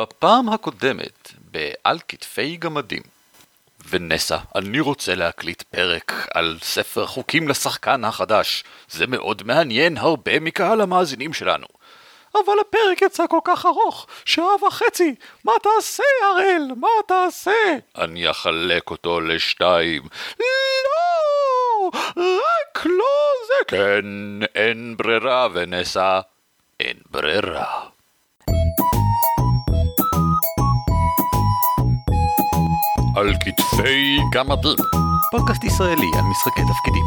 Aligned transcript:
בפעם 0.00 0.48
הקודמת, 0.48 1.32
בעל 1.38 1.98
כתפי 2.08 2.56
גמדים. 2.56 3.02
ונסה, 3.88 4.38
אני 4.54 4.80
רוצה 4.80 5.14
להקליט 5.14 5.62
פרק 5.62 6.12
על 6.34 6.58
ספר 6.62 7.06
חוקים 7.06 7.48
לשחקן 7.48 8.04
החדש. 8.04 8.64
זה 8.90 9.06
מאוד 9.06 9.42
מעניין 9.42 9.96
הרבה 9.96 10.40
מקהל 10.40 10.80
המאזינים 10.80 11.32
שלנו. 11.32 11.66
אבל 12.34 12.52
הפרק 12.60 13.02
יצא 13.02 13.26
כל 13.26 13.38
כך 13.44 13.66
ארוך, 13.66 14.06
שעה 14.24 14.64
וחצי. 14.66 15.14
מה 15.44 15.52
תעשה, 15.62 16.02
הראל? 16.22 16.68
מה 16.76 16.88
תעשה? 17.06 17.76
אני 17.98 18.30
אחלק 18.30 18.90
אותו 18.90 19.20
לשתיים. 19.20 20.02
לא! 20.84 21.90
רק 22.16 22.86
לא 22.86 23.32
זה... 23.46 23.64
כן, 23.68 24.06
אין 24.54 24.96
ברירה, 24.96 25.48
ונסה, 25.52 26.20
אין 26.80 26.96
ברירה. 27.10 27.90
על 33.20 33.34
כתפי 33.40 34.18
גמדים. 34.32 34.76
פודקאסט 35.30 35.64
ישראלי 35.64 36.10
על 36.14 36.24
משחקי 36.24 36.60
תפקידים. 36.60 37.04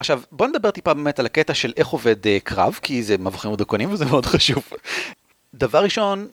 עכשיו 0.00 0.20
בוא 0.32 0.46
נדבר 0.46 0.70
טיפה 0.70 0.94
באמת 0.94 1.18
על 1.18 1.26
הקטע 1.26 1.54
של 1.54 1.72
איך 1.76 1.88
עובד 1.88 2.24
uh, 2.24 2.28
קרב, 2.44 2.78
כי 2.82 3.02
זה 3.02 3.18
מבחרים 3.18 3.54
ודרקונים 3.54 3.92
וזה 3.92 4.04
מאוד 4.04 4.26
חשוב. 4.26 4.62
דבר 5.54 5.82
ראשון, 5.84 6.28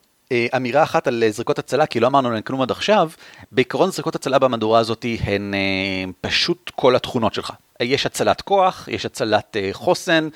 אמירה 0.56 0.84
אחת 0.84 1.08
על 1.08 1.24
uh, 1.28 1.32
זריקות 1.32 1.60
הצלה, 1.60 1.86
כי 1.86 2.00
לא 2.00 2.08
אמרנו 2.08 2.32
להן 2.32 2.42
כלום 2.42 2.62
עד 2.62 2.72
עכשיו, 2.72 3.10
בעיקרון 3.52 3.92
זריקות 3.92 4.16
הצלה 4.16 4.40
במהדורה 4.40 4.80
הזאת 4.80 5.06
הן 5.24 5.54
uh, 5.54 6.12
פשוט 6.22 6.72
כל 6.76 6.96
התכונות 6.96 7.34
שלך. 7.34 7.52
יש 7.80 8.06
הצלת 8.06 8.42
כוח, 8.42 8.88
יש 8.92 9.06
הצלת 9.06 9.58
חוסן, 9.72 10.30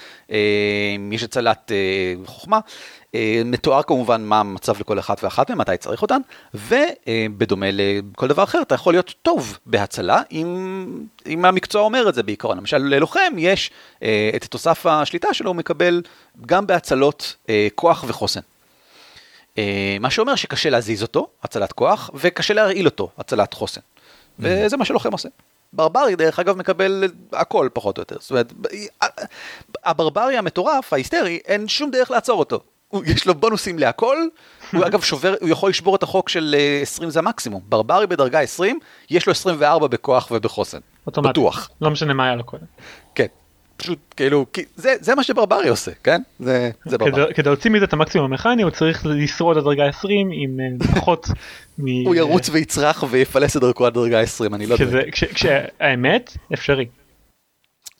יש 1.11 1.23
הצלת 1.23 1.71
חוכמה. 2.25 2.59
מתואר 3.45 3.83
כמובן 3.83 4.21
מה 4.23 4.39
המצב 4.39 4.79
לכל 4.79 4.99
אחת 4.99 5.23
ואחת 5.23 5.51
ומתי 5.51 5.77
צריך 5.77 6.01
אותן, 6.01 6.21
ובדומה 6.53 7.65
לכל 7.71 8.27
דבר 8.27 8.43
אחר, 8.43 8.61
אתה 8.61 8.75
יכול 8.75 8.93
להיות 8.93 9.13
טוב 9.21 9.57
בהצלה, 9.65 10.21
אם, 10.31 11.05
אם 11.27 11.45
המקצוע 11.45 11.81
אומר 11.81 12.09
את 12.09 12.15
זה 12.15 12.23
בעיקרון. 12.23 12.57
למשל, 12.57 12.77
ללוחם 12.77 13.33
יש 13.37 13.71
את 14.35 14.45
תוסף 14.45 14.85
השליטה 14.85 15.33
שלו, 15.33 15.49
הוא 15.49 15.55
מקבל 15.55 16.01
גם 16.45 16.67
בהצלות 16.67 17.35
כוח 17.75 18.03
וחוסן. 18.07 18.41
Uh, 19.55 19.59
מה 19.99 20.09
שאומר 20.09 20.35
שקשה 20.35 20.69
להזיז 20.69 21.01
אותו, 21.01 21.27
הצלת 21.43 21.71
כוח, 21.71 22.09
וקשה 22.13 22.53
להרעיל 22.53 22.85
אותו, 22.85 23.09
הצלת 23.17 23.53
חוסן. 23.53 23.81
וזה 24.39 24.77
מה 24.77 24.85
שלוחם 24.85 25.11
עושה. 25.11 25.29
ברברי 25.73 26.15
דרך 26.15 26.39
אגב 26.39 26.57
מקבל 26.57 27.03
הכל 27.33 27.69
פחות 27.73 27.97
או 27.97 28.01
יותר, 28.01 28.15
זאת 28.19 28.31
אומרת, 28.31 28.53
הברברי 29.83 30.37
המטורף, 30.37 30.93
ההיסטרי, 30.93 31.39
אין 31.45 31.67
שום 31.67 31.91
דרך 31.91 32.11
לעצור 32.11 32.39
אותו. 32.39 32.59
יש 33.05 33.27
לו 33.27 33.35
בונוסים 33.35 33.79
להכל, 33.79 34.17
הוא 34.73 34.85
אגב 34.85 35.01
שובר, 35.01 35.35
הוא 35.41 35.49
יכול 35.49 35.69
לשבור 35.69 35.95
את 35.95 36.03
החוק 36.03 36.29
של 36.29 36.55
20 36.81 37.09
זה 37.09 37.19
המקסימום. 37.19 37.61
ברברי 37.69 38.07
בדרגה 38.07 38.39
20, 38.39 38.79
יש 39.09 39.27
לו 39.27 39.31
24 39.31 39.87
בכוח 39.87 40.27
ובחוסן. 40.31 40.79
אוטומטי. 41.07 41.29
בטוח. 41.29 41.69
לא 41.81 41.91
משנה 41.91 42.13
מה 42.13 42.25
היה 42.25 42.35
לו 42.35 42.43
קודם. 42.43 42.65
כן. 43.15 43.25
פשוט 43.81 43.99
כאילו, 44.17 44.45
זה, 44.75 44.93
זה 44.99 45.15
מה 45.15 45.23
שברברי 45.23 45.69
עושה, 45.69 45.91
כן? 46.03 46.21
זה, 46.39 46.71
זה 46.85 46.97
ברברי. 46.97 47.33
כדי, 47.33 47.49
להוציא 47.49 47.71
מזה 47.71 47.85
את 47.85 47.93
המקסימום 47.93 48.31
המכני 48.31 48.63
הוא 48.63 48.71
צריך 48.71 49.05
לשרוד 49.05 49.57
עד 49.57 49.63
דרגה 49.63 49.85
20 49.85 50.29
עם 50.33 50.59
אה, 50.59 50.95
פחות 50.95 51.27
מ... 51.79 52.05
הוא 52.05 52.15
ירוץ 52.15 52.49
ויצרח 52.49 53.03
ויפלס 53.09 53.57
את 53.57 53.61
דרכו 53.61 53.85
עד 53.85 53.93
דרגה 53.93 54.19
20, 54.19 54.53
אני 54.53 54.65
לא 54.65 54.75
יודע. 54.79 55.01
כשהאמת 55.11 56.37
אפשרי. 56.53 56.85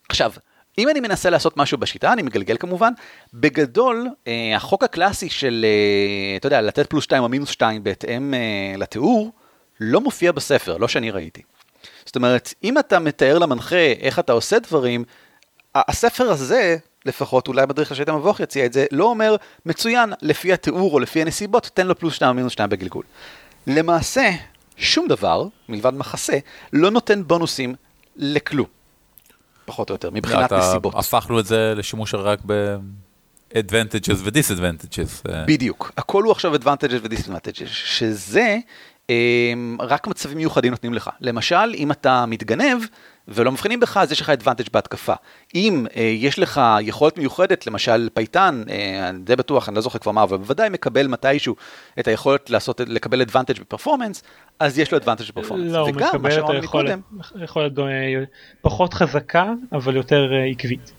עכשיו, 0.09 0.31
אם 0.77 0.89
אני 0.89 0.99
מנסה 0.99 1.29
לעשות 1.29 1.57
משהו 1.57 1.77
בשיטה, 1.77 2.13
אני 2.13 2.21
מגלגל 2.21 2.57
כמובן, 2.59 2.93
בגדול, 3.33 4.07
אה, 4.27 4.53
החוק 4.55 4.83
הקלאסי 4.83 5.29
של, 5.29 5.65
אה, 5.65 6.37
אתה 6.37 6.47
יודע, 6.47 6.61
לתת 6.61 6.89
פלוס 6.89 7.03
2 7.03 7.23
או 7.23 7.29
מינוס 7.29 7.49
2 7.49 7.83
בהתאם 7.83 8.33
אה, 8.33 8.77
לתיאור, 8.77 9.31
לא 9.79 10.01
מופיע 10.01 10.31
בספר, 10.31 10.77
לא 10.77 10.87
שאני 10.87 11.11
ראיתי. 11.11 11.41
זאת 12.05 12.15
אומרת, 12.15 12.53
אם 12.63 12.77
אתה 12.77 12.99
מתאר 12.99 13.39
למנחה 13.39 13.93
איך 13.99 14.19
אתה 14.19 14.33
עושה 14.33 14.59
דברים, 14.59 15.03
הספר 15.75 16.31
הזה, 16.31 16.77
לפחות, 17.05 17.47
אולי 17.47 17.65
בדרך 17.65 17.91
לשייט 17.91 18.09
המבוך 18.09 18.39
יציע 18.39 18.65
את 18.65 18.73
זה, 18.73 18.85
לא 18.91 19.05
אומר, 19.05 19.35
מצוין, 19.65 20.13
לפי 20.21 20.53
התיאור 20.53 20.93
או 20.93 20.99
לפי 20.99 21.21
הנסיבות, 21.21 21.71
תן 21.73 21.87
לו 21.87 21.99
פלוס 21.99 22.13
2 22.13 22.29
או 22.29 22.35
מינוס 22.35 22.53
2 22.53 22.69
בגלגול. 22.69 23.03
למעשה, 23.67 24.29
שום 24.77 25.07
דבר, 25.07 25.47
מלבד 25.69 25.93
מחסה, 25.93 26.37
לא 26.73 26.91
נותן 26.91 27.23
בונוסים 27.27 27.75
לכלום. 28.15 28.67
פחות 29.65 29.89
או 29.89 29.95
יותר, 29.95 30.09
מבחינת 30.09 30.53
נסיבות. 30.53 30.95
הפכנו 30.95 31.39
את 31.39 31.45
זה 31.45 31.73
לשימוש 31.75 32.13
רק 32.13 32.39
ב-advantages 32.45 34.15
ו-disadvantages. 34.17 35.31
אה, 35.31 35.45
בדיוק, 35.45 35.91
הכל 35.97 36.23
הוא 36.23 36.31
עכשיו 36.31 36.55
advantages 36.55 36.99
ו-disadvantages, 37.03 37.67
שזה 37.67 38.57
רק 39.79 40.07
מצבים 40.07 40.37
מיוחדים 40.37 40.71
נותנים 40.71 40.93
לך. 40.93 41.09
למשל, 41.21 41.73
אם 41.75 41.91
אתה 41.91 42.25
מתגנב 42.25 42.83
ולא 43.27 43.51
מבחינים 43.51 43.79
בך, 43.79 43.97
אז 43.97 44.11
יש 44.11 44.21
לך 44.21 44.29
advantage 44.29 44.69
בהתקפה. 44.73 45.13
אם 45.55 45.85
אה, 45.95 46.01
יש 46.01 46.39
לך 46.39 46.61
יכולת 46.81 47.17
מיוחדת, 47.17 47.67
למשל 47.67 48.09
פייטן, 48.13 48.63
אה, 48.69 49.09
אני 49.09 49.19
די 49.19 49.35
בטוח, 49.35 49.69
אני 49.69 49.75
לא 49.75 49.81
זוכר 49.81 49.99
כבר 49.99 50.11
מה, 50.11 50.23
אבל 50.23 50.37
בוודאי 50.37 50.69
מקבל 50.69 51.07
מתישהו 51.07 51.55
את 51.99 52.07
היכולת 52.07 52.49
לעשות, 52.49 52.81
לקבל 52.87 53.21
advantage 53.21 53.59
בפרפורמנס, 53.59 54.23
אז 54.59 54.79
יש 54.79 54.91
לו 54.91 54.97
advantage 54.97 55.27
בפרפורמנס. 55.27 55.71
לא, 55.71 55.79
הוא 55.79 55.89
מקבל 55.89 56.39
את 56.39 56.49
היכולת, 56.49 56.99
יכולת 57.43 57.79
אה, 57.79 57.83
פחות 58.61 58.93
חזקה 58.93 59.53
אבל 59.71 59.95
יותר 59.95 60.33
אה, 60.33 60.45
עקבית. 60.45 60.91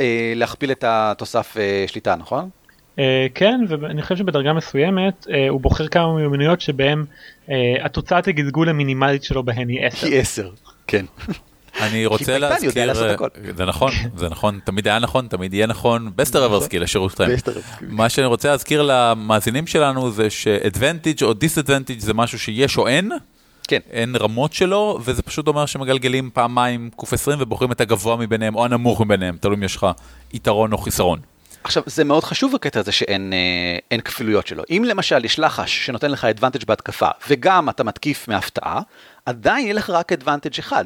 אה, 0.00 0.32
להכפיל 0.36 0.70
את 0.70 0.84
התוסף 0.86 1.56
אה, 1.56 1.84
שליטה, 1.86 2.16
נכון? 2.16 2.50
אה, 2.98 3.26
כן 3.34 3.60
ואני 3.68 4.02
חושב 4.02 4.16
שבדרגה 4.16 4.52
מסוימת 4.52 5.26
אה, 5.30 5.48
הוא 5.48 5.60
בוחר 5.60 5.88
כמה 5.88 6.14
מיומנויות 6.14 6.60
שבהם 6.60 7.04
אה, 7.50 7.54
התוצאת 7.80 8.28
הגלגול 8.28 8.68
המינימלית 8.68 9.24
שלו 9.24 9.42
בהן 9.42 9.68
היא 9.68 9.86
10. 9.86 10.06
היא 10.06 10.20
10, 10.20 10.50
כן. 10.86 11.04
אני 11.82 12.06
רוצה 12.06 12.24
פייטן 12.24 12.32
יודע 12.32 12.48
להזכיר, 12.48 12.86
לעשות 12.86 13.10
הכל. 13.10 13.28
זה 13.56 13.64
נכון, 13.64 13.90
זה 14.16 14.28
נכון, 14.28 14.60
תמיד 14.64 14.88
היה 14.88 14.98
נכון, 14.98 15.26
תמיד 15.26 15.54
יהיה 15.54 15.66
נכון, 15.66 16.10
בסט 16.16 16.36
נכון. 16.36 16.68
לשירותכם. 16.80 17.24
מה 17.80 18.08
שאני 18.08 18.26
רוצה 18.26 18.50
להזכיר 18.50 18.82
למאזינים 18.82 19.66
שלנו 19.66 20.10
זה 20.10 20.30
ש-advantage 20.30 21.22
או 21.22 21.32
disadvantage 21.32 21.98
זה 21.98 22.14
משהו 22.14 22.38
שיש 22.38 22.78
או 22.78 22.88
אין, 22.88 23.12
כן. 23.68 23.78
אין 23.90 24.16
רמות 24.16 24.52
שלו, 24.52 24.98
וזה 25.04 25.22
פשוט 25.22 25.48
אומר 25.48 25.66
שמגלגלים 25.66 26.30
פעמיים 26.34 26.90
ק20 26.96 27.30
ובוחרים 27.38 27.72
את 27.72 27.80
הגבוה 27.80 28.16
מביניהם 28.16 28.54
או 28.54 28.64
הנמוך 28.64 29.00
מביניהם, 29.00 29.36
תלוי 29.40 29.56
אם 29.56 29.62
יש 29.62 29.76
לך 29.76 29.86
יתרון 30.32 30.72
או 30.72 30.78
חיסרון. 30.78 31.18
עכשיו, 31.64 31.82
זה 31.86 32.04
מאוד 32.04 32.24
חשוב 32.24 32.54
הקטע 32.54 32.80
הזה 32.80 32.92
שאין 32.92 33.32
אה, 33.92 34.00
כפילויות 34.00 34.46
שלו. 34.46 34.62
אם 34.70 34.84
למשל 34.86 35.24
יש 35.24 35.38
לחש 35.38 35.86
שנותן 35.86 36.10
לך 36.10 36.26
advantage 36.36 36.64
בהתקפה, 36.66 37.08
וגם 37.28 37.68
אתה 37.68 37.84
מתקיף 37.84 38.28
מהפתעה, 38.28 38.80
עדיין 39.26 39.64
יהיה 39.64 39.74
לך 39.74 39.90
רק 39.90 40.12
advantage 40.12 40.58
אחד. 40.58 40.84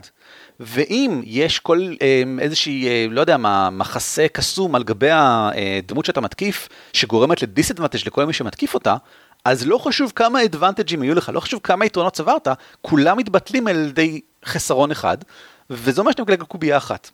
ואם 0.61 1.23
יש 1.25 1.59
כל 1.59 1.95
אה, 2.03 2.23
איזושהי, 2.41 2.89
אה, 2.89 3.07
לא 3.11 3.21
יודע 3.21 3.37
מה, 3.37 3.71
מחסה 3.71 4.27
קסום 4.33 4.75
על 4.75 4.85
גבי 4.85 5.11
הדמות 5.11 6.05
שאתה 6.05 6.21
מתקיף, 6.21 6.69
שגורמת 6.93 7.43
לדיסאדוונטג' 7.43 8.07
לכל 8.07 8.25
מי 8.25 8.33
שמתקיף 8.33 8.75
אותה, 8.75 8.97
אז 9.45 9.67
לא 9.67 9.79
חשוב 9.79 10.13
כמה 10.15 10.45
אדוונטג'ים 10.45 11.03
יהיו 11.03 11.15
לך, 11.15 11.31
לא 11.35 11.41
חשוב 11.41 11.61
כמה 11.63 11.85
יתרונות 11.85 12.13
צברת, 12.13 12.49
כולם 12.83 13.19
מתבטלים 13.19 13.67
על 13.67 13.87
ידי 13.89 14.21
חסרון 14.45 14.91
אחד, 14.91 15.19
וזה 15.71 16.01
אומר 16.01 16.11
שאתה 16.11 16.23
מגלגל 16.23 16.45
קובייה 16.45 16.77
אחת. 16.77 17.11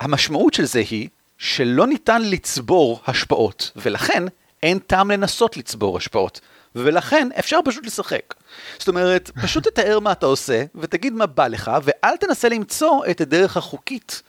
המשמעות 0.00 0.54
של 0.54 0.64
זה 0.64 0.82
היא 0.90 1.08
שלא 1.42 1.86
ניתן 1.86 2.22
לצבור 2.22 3.00
השפעות, 3.06 3.70
ולכן 3.76 4.22
אין 4.62 4.78
טעם 4.78 5.10
לנסות 5.10 5.56
לצבור 5.56 5.96
השפעות, 5.96 6.40
ולכן 6.74 7.28
אפשר 7.38 7.58
פשוט 7.64 7.86
לשחק. 7.86 8.34
זאת 8.78 8.88
אומרת, 8.88 9.30
פשוט 9.42 9.68
תתאר 9.68 10.00
מה 10.00 10.12
אתה 10.12 10.26
עושה, 10.26 10.64
ותגיד 10.74 11.12
מה 11.12 11.26
בא 11.26 11.46
לך, 11.46 11.70
ואל 11.82 12.16
תנסה 12.16 12.48
למצוא 12.48 13.06
את 13.10 13.20
הדרך 13.20 13.56
החוקית, 13.56 14.22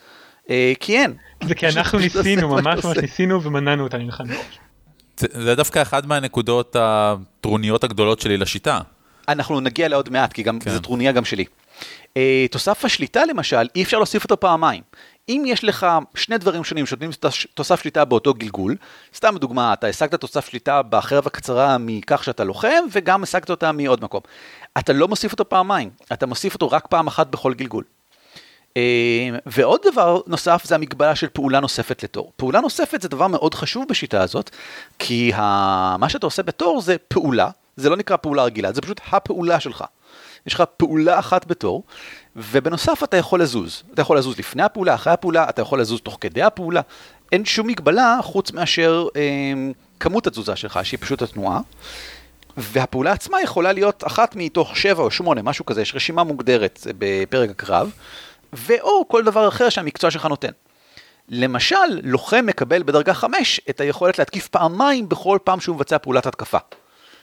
אה, 0.50 0.74
כי 0.80 0.98
אין. 0.98 1.14
זה 1.44 1.56
כי 1.56 1.68
אנחנו 1.68 2.00
ניסינו 2.00 2.50
ממש 2.50 2.86
ממש. 2.86 2.98
ניסינו 2.98 3.44
ומנענו 3.44 3.84
אותה 3.84 3.98
ממך. 3.98 4.24
זה, 5.18 5.28
זה 5.32 5.56
דווקא 5.56 5.82
אחת 5.82 6.06
מהנקודות 6.06 6.76
הטרוניות 6.80 7.84
הגדולות 7.84 8.20
שלי 8.20 8.38
לשיטה. 8.38 8.80
אנחנו 9.28 9.60
נגיע 9.60 9.88
לעוד 9.88 10.10
מעט, 10.10 10.34
כי 10.34 10.44
גם 10.44 10.60
כן. 10.60 10.72
זו 10.72 10.80
טרוניה 10.80 11.12
גם 11.12 11.26
שלי. 11.26 11.46
אה, 12.18 12.46
תוסף 12.52 12.86
השליטה 12.86 13.26
למשל, 13.26 13.68
אי 13.76 13.84
אפשר 13.84 13.98
להוסיף 13.98 14.24
אותו 14.24 14.40
פעמיים. 14.40 14.82
אם 15.30 15.44
יש 15.48 15.64
לך 15.64 15.88
שני 16.16 16.38
דברים 16.38 16.64
שונים 16.64 16.86
שנותנים 16.86 17.12
תוס- 17.12 17.46
תוסף 17.54 17.82
שליטה 17.82 18.06
באותו 18.06 18.34
גלגול, 18.34 18.76
סתם 19.16 19.36
דוגמה, 19.38 19.74
אתה 19.74 19.88
השגת 19.88 20.22
תוסף 20.22 20.50
שליטה 20.50 20.82
בחרב 20.82 21.28
הקצרה 21.28 21.78
מכך 21.80 22.24
שאתה 22.24 22.44
לוחם, 22.44 22.84
וגם 22.92 23.24
השגת 23.24 23.50
אותה 23.50 23.72
מעוד 23.72 24.04
מקום. 24.04 24.22
אתה 24.78 24.94
לא 24.94 25.08
מוסיף 25.08 25.32
אותו 25.32 25.50
פעמיים, 25.50 25.90
אתה 26.14 26.26
מוסיף 26.26 26.54
אותו 26.54 26.72
רק 26.72 26.88
פעם 26.88 27.08
אחת 27.08 27.28
בכל 27.28 27.54
גלגול. 27.54 27.84
אה, 28.78 28.82
ועוד 29.46 29.82
דבר 29.92 30.22
נוסף 30.28 30.64
זה 30.66 30.76
המגבלה 30.76 31.16
של 31.16 31.28
פעולה 31.34 31.60
נוספת 31.60 32.04
לתור. 32.04 32.32
פעולה 32.36 32.62
נוספת 32.62 33.02
זה 33.02 33.10
דבר 33.10 33.28
מאוד 33.28 33.54
חשוב 33.54 33.86
בשיטה 33.90 34.22
הזאת, 34.22 34.50
כי 35.00 35.32
ה... 35.34 35.98
מה 36.00 36.10
שאתה 36.10 36.26
עושה 36.28 36.44
בתור 36.44 36.82
זה 36.82 36.96
פעולה, 37.08 37.50
זה 37.76 37.90
לא 37.90 37.96
נקרא 37.98 38.18
פעולה 38.18 38.44
רגילה, 38.44 38.72
זה 38.74 38.82
פשוט 38.82 39.02
הפעולה 39.12 39.60
שלך. 39.60 39.84
יש 40.48 40.54
לך 40.54 40.64
פעולה 40.78 41.20
אחת 41.20 41.46
בתור, 41.46 41.84
ובנוסף 42.36 43.04
אתה 43.04 43.18
יכול 43.18 43.42
לזוז. 43.42 43.84
אתה 43.94 44.02
יכול 44.02 44.18
לזוז 44.18 44.40
לפני 44.40 44.64
הפעולה, 44.64 44.96
אחרי 44.96 45.14
הפעולה, 45.14 45.50
אתה 45.50 45.62
יכול 45.62 45.82
לזוז 45.82 46.02
תוך 46.02 46.18
כדי 46.22 46.42
הפעולה. 46.42 46.82
אין 47.32 47.46
שום 47.46 47.68
מגבלה 47.68 48.20
חוץ 48.22 48.52
מאשר 48.52 49.08
אה, 49.16 49.22
כמות 50.00 50.28
התזוזה 50.28 50.56
שלך, 50.56 50.80
שהיא 50.84 51.00
פשוט 51.02 51.22
התנועה. 51.22 51.60
והפעולה 52.58 53.12
עצמה 53.12 53.42
יכולה 53.42 53.72
להיות 53.72 54.04
אחת 54.08 54.36
מתוך 54.36 54.78
שבע 54.78 55.04
או 55.04 55.12
שמונה, 55.12 55.42
משהו 55.42 55.66
כזה, 55.66 55.82
יש 55.82 55.96
רשימה 55.96 56.24
מוגדרת 56.24 56.80
בפרק 56.98 57.50
הקרב, 57.50 57.92
ואו 58.54 59.08
כל 59.08 59.24
דבר 59.24 59.48
אחר 59.48 59.70
שהמקצוע 59.70 60.12
שלך 60.12 60.26
נותן. 60.26 60.52
למשל, 61.30 61.76
לוחם 62.04 62.46
מקבל 62.46 62.84
בדרגה 62.84 63.14
5 63.14 63.62
את 63.70 63.82
היכולת 63.82 64.20
להתקיף 64.20 64.48
פעמיים 64.48 65.10
בכל 65.10 65.38
פעם 65.44 65.60
שהוא 65.60 65.76
מבצע 65.76 65.98
פעולת 65.98 66.26
התקפה. 66.26 66.58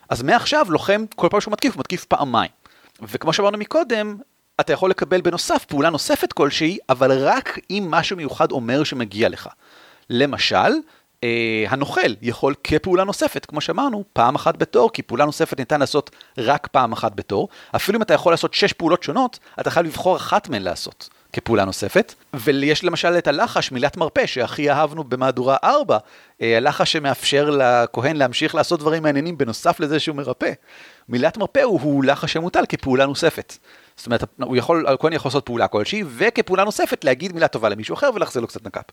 אז 0.09 0.23
מעכשיו 0.23 0.67
לוחם, 0.69 1.05
כל 1.17 1.29
פעם 1.31 1.41
שהוא 1.41 1.53
מתקיף, 1.53 1.75
הוא 1.75 1.81
מתקיף 1.81 2.05
פעמיים. 2.05 2.51
וכמו 3.03 3.33
שאמרנו 3.33 3.59
מקודם, 3.59 4.17
אתה 4.61 4.73
יכול 4.73 4.91
לקבל 4.91 5.21
בנוסף 5.21 5.65
פעולה 5.65 5.91
נוספת 5.91 6.33
כלשהי, 6.33 6.79
אבל 6.89 7.29
רק 7.29 7.59
אם 7.71 7.87
משהו 7.91 8.17
מיוחד 8.17 8.53
אומר 8.53 8.85
שמגיע 8.85 9.29
לך. 9.29 9.49
למשל, 10.11 10.73
אה, 11.25 11.65
הנוכל 11.69 12.15
יכול 12.23 12.55
כפעולה 12.65 13.05
נוספת, 13.05 13.47
כמו 13.47 13.61
שאמרנו, 13.61 14.05
פעם 14.13 14.35
אחת 14.35 14.57
בתור, 14.57 14.93
כי 14.93 15.03
פעולה 15.03 15.25
נוספת 15.25 15.59
ניתן 15.59 15.81
לעשות 15.81 16.11
רק 16.39 16.67
פעם 16.67 16.93
אחת 16.93 17.13
בתור. 17.15 17.49
אפילו 17.77 17.99
אם 17.99 18.03
אתה 18.03 18.15
יכול 18.15 18.33
לעשות 18.33 18.55
שש 18.55 18.73
פעולות 18.73 19.03
שונות, 19.03 19.39
אתה 19.61 19.71
חייב 19.71 19.87
לבחור 19.87 20.17
אחת 20.17 20.49
מהן 20.49 20.63
לעשות. 20.63 21.09
כפעולה 21.33 21.65
נוספת, 21.65 22.15
ויש 22.35 22.85
למשל 22.85 23.19
את 23.19 23.29
הלחש, 23.29 23.73
מילת 23.73 23.97
מרפא, 23.97 24.27
שהכי 24.27 24.71
אהבנו 24.71 25.05
במהדורה 25.05 25.57
4, 25.65 25.99
אה, 26.43 26.57
הלחש 26.57 26.93
שמאפשר 26.93 27.51
לכהן 27.51 28.17
להמשיך 28.17 28.55
לעשות 28.55 28.81
דברים 28.81 29.03
מעניינים 29.03 29.39
בנוסף 29.39 29.81
לזה 29.81 30.01
שהוא 30.01 30.17
מרפא. 30.17 30.53
מילת 31.09 31.37
מרפא 31.37 31.61
הוא, 31.61 32.05
לחש 32.05 32.33
שמוטל 32.33 32.65
כפעולה 32.69 33.07
נוספת. 33.07 33.57
זאת 33.97 34.07
אומרת, 34.07 34.25
הוא 34.43 34.57
יכול, 34.57 34.87
הכהן 34.87 35.13
יכול 35.13 35.29
לעשות 35.29 35.47
פעולה 35.47 35.69
כלשהי, 35.69 36.05
וכפעולה 36.17 36.65
נוספת 36.65 37.05
להגיד 37.05 37.33
מילה 37.33 37.49
טובה 37.49 37.69
למישהו 37.69 37.95
אחר 37.95 38.11
ולהחזיר 38.15 38.43
לו 38.43 38.49
קצת 38.49 38.67
נקאפ. 38.67 38.85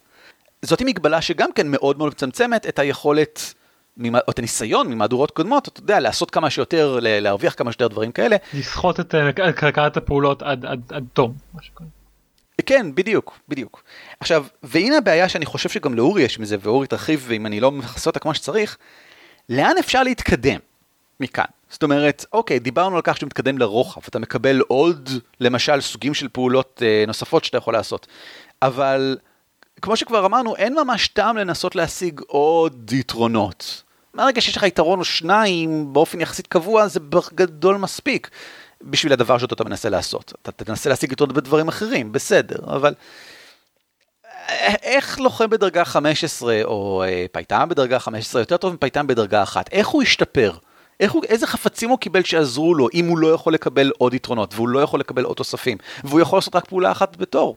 זאת 0.61 0.81
מגבלה 0.81 1.21
שגם 1.21 1.51
כן 1.51 1.67
מאוד 1.67 1.97
מאוד 1.97 2.11
מצמצמת 2.11 2.67
את 2.67 2.79
היכולת, 2.79 3.53
או 4.05 4.31
את 4.31 4.39
הניסיון 4.39 4.87
ממהדורות 4.87 5.31
קודמות, 5.31 5.67
אתה 5.67 5.79
יודע, 5.79 5.99
לעשות 5.99 6.31
כמה 6.31 6.49
שיותר, 6.49 6.99
להרוויח 7.01 7.53
כמה 7.57 7.71
שיותר 7.71 7.87
דברים 7.87 8.11
כאלה. 8.11 8.35
לסחוט 8.53 8.99
את 8.99 9.15
אה, 9.15 9.51
כלכלת 9.53 9.97
הפעולות 9.97 10.41
עד, 10.41 10.65
עד, 10.65 10.81
עד 10.89 11.05
תום. 11.13 11.33
כן, 12.65 12.95
בדיוק, 12.95 13.39
בדיוק. 13.49 13.83
עכשיו, 14.19 14.45
והנה 14.63 14.97
הבעיה 14.97 15.29
שאני 15.29 15.45
חושב 15.45 15.69
שגם 15.69 15.93
לאורי 15.93 16.21
יש 16.23 16.39
מזה, 16.39 16.57
ואורי 16.59 16.87
תרחיב, 16.87 17.25
ואם 17.27 17.45
אני 17.45 17.59
לא 17.59 17.71
מכסה 17.71 18.09
אותה 18.09 18.19
כמו 18.19 18.33
שצריך, 18.33 18.77
לאן 19.49 19.77
אפשר 19.79 20.03
להתקדם 20.03 20.59
מכאן? 21.19 21.45
זאת 21.69 21.83
אומרת, 21.83 22.25
אוקיי, 22.33 22.59
דיברנו 22.59 22.95
על 22.95 23.01
כך 23.01 23.15
שאתה 23.15 23.25
מתקדם 23.25 23.57
לרוחב, 23.57 24.01
אתה 24.07 24.19
מקבל 24.19 24.59
עוד, 24.59 25.09
למשל, 25.39 25.81
סוגים 25.81 26.13
של 26.13 26.27
פעולות 26.27 26.81
אה, 26.85 27.03
נוספות 27.07 27.43
שאתה 27.43 27.57
יכול 27.57 27.73
לעשות, 27.73 28.07
אבל 28.61 29.17
כמו 29.81 29.97
שכבר 29.97 30.25
אמרנו, 30.25 30.55
אין 30.55 30.75
ממש 30.75 31.07
טעם 31.07 31.37
לנסות 31.37 31.75
להשיג 31.75 32.21
עוד 32.27 32.93
יתרונות. 32.93 33.83
מהרגע 34.13 34.41
שיש 34.41 34.57
לך 34.57 34.63
יתרון 34.63 34.99
או 34.99 35.05
שניים 35.05 35.93
באופן 35.93 36.21
יחסית 36.21 36.47
קבוע, 36.47 36.87
זה 36.87 36.99
בגדול 36.99 37.77
מספיק. 37.77 38.29
בשביל 38.81 39.13
הדבר 39.13 39.37
שאותו 39.37 39.55
אתה 39.55 39.63
מנסה 39.63 39.89
לעשות. 39.89 40.33
אתה 40.41 40.51
תנסה 40.51 40.89
להשיג 40.89 41.11
אותו 41.11 41.27
בדברים 41.27 41.67
אחרים, 41.67 42.11
בסדר, 42.11 42.55
אבל 42.67 42.93
איך 44.83 45.19
לוחם 45.19 45.49
בדרגה 45.49 45.85
15 45.85 46.61
או 46.63 47.03
אה, 47.03 47.25
פייטן 47.31 47.69
בדרגה 47.69 47.99
15 47.99 48.41
יותר 48.41 48.57
טוב 48.57 48.73
מפייטן 48.73 49.07
בדרגה 49.07 49.43
1? 49.43 49.69
איך 49.71 49.87
הוא 49.87 50.03
השתפר? 50.03 50.51
איך 50.99 51.11
הוא, 51.11 51.23
איזה 51.23 51.47
חפצים 51.47 51.89
הוא 51.89 51.99
קיבל 51.99 52.23
שעזרו 52.23 52.75
לו 52.75 52.87
אם 52.93 53.07
הוא 53.07 53.17
לא 53.17 53.27
יכול 53.27 53.53
לקבל 53.53 53.91
עוד 53.97 54.13
יתרונות 54.13 54.53
והוא 54.53 54.67
לא 54.67 54.79
יכול 54.79 54.99
לקבל 54.99 55.23
עוד 55.23 55.37
תוספים 55.37 55.77
והוא 56.03 56.19
יכול 56.19 56.37
לעשות 56.37 56.55
רק 56.55 56.65
פעולה 56.65 56.91
אחת 56.91 57.17
בתור? 57.17 57.55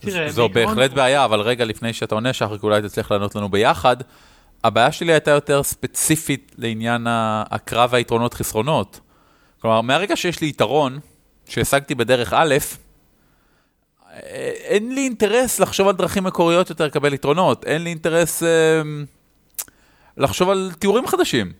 תראה, 0.00 0.30
זו 0.30 0.48
בהחלט 0.48 0.90
בעיה, 0.90 1.24
אבל 1.24 1.40
רגע 1.40 1.64
לפני 1.64 1.92
שאתה 1.92 2.14
עונה, 2.14 2.32
שחר, 2.32 2.56
אולי 2.62 2.82
תצליח 2.82 3.12
לענות 3.12 3.34
לנו 3.34 3.48
ביחד. 3.48 3.96
הבעיה 4.64 4.92
שלי 4.92 5.12
הייתה 5.12 5.30
יותר 5.30 5.62
ספציפית 5.62 6.52
לעניין 6.58 7.06
הקרב 7.50 7.90
והיתרונות 7.92 8.34
חסרונות. 8.34 9.00
כלומר, 9.64 9.80
מהרגע 9.80 10.16
שיש 10.16 10.40
לי 10.40 10.48
יתרון, 10.48 10.98
שהשגתי 11.48 11.94
בדרך 11.94 12.32
א', 12.36 12.54
אין 14.64 14.94
לי 14.94 15.00
אינטרס 15.00 15.60
לחשוב 15.60 15.88
על 15.88 15.94
דרכים 15.94 16.24
מקוריות 16.24 16.70
יותר 16.70 16.86
לקבל 16.86 17.14
יתרונות, 17.14 17.64
אין 17.64 17.84
לי 17.84 17.90
אינטרס 17.90 18.42
אה, 18.42 18.48
לחשוב 20.16 20.50
על 20.50 20.70
תיאורים 20.78 21.06
חדשים. 21.06 21.52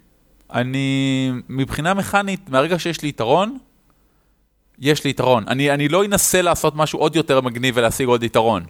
אני, 0.52 1.30
מבחינה 1.48 1.94
מכנית, 1.94 2.50
מהרגע 2.50 2.78
שיש 2.78 3.02
לי 3.02 3.08
יתרון, 3.08 3.58
יש 4.78 5.04
לי 5.04 5.10
יתרון. 5.10 5.44
אני, 5.48 5.70
אני 5.70 5.88
לא 5.88 6.04
אנסה 6.04 6.42
לעשות 6.42 6.76
משהו 6.76 6.98
עוד 6.98 7.16
יותר 7.16 7.40
מגניב 7.40 7.74
ולהשיג 7.76 8.08
עוד 8.08 8.22
יתרון. 8.22 8.64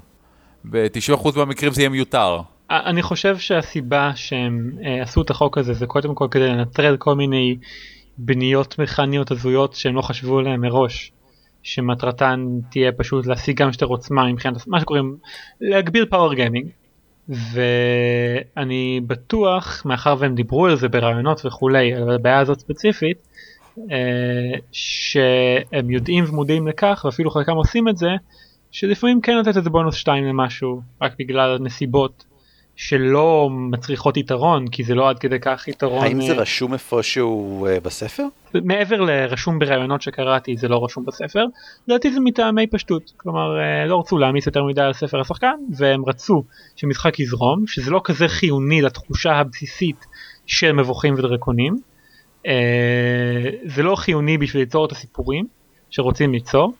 ב-90% 0.64 1.28
מהמקרים 1.36 1.72
זה 1.72 1.80
יהיה 1.80 1.88
מיותר. 1.88 2.40
אני 2.70 3.02
חושב 3.02 3.38
שהסיבה 3.38 4.12
שהם 4.14 4.70
אה, 4.84 5.02
עשו 5.02 5.22
את 5.22 5.30
החוק 5.30 5.58
הזה 5.58 5.72
זה 5.72 5.86
קודם 5.86 6.14
כל 6.14 6.28
כדי 6.30 6.48
לנטרל 6.48 6.96
כל 6.96 7.14
מיני 7.14 7.56
בניות 8.18 8.78
מכניות 8.78 9.30
הזויות 9.30 9.74
שהם 9.74 9.94
לא 9.94 10.02
חשבו 10.02 10.38
עליהן 10.38 10.60
מראש. 10.60 11.12
שמטרתן 11.62 12.46
תהיה 12.70 12.92
פשוט 12.92 13.26
להשיג 13.26 13.58
כמה 13.58 13.72
שיותר 13.72 13.86
עוצמה 13.86 14.32
מבחינת 14.32 14.66
מה 14.66 14.80
שקוראים 14.80 15.16
להגביר 15.60 16.06
פאוור 16.10 16.34
גיימינג. 16.34 16.68
ואני 17.28 19.00
בטוח 19.06 19.82
מאחר 19.86 20.16
והם 20.18 20.34
דיברו 20.34 20.66
על 20.66 20.76
זה 20.76 20.88
ברעיונות 20.88 21.46
וכולי 21.46 21.94
על 21.94 22.10
הבעיה 22.10 22.38
הזאת 22.38 22.60
ספציפית 22.60 23.28
אה, 23.78 24.58
שהם 24.72 25.90
יודעים 25.90 26.24
ומודעים 26.28 26.68
לכך 26.68 27.02
ואפילו 27.04 27.30
חלקם 27.30 27.52
עושים 27.52 27.88
את 27.88 27.96
זה 27.96 28.10
שלפעמים 28.70 29.20
כן 29.20 29.38
לתת 29.38 29.56
איזה 29.56 29.70
בונוס 29.70 29.94
2 29.94 30.24
למשהו 30.24 30.80
רק 31.02 31.12
בגלל 31.18 31.56
הנסיבות 31.56 32.24
שלא 32.76 33.48
מצריכות 33.50 34.16
יתרון 34.16 34.68
כי 34.68 34.84
זה 34.84 34.94
לא 34.94 35.08
עד 35.08 35.18
כדי 35.18 35.40
כך 35.40 35.68
יתרון. 35.68 36.04
האם 36.04 36.20
זה 36.20 36.32
אה, 36.32 36.38
רשום 36.38 36.72
איפשהו 36.72 37.66
uh, 37.66 37.80
בספר? 37.80 38.26
מעבר 38.54 39.00
לרשום 39.00 39.58
בראיונות 39.58 40.02
שקראתי 40.02 40.56
זה 40.56 40.68
לא 40.68 40.84
רשום 40.84 41.04
בספר. 41.04 41.44
לדעתי 41.88 42.12
זה 42.12 42.20
מטעמי 42.20 42.66
פשטות 42.66 43.12
כלומר 43.16 43.56
uh, 43.58 43.88
לא 43.88 44.00
רצו 44.00 44.18
להעמיס 44.18 44.46
יותר 44.46 44.64
מדי 44.64 44.80
על 44.80 44.92
ספר 44.92 45.20
השחקן 45.20 45.54
והם 45.76 46.04
רצו 46.06 46.42
שמשחק 46.76 47.20
יזרום 47.20 47.66
שזה 47.66 47.90
לא 47.90 48.00
כזה 48.04 48.28
חיוני 48.28 48.82
לתחושה 48.82 49.32
הבסיסית 49.32 50.06
של 50.46 50.72
מבוכים 50.72 51.14
ודרקונים. 51.14 51.76
Uh, 52.46 52.48
זה 53.64 53.82
לא 53.82 53.96
חיוני 53.96 54.38
בשביל 54.38 54.62
ליצור 54.62 54.86
את 54.86 54.92
הסיפורים 54.92 55.46
שרוצים 55.90 56.32
ליצור. 56.32 56.72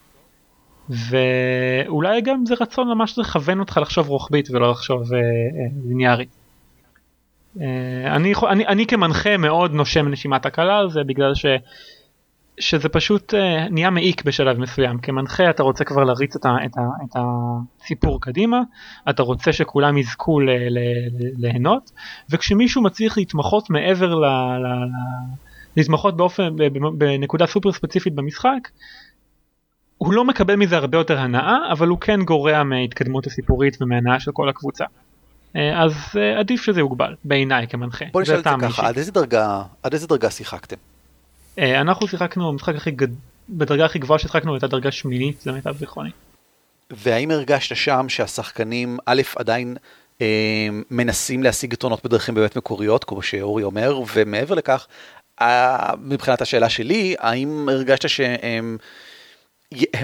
ואולי 0.91 2.21
גם 2.21 2.47
זה 2.47 2.55
רצון 2.61 2.89
ממש 2.89 3.19
לכוון 3.19 3.61
אותך 3.61 3.79
לחשוב 3.83 4.09
רוחבית 4.09 4.50
ולא 4.50 4.71
לחשוב 4.71 5.12
אה, 5.12 5.19
אה, 5.19 5.25
ליניארית. 5.88 6.29
אה, 7.61 8.17
אני, 8.17 8.33
אני, 8.49 8.67
אני 8.67 8.87
כמנחה 8.87 9.37
מאוד 9.37 9.73
נושם 9.73 10.09
נשימת 10.09 10.47
הקלה 10.47 10.79
על 10.79 10.91
זה 10.91 11.00
בגלל 11.07 11.35
ש, 11.35 11.47
שזה 12.59 12.88
פשוט 12.88 13.35
אה, 13.35 13.69
נהיה 13.69 13.91
מעיק 13.91 14.25
בשלב 14.25 14.59
מסוים. 14.59 14.99
כמנחה 14.99 15.50
אתה 15.50 15.62
רוצה 15.62 15.85
כבר 15.85 16.05
להריץ 16.05 16.37
את, 16.37 16.45
ה, 16.45 16.57
את, 16.64 16.76
ה, 16.76 16.81
את 17.05 17.17
הסיפור 17.17 18.21
קדימה, 18.21 18.61
אתה 19.11 19.23
רוצה 19.23 19.53
שכולם 19.53 19.99
יזכו 19.99 20.41
ל, 20.41 20.50
ל, 20.50 20.79
ל, 20.79 21.31
ליהנות, 21.37 21.91
וכשמישהו 22.31 22.83
מצליח 22.83 23.19
להתמחות 23.19 23.71
מעבר 23.71 24.14
ל... 24.14 24.25
ל, 24.25 24.67
ל 24.67 24.91
להתמחות 25.76 26.17
באופן, 26.17 26.57
בנקודה 26.99 27.47
סופר 27.47 27.73
ספציפית 27.73 28.14
במשחק, 28.14 28.69
הוא 30.04 30.14
לא 30.14 30.25
מקבל 30.25 30.56
מזה 30.56 30.76
הרבה 30.76 30.99
יותר 30.99 31.18
הנאה, 31.18 31.56
אבל 31.73 31.88
הוא 31.88 31.99
כן 32.00 32.23
גורע 32.23 32.62
מההתקדמות 32.62 33.26
הסיפורית 33.26 33.76
ומהנאה 33.80 34.20
של 34.20 34.30
כל 34.32 34.49
הקבוצה. 34.49 34.84
אה, 35.56 35.82
אז 35.82 35.92
אה, 36.16 36.38
עדיף 36.38 36.62
שזה 36.62 36.80
יוגבל, 36.80 37.14
בעיניי 37.25 37.68
כמנחה. 37.68 38.04
בוא 38.12 38.23
נשאל 38.23 38.38
את 38.38 38.44
זה 38.44 38.50
ככה, 38.62 38.88
עד 38.88 38.96
איזה 38.96 39.12
דרגה, 39.12 39.62
עד 39.82 39.92
איזה 39.92 40.06
דרגה 40.06 40.30
שיחקתם? 40.30 40.76
אה, 41.58 41.80
אנחנו 41.80 42.08
שיחקנו, 42.08 42.49
המשחק 42.49 42.75
הכי 42.75 42.90
גד... 42.90 43.08
בדרגה 43.49 43.84
הכי 43.84 43.99
גבוהה 43.99 44.18
ששיחקנו 44.18 44.54
הייתה 44.54 44.66
דרגה 44.66 44.90
שמינית, 44.90 45.46
למיטב 45.46 45.76
זיכרוני. 45.76 46.11
והאם 46.90 47.30
הרגשת 47.30 47.76
שם 47.76 48.06
שהשחקנים, 48.08 48.99
א', 49.06 49.23
עדיין 49.37 49.76
אה, 50.20 50.68
מנסים 50.90 51.42
להשיג 51.42 51.73
יתרונות 51.73 52.04
בדרכים 52.04 52.34
באמת 52.34 52.56
מקוריות, 52.56 53.04
כמו 53.04 53.23
שאורי 53.23 53.62
אומר, 53.62 54.00
ומעבר 54.14 54.54
לכך, 54.54 54.87
אה, 55.40 55.90
מבחינת 56.00 56.42
השאלה 56.42 56.68
שלי, 56.68 57.14
האם 57.18 57.68
הרגשת 57.68 58.08
שהם... 58.08 58.78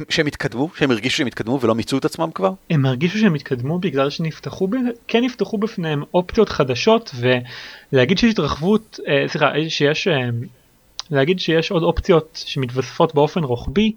שהם 0.09 0.27
התקדמו, 0.27 0.69
שהם 0.77 0.91
הרגישו 0.91 1.17
שהם 1.17 1.27
התקדמו 1.27 1.61
ולא 1.61 1.75
מיצו 1.75 1.99
את 1.99 2.05
עצמם 2.05 2.31
כבר? 2.35 2.53
הם 2.71 2.87
הרגישו 2.87 3.19
שהם 3.19 3.35
התקדמו 3.35 3.79
בגלל 3.79 4.11
שנפתחו, 4.11 4.69
ב... 4.69 4.77
כן 5.09 5.25
נפתחו 5.25 5.59
בפניהם 5.59 6.03
אופציות 6.15 6.49
חדשות 6.49 7.15
ולהגיד 7.93 8.19
שיש 8.19 8.31
התרחבות, 8.31 9.01
אה, 9.09 9.29
סליחה, 9.29 9.51
שיש, 9.69 10.09
אה, 10.09 10.29
להגיד 11.11 11.41
שיש 11.41 11.71
עוד 11.71 11.83
אופציות 11.83 12.43
שמתווספות 12.47 13.15
באופן 13.15 13.45
רוחבי, 13.45 13.93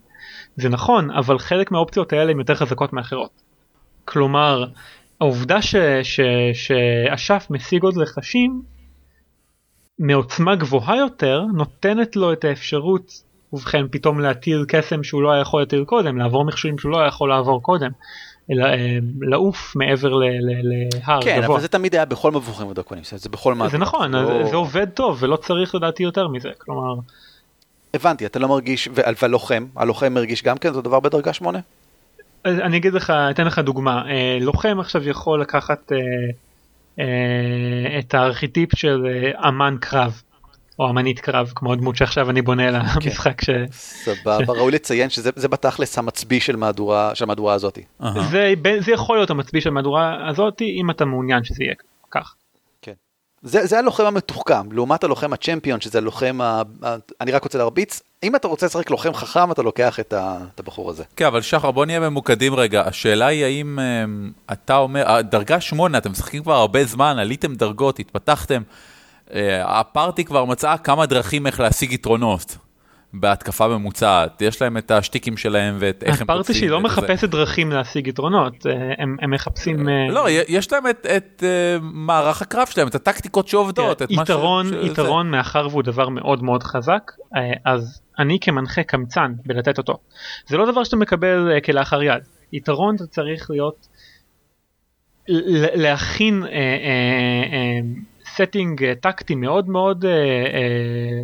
זה 0.57 0.69
נכון, 0.69 1.11
אבל 1.11 1.39
חלק 1.39 1.71
מהאופציות 1.71 2.13
האלה 2.13 2.31
הן 2.31 2.39
יותר 2.39 2.55
חזקות 2.55 2.93
מאחרות. 2.93 3.31
כלומר, 4.05 4.65
העובדה 5.21 5.61
שאשף 6.53 7.47
משיג 7.49 7.83
עוד 7.83 7.97
לחשים 7.97 8.61
מעוצמה 9.99 10.55
גבוהה 10.55 10.97
יותר 10.97 11.41
נותנת 11.53 12.15
לו 12.15 12.33
את 12.33 12.43
האפשרות 12.43 13.23
ובכן 13.53 13.85
פתאום 13.91 14.19
להטיל 14.19 14.65
קסם 14.67 15.03
שהוא 15.03 15.21
לא 15.21 15.31
היה 15.31 15.41
יכול 15.41 15.61
להטיל 15.61 15.83
קודם, 15.83 16.17
לעבור 16.17 16.45
מכשולים 16.45 16.77
שהוא 16.77 16.91
לא 16.91 16.99
היה 16.99 17.07
יכול 17.07 17.29
לעבור 17.29 17.63
קודם, 17.63 17.91
אלא 18.51 18.65
אה, 18.65 18.97
לעוף 19.21 19.75
מעבר 19.75 20.13
להר 20.13 21.21
כן, 21.21 21.41
גבוה. 21.41 21.55
אבל 21.55 21.61
זה 21.61 21.67
תמיד 21.67 21.95
היה 21.95 22.05
בכל 22.05 22.31
מבוכים 22.31 22.67
ודרקונים, 22.67 23.03
זה 23.03 23.29
בכל 23.29 23.53
מה... 23.53 23.69
זה 23.69 23.77
נכון, 23.77 24.15
אז 24.15 24.49
זה 24.49 24.55
עובד 24.55 24.89
טוב 24.89 25.17
ולא 25.19 25.35
צריך 25.35 25.75
לדעתי 25.75 26.03
יותר 26.03 26.27
מזה, 26.27 26.49
כלומר, 26.57 26.93
הבנתי, 27.93 28.25
אתה 28.25 28.39
לא 28.39 28.47
מרגיש, 28.47 28.89
והלוחם, 28.93 29.65
הלוחם 29.75 30.13
מרגיש 30.13 30.43
גם 30.43 30.57
כן 30.57 30.69
אותו 30.69 30.81
דבר 30.81 30.99
בדרגה 30.99 31.33
8? 31.33 31.59
אז 32.43 32.59
אני 32.59 32.77
אגיד 32.77 32.93
לך, 32.93 33.13
אתן 33.31 33.45
לך 33.45 33.59
דוגמה, 33.59 34.09
אה, 34.09 34.37
לוחם 34.41 34.77
עכשיו 34.79 35.09
יכול 35.09 35.41
לקחת 35.41 35.91
אה, 36.99 37.05
את 37.99 38.13
הארכיטיפ 38.13 38.75
של 38.75 39.05
אמן 39.47 39.75
קרב, 39.81 40.21
או 40.79 40.89
אמנית 40.89 41.19
קרב, 41.19 41.51
כמו 41.55 41.73
הדמות 41.73 41.95
שעכשיו 41.95 42.29
אני 42.29 42.41
בונה 42.41 42.71
למשחק, 42.71 43.41
ש... 43.41 43.49
סבבה, 43.71 44.37
ראוי 44.47 44.71
לציין 44.71 45.09
שזה 45.09 45.29
זה 45.35 45.47
בתכלס 45.47 45.97
המצביא 45.97 46.39
של 46.39 46.55
מהדורה, 46.55 47.15
של 47.15 47.23
המהדורה 47.23 47.53
הזאתי. 47.53 47.83
אהה. 48.03 48.23
זה, 48.31 48.53
זה 48.79 48.91
יכול 48.91 49.17
להיות 49.17 49.29
המצביא 49.29 49.61
של 49.61 49.69
המהדורה 49.69 50.29
הזאת, 50.29 50.61
אם 50.61 50.89
אתה 50.89 51.05
מעוניין 51.05 51.43
שזה 51.43 51.63
יהיה 51.63 51.73
כך. 52.11 52.35
זה, 53.43 53.65
זה 53.65 53.79
הלוחם 53.79 54.05
המתוחכם, 54.05 54.71
לעומת 54.71 55.03
הלוחם 55.03 55.33
הצ'מפיון, 55.33 55.81
שזה 55.81 55.97
הלוחם, 55.97 56.39
ה... 56.41 56.61
אני 57.21 57.31
רק 57.31 57.43
רוצה 57.43 57.57
להרביץ, 57.57 58.01
אם 58.23 58.35
אתה 58.35 58.47
רוצה 58.47 58.65
לשחק 58.65 58.89
לוחם 58.89 59.13
חכם, 59.13 59.51
אתה 59.51 59.61
לוקח 59.61 59.99
את, 59.99 60.13
ה... 60.13 60.37
את 60.55 60.59
הבחור 60.59 60.89
הזה. 60.89 61.03
כן, 61.15 61.25
אבל 61.25 61.41
שחר, 61.41 61.71
בוא 61.71 61.85
נהיה 61.85 61.99
ממוקדים 61.99 62.55
רגע. 62.55 62.81
השאלה 62.85 63.25
היא 63.25 63.45
האם 63.45 63.79
אמ, 63.79 64.31
אתה 64.51 64.77
אומר, 64.77 65.03
אה, 65.07 65.21
דרגה 65.21 65.61
שמונה, 65.61 65.97
אתם 65.97 66.11
משחקים 66.11 66.43
כבר 66.43 66.53
הרבה 66.53 66.85
זמן, 66.85 67.17
עליתם 67.19 67.55
דרגות, 67.55 67.99
התפתחתם. 67.99 68.61
אה, 69.33 69.79
הפארטי 69.79 70.25
כבר 70.25 70.45
מצאה 70.45 70.77
כמה 70.77 71.05
דרכים 71.05 71.47
איך 71.47 71.59
להשיג 71.59 71.91
יתרונות 71.91 72.57
בהתקפה 73.13 73.67
ממוצעת. 73.67 74.41
יש 74.41 74.61
להם 74.61 74.77
את 74.77 74.91
השטיקים 74.91 75.37
שלהם 75.37 75.75
ואת 75.79 76.03
איך 76.03 76.21
הם 76.21 76.23
הפארטי 76.23 76.53
שלי 76.53 76.67
לא. 76.67 76.81
מחפשת 76.81 77.29
דרכים 77.29 77.71
להשיג 77.71 78.07
יתרונות, 78.07 78.65
אה, 78.65 78.73
הם, 78.97 79.17
הם 79.21 79.31
מחפשים 79.31 79.89
אה, 79.89 80.07
לא, 80.09 80.25
יש 80.47 80.71
להם 80.73 80.87
את, 80.87 81.05
את 81.05 81.43
אה, 81.45 81.77
מערך 81.81 82.41
הקרב 82.41 82.67
שלהם, 82.67 82.87
את 82.87 82.95
הטקטיקות 82.95 83.47
שעובדות. 83.47 84.01
את 84.01 84.11
מה 84.11 84.25
ש- 84.25 84.29
יתרון. 84.29 84.67
יתרון 84.81 85.31
מאחר 85.31 85.67
והוא 85.71 85.83
דבר 85.83 86.09
מאוד 86.09 86.43
מאוד 86.43 86.63
חזק, 86.63 87.11
אה, 87.35 87.41
אז 87.65 88.01
אני 88.19 88.37
כמנחה 88.41 88.83
קמצן 88.83 89.33
בלתת 89.45 89.77
אותו. 89.77 89.97
זה 90.47 90.57
לא 90.57 90.71
דבר 90.71 90.83
שאתה 90.83 90.95
מקבל 90.95 91.51
אה, 91.51 91.61
כלאחר 91.61 92.03
יד. 92.03 92.23
יתרון 92.53 92.97
זה 92.97 93.07
צריך 93.07 93.49
להיות 93.49 93.87
להכין 95.75 96.43
setting 98.35 98.93
טקטי 98.93 99.35
מאוד 99.35 99.69
מאוד 99.69 100.05
אה, 100.05 100.11
אה, 100.11 101.23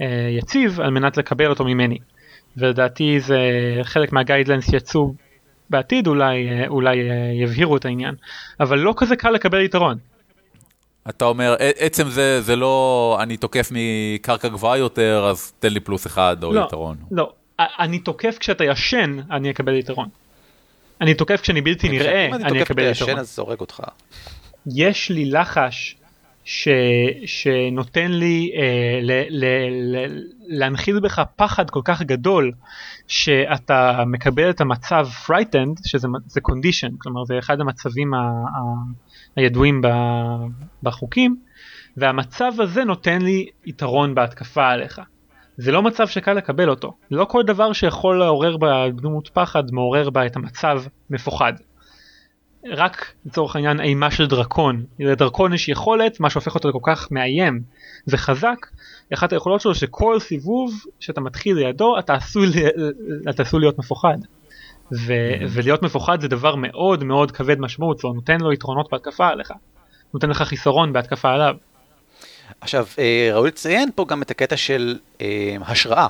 אה, 0.00 0.28
יציב 0.30 0.80
על 0.80 0.90
מנת 0.90 1.16
לקבל 1.16 1.50
אותו 1.50 1.64
ממני. 1.64 1.98
ולדעתי 2.56 3.20
זה 3.20 3.38
חלק 3.82 4.12
מה 4.12 4.22
guidelines 4.22 4.70
שיצאו 4.70 5.14
בעתיד 5.70 6.06
אולי 6.06 6.48
אה, 6.48 6.66
אולי 6.68 7.10
אה, 7.10 7.14
יבהירו 7.42 7.76
את 7.76 7.84
העניין 7.84 8.14
אבל 8.60 8.78
לא 8.78 8.94
כזה 8.96 9.16
קל 9.16 9.30
לקבל 9.30 9.60
יתרון 9.60 9.98
אתה 11.08 11.24
אומר, 11.24 11.52
"ע- 11.52 11.84
עצם 11.84 12.08
זה, 12.08 12.40
זה 12.40 12.56
לא 12.56 13.18
אני 13.22 13.36
תוקף 13.36 13.70
מקרקע 13.70 14.48
גבוהה 14.48 14.78
יותר, 14.78 15.26
אז 15.30 15.52
תן 15.58 15.72
לי 15.72 15.80
פלוס 15.80 16.06
אחד 16.06 16.44
או 16.44 16.52
לא, 16.52 16.64
יתרון. 16.66 16.96
לא, 17.10 17.32
אני 17.58 17.98
תוקף 17.98 18.36
כשאתה 18.40 18.64
ישן, 18.64 19.16
אני 19.30 19.50
אקבל 19.50 19.74
יתרון. 19.74 20.08
אני 21.00 21.14
תוקף 21.14 21.40
כשאני 21.40 21.60
בלתי 21.60 21.88
נראה, 21.88 22.26
אם 22.26 22.34
אני 22.34 22.44
אני 22.44 22.52
תוקף 22.52 22.66
את 22.66 22.70
אקבל 22.70 22.82
הישן 22.82 23.04
יתרון. 23.04 23.20
אז 23.20 23.36
זה 23.36 23.42
הורג 23.42 23.60
אותך. 23.60 23.82
יש 24.66 25.10
לי 25.10 25.24
לחש 25.24 25.96
ש... 26.44 26.68
שנותן 27.26 28.12
לי 28.12 28.52
אה, 28.56 28.98
ל... 29.02 29.10
ל... 29.30 29.44
ל... 29.96 30.22
להנחיל 30.46 31.00
בך 31.00 31.22
פחד 31.36 31.70
כל 31.70 31.80
כך 31.84 32.02
גדול 32.02 32.52
שאתה 33.08 34.04
מקבל 34.06 34.50
את 34.50 34.60
המצב 34.60 35.08
frightened 35.26 35.80
שזה 35.86 36.08
זה 36.26 36.40
condition 36.50 36.92
כלומר 36.98 37.24
זה 37.24 37.38
אחד 37.38 37.60
המצבים 37.60 38.14
ה... 38.14 38.18
ה... 38.18 38.60
הידועים 39.36 39.82
ב... 39.82 39.88
בחוקים 40.82 41.36
והמצב 41.96 42.52
הזה 42.58 42.84
נותן 42.84 43.22
לי 43.22 43.46
יתרון 43.66 44.14
בהתקפה 44.14 44.66
עליך. 44.68 45.00
זה 45.56 45.72
לא 45.72 45.82
מצב 45.82 46.06
שקל 46.08 46.32
לקבל 46.32 46.70
אותו 46.70 46.94
לא 47.10 47.24
כל 47.24 47.42
דבר 47.42 47.72
שיכול 47.72 48.18
לעורר 48.18 48.56
בדמות 48.56 49.28
פחד 49.28 49.72
מעורר 49.72 50.10
בה 50.10 50.26
את 50.26 50.36
המצב 50.36 50.82
מפוחד. 51.10 51.52
רק 52.72 53.12
לצורך 53.26 53.56
העניין 53.56 53.80
אימה 53.80 54.10
של 54.10 54.26
דרקון. 54.26 54.84
לדרקון 54.98 55.52
יש 55.52 55.68
יכולת, 55.68 56.20
מה 56.20 56.30
שהופך 56.30 56.54
אותו 56.54 56.68
לכל 56.68 56.78
כך 56.82 57.08
מאיים 57.10 57.60
וחזק, 58.08 58.66
אחת 59.14 59.32
היכולות 59.32 59.60
שלו 59.60 59.74
שכל 59.74 60.20
סיבוב 60.20 60.72
שאתה 61.00 61.20
מתחיל 61.20 61.56
לידו 61.56 61.98
אתה 61.98 62.14
עשוי, 62.14 62.46
אתה 63.30 63.42
עשוי 63.42 63.60
להיות 63.60 63.78
מפוחד. 63.78 64.18
ו- 64.92 65.46
ולהיות 65.48 65.82
מפוחד 65.82 66.20
זה 66.20 66.28
דבר 66.28 66.54
מאוד 66.54 67.04
מאוד 67.04 67.30
כבד 67.30 67.60
משמעות, 67.60 67.98
זה 67.98 68.08
נותן 68.14 68.40
לו 68.40 68.52
יתרונות 68.52 68.88
בהתקפה 68.92 69.28
עליך. 69.28 69.52
נותן 70.14 70.30
לך 70.30 70.42
חיסרון 70.42 70.92
בהתקפה 70.92 71.30
עליו. 71.30 71.54
עכשיו, 72.60 72.86
אה, 72.98 73.30
ראוי 73.32 73.48
לציין 73.48 73.90
פה 73.94 74.04
גם 74.08 74.22
את 74.22 74.30
הקטע 74.30 74.56
של 74.56 74.98
אה, 75.20 75.56
השראה. 75.66 76.06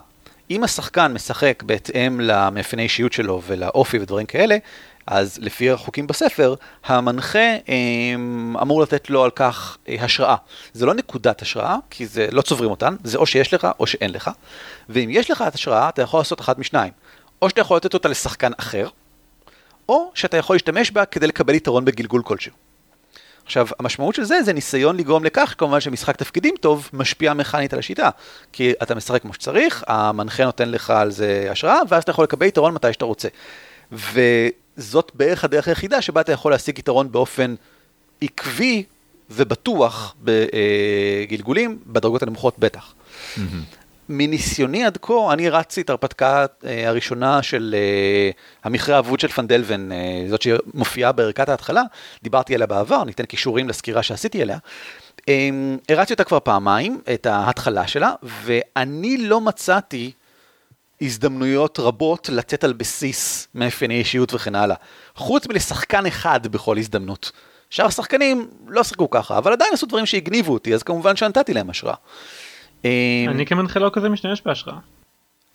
אם 0.50 0.64
השחקן 0.64 1.12
משחק 1.12 1.62
בהתאם 1.62 2.20
למאפייני 2.20 2.82
אישיות 2.82 3.12
שלו 3.12 3.42
ולאופי 3.46 3.98
ודברים 3.98 4.26
כאלה, 4.26 4.56
אז 5.06 5.38
לפי 5.42 5.70
החוקים 5.70 6.06
בספר, 6.06 6.54
המנחה 6.84 7.38
אה, 7.38 8.14
אמור 8.62 8.82
לתת 8.82 9.10
לו 9.10 9.24
על 9.24 9.30
כך 9.30 9.78
אה, 9.88 9.96
השראה. 10.00 10.36
זה 10.72 10.86
לא 10.86 10.94
נקודת 10.94 11.42
השראה, 11.42 11.76
כי 11.90 12.06
זה 12.06 12.28
לא 12.32 12.42
צוברים 12.42 12.70
אותן, 12.70 12.96
זה 13.04 13.18
או 13.18 13.26
שיש 13.26 13.54
לך 13.54 13.68
או 13.80 13.86
שאין 13.86 14.10
לך. 14.12 14.30
ואם 14.88 15.08
יש 15.12 15.30
לך 15.30 15.44
את 15.48 15.54
השראה, 15.54 15.88
אתה 15.88 16.02
יכול 16.02 16.20
לעשות 16.20 16.40
אחת 16.40 16.58
משניים. 16.58 16.92
או 17.42 17.48
שאתה 17.48 17.60
יכול 17.60 17.76
לתת 17.76 17.94
אותה 17.94 18.08
לשחקן 18.08 18.52
אחר, 18.58 18.88
או 19.88 20.10
שאתה 20.14 20.36
יכול 20.36 20.54
להשתמש 20.54 20.90
בה 20.90 21.04
כדי 21.04 21.26
לקבל 21.26 21.54
יתרון 21.54 21.84
בגלגול 21.84 22.22
כלשהו. 22.22 22.52
עכשיו, 23.44 23.66
המשמעות 23.78 24.14
של 24.14 24.24
זה, 24.24 24.42
זה 24.42 24.52
ניסיון 24.52 24.96
לגרום 24.96 25.24
לכך, 25.24 25.54
כמובן 25.58 25.80
שמשחק 25.80 26.16
תפקידים 26.16 26.54
טוב 26.60 26.90
משפיע 26.92 27.34
מכנית 27.34 27.72
על 27.72 27.78
השיטה. 27.78 28.10
כי 28.52 28.72
אתה 28.82 28.94
משחק 28.94 29.22
כמו 29.22 29.34
שצריך, 29.34 29.84
המנחה 29.86 30.44
נותן 30.44 30.68
לך 30.68 30.90
על 30.90 31.10
זה 31.10 31.48
השראה, 31.50 31.78
ואז 31.88 32.02
אתה 32.02 32.10
יכול 32.10 32.24
לקבל 32.24 32.46
יתרון 32.46 32.74
מתי 32.74 32.92
שאתה 32.92 33.04
רוצה. 33.04 33.28
וזאת 33.92 35.12
בערך 35.14 35.44
הדרך 35.44 35.68
היחידה 35.68 36.02
שבה 36.02 36.20
אתה 36.20 36.32
יכול 36.32 36.52
להשיג 36.52 36.78
יתרון 36.78 37.12
באופן 37.12 37.54
עקבי 38.20 38.84
ובטוח 39.30 40.14
בגלגולים, 40.22 41.78
בדרגות 41.86 42.22
הנמוכות 42.22 42.58
בטח. 42.58 42.94
מניסיוני 44.08 44.84
עד 44.84 44.98
כה, 45.02 45.32
אני 45.32 45.48
רצתי 45.48 45.80
את 45.80 45.90
ההרפתקה 45.90 46.46
אה, 46.64 46.88
הראשונה 46.88 47.42
של 47.42 47.74
אה, 47.78 48.30
המכרה 48.64 48.96
האבוד 48.96 49.20
של 49.20 49.28
פנדלבן, 49.28 49.92
אה, 49.92 50.24
זאת 50.28 50.42
שמופיעה 50.42 51.12
בערכת 51.12 51.48
ההתחלה, 51.48 51.82
דיברתי 52.22 52.54
עליה 52.54 52.66
בעבר, 52.66 53.04
ניתן 53.04 53.24
קישורים 53.24 53.68
לסקירה 53.68 54.02
שעשיתי 54.02 54.42
עליה. 54.42 54.58
אה, 55.28 55.48
הרצתי 55.88 56.12
אותה 56.12 56.24
כבר 56.24 56.40
פעמיים, 56.40 57.00
את 57.14 57.26
ההתחלה 57.26 57.86
שלה, 57.86 58.12
ואני 58.22 59.16
לא 59.16 59.40
מצאתי 59.40 60.12
הזדמנויות 61.02 61.78
רבות 61.78 62.28
לצאת 62.28 62.64
על 62.64 62.72
בסיס 62.72 63.48
מאפייני 63.54 63.98
אישיות 63.98 64.34
וכן 64.34 64.54
הלאה. 64.54 64.76
חוץ 65.14 65.46
מלשחקן 65.46 66.06
אחד 66.06 66.46
בכל 66.46 66.78
הזדמנות. 66.78 67.32
שאר 67.70 67.86
השחקנים 67.86 68.50
לא 68.68 68.82
שיחקו 68.82 69.10
ככה, 69.10 69.38
אבל 69.38 69.52
עדיין 69.52 69.70
עשו 69.72 69.86
דברים 69.86 70.06
שהגניבו 70.06 70.52
אותי, 70.52 70.74
אז 70.74 70.82
כמובן 70.82 71.16
שנתתי 71.16 71.54
להם 71.54 71.70
השראה. 71.70 71.94
אה, 72.84 73.24
אני 73.28 73.46
כמנחה 73.46 73.80
לא 73.80 73.90
כזה 73.92 74.08
משתמש 74.08 74.42
בהשראה. 74.46 74.76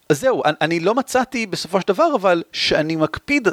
אז 0.10 0.20
זהו, 0.20 0.44
אני 0.62 0.80
לא 0.80 0.96
מצאתי 0.96 1.46
בסופו 1.46 1.82
של 1.82 1.88
דבר, 1.88 2.16
אבל 2.16 2.44
שאני 2.54 2.96
מקפיד 2.96 3.48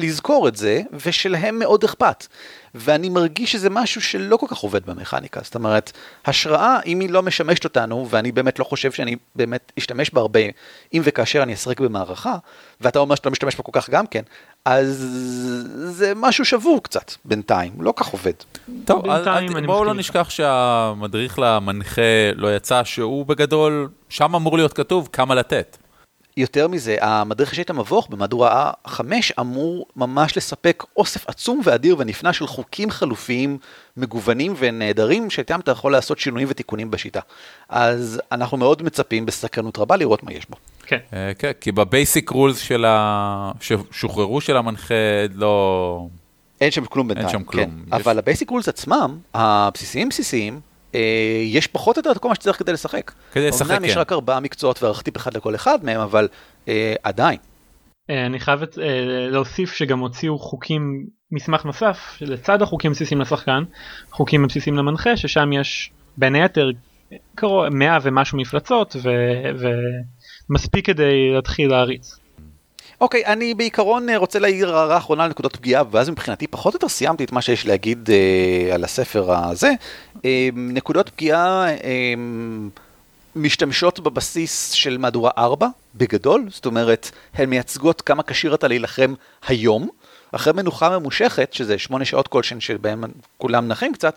לזכור 0.00 0.48
את 0.48 0.56
זה, 0.56 0.80
ושלהם 1.06 1.58
מאוד 1.58 1.84
אכפת. 1.84 2.26
ואני 2.74 3.08
מרגיש 3.08 3.52
שזה 3.52 3.70
משהו 3.70 4.00
שלא 4.00 4.36
כל 4.36 4.46
כך 4.48 4.58
עובד 4.58 4.86
במכניקה. 4.86 5.40
זאת 5.44 5.54
אומרת, 5.54 5.92
השראה, 6.26 6.78
אם 6.86 7.00
היא 7.00 7.10
לא 7.10 7.22
משמשת 7.22 7.64
אותנו, 7.64 8.06
ואני 8.10 8.32
באמת 8.32 8.58
לא 8.58 8.64
חושב 8.64 8.92
שאני 8.92 9.16
באמת 9.36 9.72
אשתמש 9.78 10.10
בה 10.10 10.20
הרבה, 10.20 10.40
אם 10.94 11.02
וכאשר 11.04 11.42
אני 11.42 11.54
אשחק 11.54 11.80
במערכה, 11.80 12.36
ואתה 12.80 12.98
אומר 12.98 13.14
שאתה 13.14 13.28
לא 13.28 13.32
משתמש 13.32 13.56
בה 13.56 13.62
כל 13.62 13.72
כך 13.74 13.90
גם 13.90 14.06
כן, 14.06 14.22
אז 14.64 15.06
זה 15.74 16.12
משהו 16.16 16.44
שבור 16.44 16.82
קצת 16.82 17.12
בינתיים, 17.24 17.72
לא 17.78 17.92
כך 17.96 18.06
עובד. 18.06 18.32
טוב, 18.84 19.02
בינתיים 19.02 19.56
אני 19.56 19.66
בואו 19.66 19.84
לא. 19.84 19.94
נשכח 19.94 20.30
שהמדריך 20.30 21.38
למנחה 21.38 22.32
לא 22.34 22.56
יצא, 22.56 22.84
שהוא 22.84 23.26
בגדול, 23.26 23.88
שם 24.08 24.34
אמור 24.34 24.56
להיות 24.56 24.72
כתוב 24.72 25.08
כמה 25.12 25.34
לתת. 25.34 25.76
יותר 26.40 26.68
מזה, 26.68 26.96
המדריך 27.00 27.50
ראשית 27.50 27.70
המבוך 27.70 28.08
במהדורה 28.10 28.70
5 28.86 29.32
אמור 29.40 29.86
ממש 29.96 30.36
לספק 30.36 30.84
אוסף 30.96 31.28
עצום 31.28 31.60
ואדיר 31.64 31.96
ונפלא 31.98 32.32
של 32.32 32.46
חוקים 32.46 32.90
חלופיים 32.90 33.58
מגוונים 33.96 34.54
ונהדרים, 34.58 35.30
שאיתם 35.30 35.60
אתה 35.60 35.70
יכול 35.70 35.92
לעשות 35.92 36.18
שינויים 36.18 36.48
ותיקונים 36.50 36.90
בשיטה. 36.90 37.20
אז 37.68 38.20
אנחנו 38.32 38.56
מאוד 38.56 38.82
מצפים 38.82 39.26
בסקרנות 39.26 39.78
רבה 39.78 39.96
לראות 39.96 40.22
מה 40.22 40.32
יש 40.32 40.46
בו. 40.50 40.56
כן. 40.86 40.98
אה, 41.12 41.32
כן, 41.38 41.52
כי 41.60 41.72
ב 41.72 41.82
basic 41.82 42.30
rules 42.30 42.58
של 42.58 42.84
ה... 42.84 43.52
ששוחררו 43.60 44.40
של 44.40 44.56
המנחה 44.56 44.94
לא... 45.34 46.06
אין 46.60 46.70
שם 46.70 46.84
כלום 46.84 47.08
בינתיים. 47.08 47.28
שם 47.28 47.44
כלום. 47.44 47.64
כן. 47.64 47.96
יש- 47.96 48.02
אבל 48.02 48.18
ה 48.18 48.23
basic 48.23 48.50
rules 48.50 48.68
עצמם, 48.68 49.18
הבסיסיים 49.34 50.08
בסיסיים, 50.08 50.60
יש 51.44 51.66
פחות 51.66 51.96
או 51.96 52.00
יותר 52.00 52.12
את 52.12 52.18
כל 52.18 52.28
מה 52.28 52.34
שצריך 52.34 52.58
כדי 52.58 52.72
לשחק. 52.72 53.12
כדי 53.32 53.48
לשחק, 53.48 53.70
אמנם 53.70 53.84
יש 53.84 53.94
כן. 53.94 54.00
רק 54.00 54.12
ארבעה 54.12 54.40
מקצועות 54.40 54.82
וארכיטיפ 54.82 55.16
אחד 55.16 55.36
לכל 55.36 55.54
אחד 55.54 55.78
מהם, 55.84 56.00
אבל 56.00 56.28
אה, 56.68 56.94
עדיין. 57.02 57.38
אה, 58.10 58.26
אני 58.26 58.40
חייב 58.40 58.62
את- 58.62 58.78
אה, 58.78 58.84
להוסיף 59.30 59.72
שגם 59.72 59.98
הוציאו 59.98 60.38
חוקים 60.38 61.06
מסמך 61.32 61.64
נוסף 61.64 61.98
לצד 62.20 62.62
החוקים 62.62 62.90
הבסיסיים 62.90 63.20
לשחקן 63.20 63.62
חוקים 64.10 64.44
הבסיסיים 64.44 64.76
למנחה 64.76 65.16
ששם 65.16 65.52
יש 65.52 65.90
בין 66.16 66.34
היתר 66.34 66.70
קרוב 67.34 67.68
100 67.68 67.98
ומשהו 68.02 68.38
מפלצות 68.38 68.96
ו- 69.02 69.66
ומספיק 70.50 70.86
כדי 70.86 71.30
להתחיל 71.34 71.70
להריץ. 71.70 72.16
אוקיי, 73.00 73.26
אני 73.26 73.54
בעיקרון 73.54 74.08
אה, 74.08 74.16
רוצה 74.16 74.38
להעיר 74.38 74.76
הערה 74.76 74.96
אחרונה 74.96 75.24
על 75.24 75.30
נקודות 75.30 75.56
פגיעה, 75.56 75.82
ואז 75.90 76.10
מבחינתי 76.10 76.46
פחות 76.46 76.74
או 76.74 76.76
יותר 76.76 76.88
סיימתי 76.88 77.24
את 77.24 77.32
מה 77.32 77.42
שיש 77.42 77.66
להגיד 77.66 78.10
אה, 78.10 78.74
על 78.74 78.84
הספר 78.84 79.32
הזה. 79.32 79.72
אה, 80.24 80.48
נקודות 80.54 81.08
פגיעה 81.08 81.68
אה, 81.68 82.14
משתמשות 83.36 84.00
בבסיס 84.00 84.70
של 84.70 84.98
מהדורה 84.98 85.30
4, 85.38 85.68
בגדול, 85.94 86.46
זאת 86.50 86.66
אומרת, 86.66 87.10
הן 87.34 87.50
מייצגות 87.50 88.00
כמה 88.00 88.22
כשיר 88.22 88.54
אתה 88.54 88.68
להילחם 88.68 89.14
היום. 89.46 89.88
אחרי 90.32 90.52
מנוחה 90.52 90.98
ממושכת, 90.98 91.52
שזה 91.52 91.78
שמונה 91.78 92.04
שעות 92.04 92.28
כלשהן 92.28 92.60
שבהן 92.60 93.00
כולם 93.38 93.68
נחים 93.68 93.92
קצת, 93.92 94.16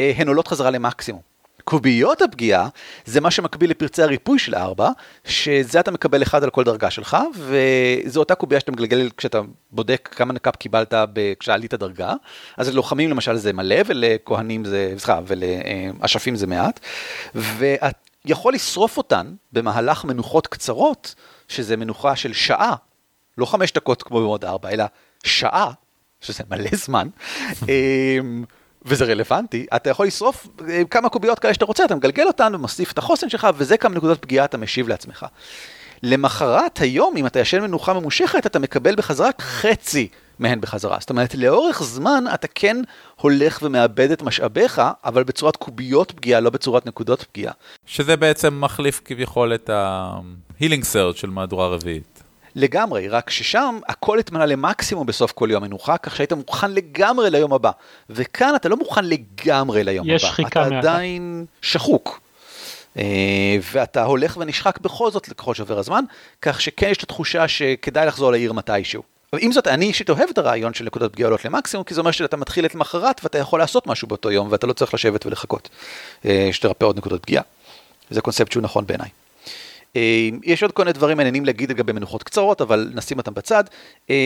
אה, 0.00 0.12
הן 0.16 0.28
עולות 0.28 0.48
חזרה 0.48 0.70
למקסימום. 0.70 1.33
קוביות 1.64 2.22
הפגיעה 2.22 2.68
זה 3.04 3.20
מה 3.20 3.30
שמקביל 3.30 3.70
לפרצי 3.70 4.02
הריפוי 4.02 4.38
של 4.38 4.54
4, 4.54 4.90
שזה 5.24 5.80
אתה 5.80 5.90
מקבל 5.90 6.22
אחד 6.22 6.44
על 6.44 6.50
כל 6.50 6.64
דרגה 6.64 6.90
שלך, 6.90 7.16
וזו 7.34 8.20
אותה 8.20 8.34
קובייה 8.34 8.60
שאתה 8.60 8.72
מגלגל 8.72 9.10
כשאתה 9.16 9.40
בודק 9.70 10.08
כמה 10.16 10.32
נקאפ 10.32 10.56
קיבלת 10.56 10.94
ב- 11.12 11.32
כשעלית 11.38 11.74
דרגה. 11.74 12.12
אז 12.56 12.68
ללוחמים 12.68 13.10
למשל 13.10 13.36
זה 13.36 13.52
מלא, 13.52 13.76
ולכהנים 13.86 14.64
זה, 14.64 14.94
סליחה, 14.98 15.20
ולאשפים 15.26 16.36
זה 16.36 16.46
מעט. 16.46 16.80
ואת 17.34 17.96
יכול 18.24 18.54
לשרוף 18.54 18.96
אותן 18.96 19.34
במהלך 19.52 20.04
מנוחות 20.04 20.46
קצרות, 20.46 21.14
שזה 21.48 21.76
מנוחה 21.76 22.16
של 22.16 22.32
שעה, 22.32 22.74
לא 23.38 23.46
חמש 23.46 23.72
דקות 23.72 24.02
כמו 24.02 24.20
במוד 24.20 24.44
4, 24.44 24.70
אלא 24.70 24.84
שעה, 25.24 25.70
שזה 26.20 26.44
מלא 26.50 26.70
זמן. 26.72 27.08
וזה 28.84 29.04
רלוונטי, 29.04 29.66
אתה 29.76 29.90
יכול 29.90 30.06
לשרוף 30.06 30.46
אה, 30.68 30.82
כמה 30.90 31.08
קוביות 31.08 31.38
כאלה 31.38 31.54
שאתה 31.54 31.64
רוצה, 31.64 31.84
אתה 31.84 31.94
מגלגל 31.94 32.26
אותן 32.26 32.52
ומוסיף 32.54 32.92
את 32.92 32.98
החוסן 32.98 33.28
שלך, 33.28 33.48
וזה 33.56 33.76
כמה 33.76 33.94
נקודות 33.94 34.22
פגיעה 34.22 34.44
אתה 34.44 34.58
משיב 34.58 34.88
לעצמך. 34.88 35.26
למחרת 36.02 36.78
היום, 36.78 37.16
אם 37.16 37.26
אתה 37.26 37.38
ישן 37.40 37.60
מנוחה 37.60 37.92
ממושכת, 37.92 38.46
אתה 38.46 38.58
מקבל 38.58 38.94
בחזרה 38.94 39.30
חצי 39.40 40.08
מהן 40.38 40.60
בחזרה. 40.60 40.96
זאת 41.00 41.10
אומרת, 41.10 41.34
לאורך 41.34 41.82
זמן 41.82 42.24
אתה 42.34 42.46
כן 42.54 42.76
הולך 43.16 43.58
ומאבד 43.62 44.10
את 44.10 44.22
משאביך, 44.22 44.82
אבל 45.04 45.24
בצורת 45.24 45.56
קוביות 45.56 46.12
פגיעה, 46.12 46.40
לא 46.40 46.50
בצורת 46.50 46.86
נקודות 46.86 47.22
פגיעה. 47.22 47.52
שזה 47.86 48.16
בעצם 48.16 48.60
מחליף 48.60 49.00
כביכול 49.04 49.54
את 49.54 49.70
ה-healing 49.70 50.82
search 50.92 51.16
של 51.16 51.30
מהדורה 51.30 51.68
רביעית. 51.68 52.13
לגמרי, 52.56 53.08
רק 53.08 53.30
ששם 53.30 53.78
הכל 53.88 54.18
התמנה 54.18 54.46
למקסימום 54.46 55.06
בסוף 55.06 55.32
כל 55.32 55.48
יום 55.50 55.62
מנוחה, 55.62 55.98
כך 55.98 56.16
שהיית 56.16 56.32
מוכן 56.32 56.70
לגמרי 56.70 57.30
ליום 57.30 57.52
הבא. 57.52 57.70
וכאן 58.10 58.54
אתה 58.56 58.68
לא 58.68 58.76
מוכן 58.76 59.04
לגמרי 59.04 59.84
ליום 59.84 60.10
יש 60.10 60.24
הבא. 60.24 60.32
שחיקה 60.32 60.66
אתה. 60.66 60.78
עדיין 60.78 61.44
שחוק. 61.62 62.20
אה, 62.98 63.56
ואתה 63.72 64.04
הולך 64.04 64.36
ונשחק 64.36 64.78
בכל 64.78 65.10
זאת 65.10 65.26
ככל 65.26 65.54
שעובר 65.54 65.78
הזמן, 65.78 66.04
כך 66.42 66.60
שכן 66.60 66.88
יש 66.90 66.96
את 66.96 67.02
התחושה 67.02 67.48
שכדאי 67.48 68.06
לחזור 68.06 68.32
לעיר 68.32 68.52
מתישהו. 68.52 69.02
אבל 69.32 69.42
עם 69.42 69.52
זאת, 69.52 69.66
אני 69.66 69.86
אישית 69.86 70.10
אוהב 70.10 70.28
את 70.30 70.38
הרעיון 70.38 70.74
של 70.74 70.84
נקודות 70.84 71.12
פגיעה 71.12 71.26
עולות 71.26 71.44
למקסימום, 71.44 71.84
כי 71.84 71.94
זה 71.94 72.00
אומר 72.00 72.10
שאתה 72.10 72.36
מתחיל 72.36 72.66
את 72.66 72.74
למחרת 72.74 73.20
ואתה 73.22 73.38
יכול 73.38 73.58
לעשות 73.58 73.86
משהו 73.86 74.08
באותו 74.08 74.30
יום, 74.30 74.48
ואתה 74.50 74.66
לא 74.66 74.72
צריך 74.72 74.94
לשבת 74.94 75.26
ולחכות 75.26 75.68
אה, 76.24 76.48
שתרפא 76.52 76.84
עוד 76.84 76.96
נקודות 76.96 77.22
פגיעה. 77.22 77.42
זה 78.10 78.20
קונספט 78.20 78.52
שהוא 78.52 78.62
נכון 78.62 78.86
בעיניי. 78.86 79.08
אה, 79.96 80.00
יש 80.44 80.62
עוד 80.62 80.72
כל 80.72 80.82
מיני 80.82 80.92
דברים 80.92 81.16
מעניינים 81.16 81.44
להגיד 81.44 81.70
לגבי 81.70 81.92
מנוחות 81.92 82.22
קצרות, 82.22 82.60
אבל 82.60 82.90
נשים 82.94 83.18
אותם 83.18 83.34
בצד. 83.34 83.64
אה, 84.10 84.16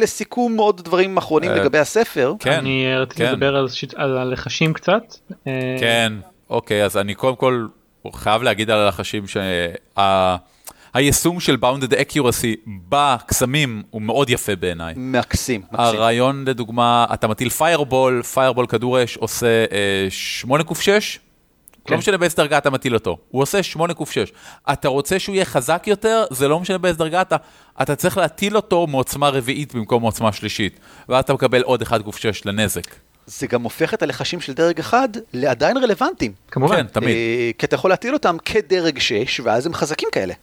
לסיכום 0.00 0.56
עוד 0.56 0.84
דברים 0.84 1.16
אחרונים 1.16 1.50
אה, 1.50 1.56
לגבי 1.56 1.78
הספר. 1.78 2.34
כן, 2.40 2.52
אני 2.52 2.86
אה, 2.86 2.98
רציתי 3.00 3.24
כן. 3.24 3.32
לדבר 3.32 3.56
על, 3.56 3.68
שיט- 3.68 3.94
על 3.96 4.18
הלחשים 4.18 4.72
קצת. 4.72 5.02
אה, 5.46 5.76
כן, 5.80 6.12
אוקיי, 6.50 6.84
אז 6.84 6.96
אני 6.96 7.14
קודם 7.14 7.36
כל 7.36 7.66
חייב 8.14 8.42
להגיד 8.42 8.70
על 8.70 8.78
הלחשים 8.78 9.24
שהיישום 10.94 11.40
של 11.40 11.56
Bounded 11.62 11.90
Accuracy 11.92 12.56
בקסמים 12.88 13.82
הוא 13.90 14.02
מאוד 14.02 14.30
יפה 14.30 14.56
בעיניי. 14.56 14.94
מקסים, 14.96 15.60
מקסים. 15.72 15.80
הרעיון 15.80 16.44
לדוגמה, 16.48 17.06
אתה 17.14 17.28
מטיל 17.28 17.48
פיירבול, 17.50 18.22
פיירבול 18.22 18.66
כדור 18.66 19.04
אש 19.04 19.16
עושה 19.16 19.46
אה, 19.72 20.06
8 20.10 20.64
קוף 20.64 20.80
6, 20.80 21.18
כן. 21.84 21.94
לא 21.94 21.98
משנה 21.98 22.16
באיזה 22.16 22.36
דרגה 22.36 22.58
אתה 22.58 22.70
מטיל 22.70 22.94
אותו, 22.94 23.18
הוא 23.28 23.42
עושה 23.42 23.62
8 23.62 23.94
קוף 23.94 24.10
6. 24.10 24.32
אתה 24.72 24.88
רוצה 24.88 25.18
שהוא 25.18 25.34
יהיה 25.34 25.44
חזק 25.44 25.84
יותר, 25.86 26.24
זה 26.30 26.48
לא 26.48 26.60
משנה 26.60 26.78
באיזה 26.78 26.98
דרגה 26.98 27.22
אתה, 27.22 27.36
אתה 27.82 27.96
צריך 27.96 28.16
להטיל 28.16 28.56
אותו 28.56 28.86
מעוצמה 28.86 29.28
רביעית 29.28 29.74
במקום 29.74 30.02
מעוצמה 30.02 30.32
שלישית, 30.32 30.80
ואז 31.08 31.24
אתה 31.24 31.34
מקבל 31.34 31.62
עוד 31.62 31.82
1 31.82 32.02
קוף 32.02 32.16
6 32.16 32.46
לנזק. 32.46 32.94
זה 33.26 33.46
גם 33.46 33.62
הופך 33.62 33.94
את 33.94 34.02
הלחשים 34.02 34.40
של 34.40 34.52
דרג 34.52 34.78
אחד 34.78 35.08
לעדיין 35.32 35.76
רלוונטיים. 35.76 36.32
כמובן. 36.50 36.76
כן, 36.76 36.86
תמיד. 36.86 37.16
אה, 37.16 37.50
כי 37.58 37.66
אתה 37.66 37.74
יכול 37.74 37.90
להטיל 37.90 38.14
אותם 38.14 38.36
כדרג 38.44 38.98
6, 38.98 39.40
ואז 39.40 39.66
הם 39.66 39.74
חזקים 39.74 40.08
כאלה. 40.12 40.34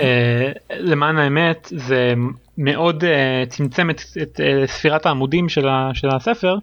אה, 0.00 0.52
למען 0.78 1.18
האמת 1.18 1.72
זה 1.76 2.14
מאוד 2.58 3.04
אה, 3.04 3.44
צמצם 3.48 3.90
את, 3.90 4.00
את 4.22 4.40
אה, 4.40 4.66
ספירת 4.66 5.06
העמודים 5.06 5.48
של, 5.48 5.68
ה, 5.68 5.90
של 5.94 6.08
הספר 6.08 6.56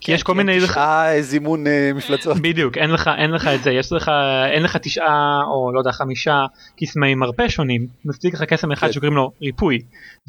כי 0.00 0.12
יש 0.12 0.22
כל 0.22 0.34
מיני 0.34 0.60
תשעה 0.60 1.20
זימון 1.20 1.64
מפלצות. 1.94 2.36
בדיוק 2.44 2.78
אין 2.78 2.90
לך 2.90 3.10
אין 3.18 3.30
לך 3.30 3.48
את 3.48 3.62
זה 3.62 3.70
יש 3.70 3.92
לך 3.92 4.10
אין 4.52 4.62
לך 4.62 4.76
תשעה 4.76 5.40
או 5.46 5.72
לא 5.72 5.78
יודע 5.78 5.92
חמישה 5.92 6.44
קסמי 6.80 7.14
מרפא 7.14 7.48
שונים 7.48 7.86
מספיק 8.04 8.34
לך 8.34 8.42
קסם 8.42 8.72
אחד 8.72 8.86
כן. 8.86 8.92
שקוראים 8.92 9.16
לו 9.16 9.32
ריפוי 9.42 9.78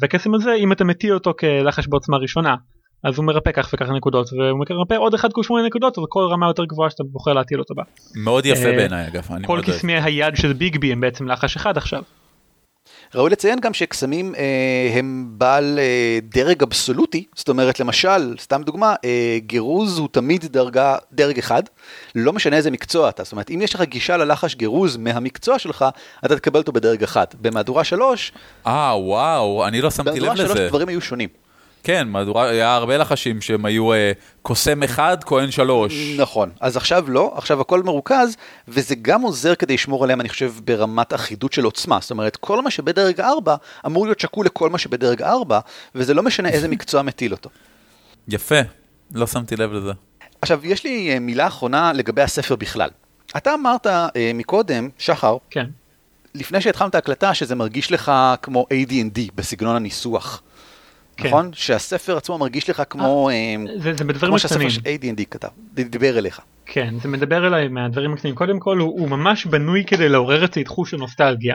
והקסם 0.00 0.34
הזה 0.34 0.54
אם 0.54 0.72
אתה 0.72 0.84
מטיל 0.84 1.14
אותו 1.14 1.34
כלחש 1.38 1.86
בעוצמה 1.88 2.16
ראשונה 2.16 2.54
אז 3.04 3.16
הוא 3.16 3.24
מרפא 3.24 3.52
כך 3.52 3.70
וכך 3.74 3.88
נקודות 3.88 4.32
והוא 4.32 4.58
מרפא 4.58 4.94
עוד 4.94 5.14
אחד 5.14 5.32
כל 5.32 5.42
שמונה 5.42 5.66
נקודות 5.66 5.98
וכל 5.98 6.28
רמה 6.30 6.46
יותר 6.46 6.64
גבוהה 6.64 6.90
שאתה 6.90 7.02
בוחר 7.04 7.32
להטיל 7.32 7.58
אותו 7.58 7.74
בה. 7.74 7.82
מאוד 8.16 8.46
יפה 8.46 8.72
בעיניי 8.76 9.08
אגב, 9.08 9.28
כל. 9.46 9.60
קסמי 9.66 9.92
היד 9.92 10.36
של 10.36 10.52
ביגבי 10.52 10.92
הם 10.92 11.00
בעצם 11.00 11.28
לחש 11.28 11.56
אחד 11.56 11.76
עכשיו. 11.76 12.02
ראוי 13.14 13.30
לציין 13.30 13.60
גם 13.60 13.74
שקסמים 13.74 14.34
אה, 14.34 14.98
הם 14.98 15.26
בעל 15.28 15.78
אה, 15.78 16.18
דרג 16.22 16.62
אבסולוטי, 16.62 17.24
זאת 17.34 17.48
אומרת 17.48 17.80
למשל, 17.80 18.34
סתם 18.38 18.62
דוגמה, 18.62 18.94
אה, 19.04 19.38
גירוז 19.38 19.98
הוא 19.98 20.08
תמיד 20.12 20.44
דרגה, 20.44 20.96
דרג 21.12 21.38
אחד, 21.38 21.62
לא 22.14 22.32
משנה 22.32 22.56
איזה 22.56 22.70
מקצוע 22.70 23.08
אתה, 23.08 23.24
זאת 23.24 23.32
אומרת 23.32 23.50
אם 23.50 23.62
יש 23.62 23.74
לך 23.74 23.82
גישה 23.82 24.16
ללחש 24.16 24.54
גירוז 24.54 24.96
מהמקצוע 24.96 25.58
שלך, 25.58 25.84
אתה 26.24 26.36
תקבל 26.36 26.60
אותו 26.60 26.72
בדרג 26.72 27.02
אחד. 27.02 27.26
במהדורה 27.40 27.84
שלוש, 27.84 28.32
אה, 28.66 28.94
וואו, 28.98 29.66
אני 29.66 29.80
לא 29.80 29.90
שמתי 29.90 30.10
במהדורה 30.20 30.34
לב 30.34 30.50
לזה. 30.50 30.64
הדברים 30.66 30.88
היו 30.88 31.00
שונים. 31.00 31.41
כן, 31.82 32.08
מהדורה, 32.08 32.48
היה 32.48 32.74
הרבה 32.74 32.96
לחשים 32.96 33.40
שהם 33.40 33.64
היו 33.64 33.92
אה, 33.92 34.12
קוסם 34.42 34.82
אחד, 34.82 35.16
כהן 35.24 35.50
שלוש. 35.50 36.16
נכון, 36.18 36.50
אז 36.60 36.76
עכשיו 36.76 37.10
לא, 37.10 37.32
עכשיו 37.36 37.60
הכל 37.60 37.82
מרוכז, 37.82 38.36
וזה 38.68 38.94
גם 38.94 39.22
עוזר 39.22 39.54
כדי 39.54 39.74
לשמור 39.74 40.04
עליהם, 40.04 40.20
אני 40.20 40.28
חושב, 40.28 40.52
ברמת 40.64 41.14
אחידות 41.14 41.52
של 41.52 41.64
עוצמה. 41.64 41.98
זאת 42.00 42.10
אומרת, 42.10 42.36
כל 42.36 42.62
מה 42.62 42.70
שבדרג 42.70 43.20
4 43.20 43.56
אמור 43.86 44.06
להיות 44.06 44.20
שקול 44.20 44.46
לכל 44.46 44.70
מה 44.70 44.78
שבדרג 44.78 45.22
4, 45.22 45.60
וזה 45.94 46.14
לא 46.14 46.22
משנה 46.22 46.48
איזה 46.48 46.68
מקצוע 46.74 47.02
מטיל 47.02 47.32
אותו. 47.32 47.50
יפה, 48.28 48.60
לא 49.14 49.26
שמתי 49.26 49.56
לב 49.56 49.72
לזה. 49.72 49.92
עכשיו, 50.42 50.66
יש 50.66 50.84
לי 50.84 51.10
אה, 51.12 51.18
מילה 51.18 51.46
אחרונה 51.46 51.92
לגבי 51.92 52.22
הספר 52.22 52.56
בכלל. 52.56 52.90
אתה 53.36 53.54
אמרת 53.54 53.86
אה, 53.86 54.10
מקודם, 54.34 54.88
שחר, 54.98 55.36
כן. 55.50 55.66
לפני 56.34 56.60
שהתחלנו 56.60 56.88
את 56.90 56.94
ההקלטה, 56.94 57.34
שזה 57.34 57.54
מרגיש 57.54 57.92
לך 57.92 58.12
כמו 58.42 58.66
AD&D 58.72 59.20
בסגנון 59.34 59.76
הניסוח. 59.76 60.42
כן. 61.16 61.28
נכון? 61.28 61.50
שהספר 61.52 62.16
עצמו 62.16 62.38
מרגיש 62.38 62.70
לך 62.70 62.82
כמו, 62.90 63.30
אה, 63.30 63.54
זה, 63.78 63.94
זה 63.94 64.04
בדברים 64.04 64.30
כמו 64.30 64.38
שהספר 64.38 64.58
קטנים. 64.58 64.70
של 64.70 64.80
AD&D 64.80 65.24
כתב, 65.30 65.48
דיבר 65.74 66.18
אליך. 66.18 66.40
כן, 66.66 66.94
זה 67.02 67.08
מדבר 67.08 67.46
אליי 67.46 67.68
מהדברים 67.68 68.12
הקטנים. 68.12 68.34
קודם 68.34 68.58
כל, 68.58 68.78
הוא, 68.78 69.00
הוא 69.00 69.08
ממש 69.08 69.46
בנוי 69.46 69.84
כדי 69.84 70.08
לעורר 70.08 70.44
אצלי 70.44 70.64
תחוש 70.64 70.90
של 70.90 70.96
נוסטלגיה. 70.96 71.54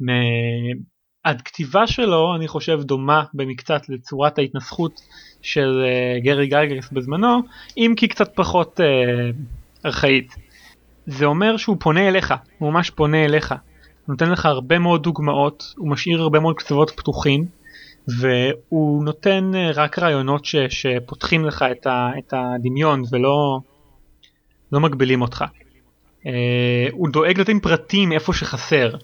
מ- 0.00 1.00
הכתיבה 1.24 1.86
שלו, 1.86 2.36
אני 2.36 2.48
חושב, 2.48 2.80
דומה 2.82 3.24
במקצת 3.34 3.88
לצורת 3.88 4.38
ההתנסחות 4.38 5.00
של 5.42 5.84
uh, 5.84 6.24
גרי 6.24 6.46
גייגרס 6.46 6.88
בזמנו, 6.92 7.40
אם 7.76 7.94
כי 7.96 8.08
קצת 8.08 8.34
פחות 8.34 8.80
uh, 8.80 9.36
ארכאית. 9.86 10.34
זה 11.06 11.24
אומר 11.24 11.56
שהוא 11.56 11.76
פונה 11.80 12.08
אליך, 12.08 12.34
הוא 12.58 12.72
ממש 12.72 12.90
פונה 12.90 13.24
אליך. 13.24 13.54
נותן 14.08 14.30
לך 14.30 14.46
הרבה 14.46 14.78
מאוד 14.78 15.02
דוגמאות, 15.02 15.74
הוא 15.76 15.90
משאיר 15.90 16.20
הרבה 16.20 16.40
מאוד 16.40 16.56
קצוות 16.56 16.90
פתוחים, 16.90 17.46
והוא 18.18 19.04
נותן 19.04 19.50
אה, 19.54 19.70
רק 19.74 19.98
רעיונות 19.98 20.44
ש, 20.44 20.56
שפותחים 20.56 21.44
לך 21.44 21.64
את, 21.70 21.86
ה, 21.86 22.10
את 22.18 22.34
הדמיון 22.36 23.02
ולא 23.12 23.60
לא 24.72 24.80
מגבילים 24.80 25.22
אותך. 25.22 25.44
Uh, 26.20 26.26
הוא 26.92 27.08
דואג 27.08 27.40
לתת 27.40 27.52
פרטים 27.62 28.12
איפה 28.12 28.32
שחסר. 28.32 28.94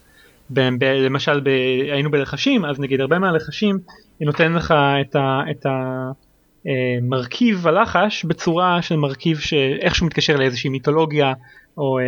ב, 0.51 0.61
ב, 0.79 0.85
למשל 0.85 1.41
ב, 1.41 1.49
היינו 1.93 2.11
בלחשים 2.11 2.65
אז 2.65 2.81
נגיד 2.81 3.01
הרבה 3.01 3.19
מהלחשים 3.19 3.79
היא 4.21 4.27
נותן 4.27 4.53
לך 4.53 4.75
את, 5.01 5.17
ה, 5.17 5.41
את 5.51 5.67
אה, 5.67 6.99
מרכיב 7.03 7.67
הלחש 7.67 8.25
בצורה 8.25 8.83
של 8.83 8.97
מרכיב 8.97 9.39
שאיכשהו 9.39 10.07
מתקשר 10.07 10.37
לאיזושהי 10.37 10.71
מיתולוגיה 10.71 11.33
או 11.77 11.99
אה, 11.99 12.05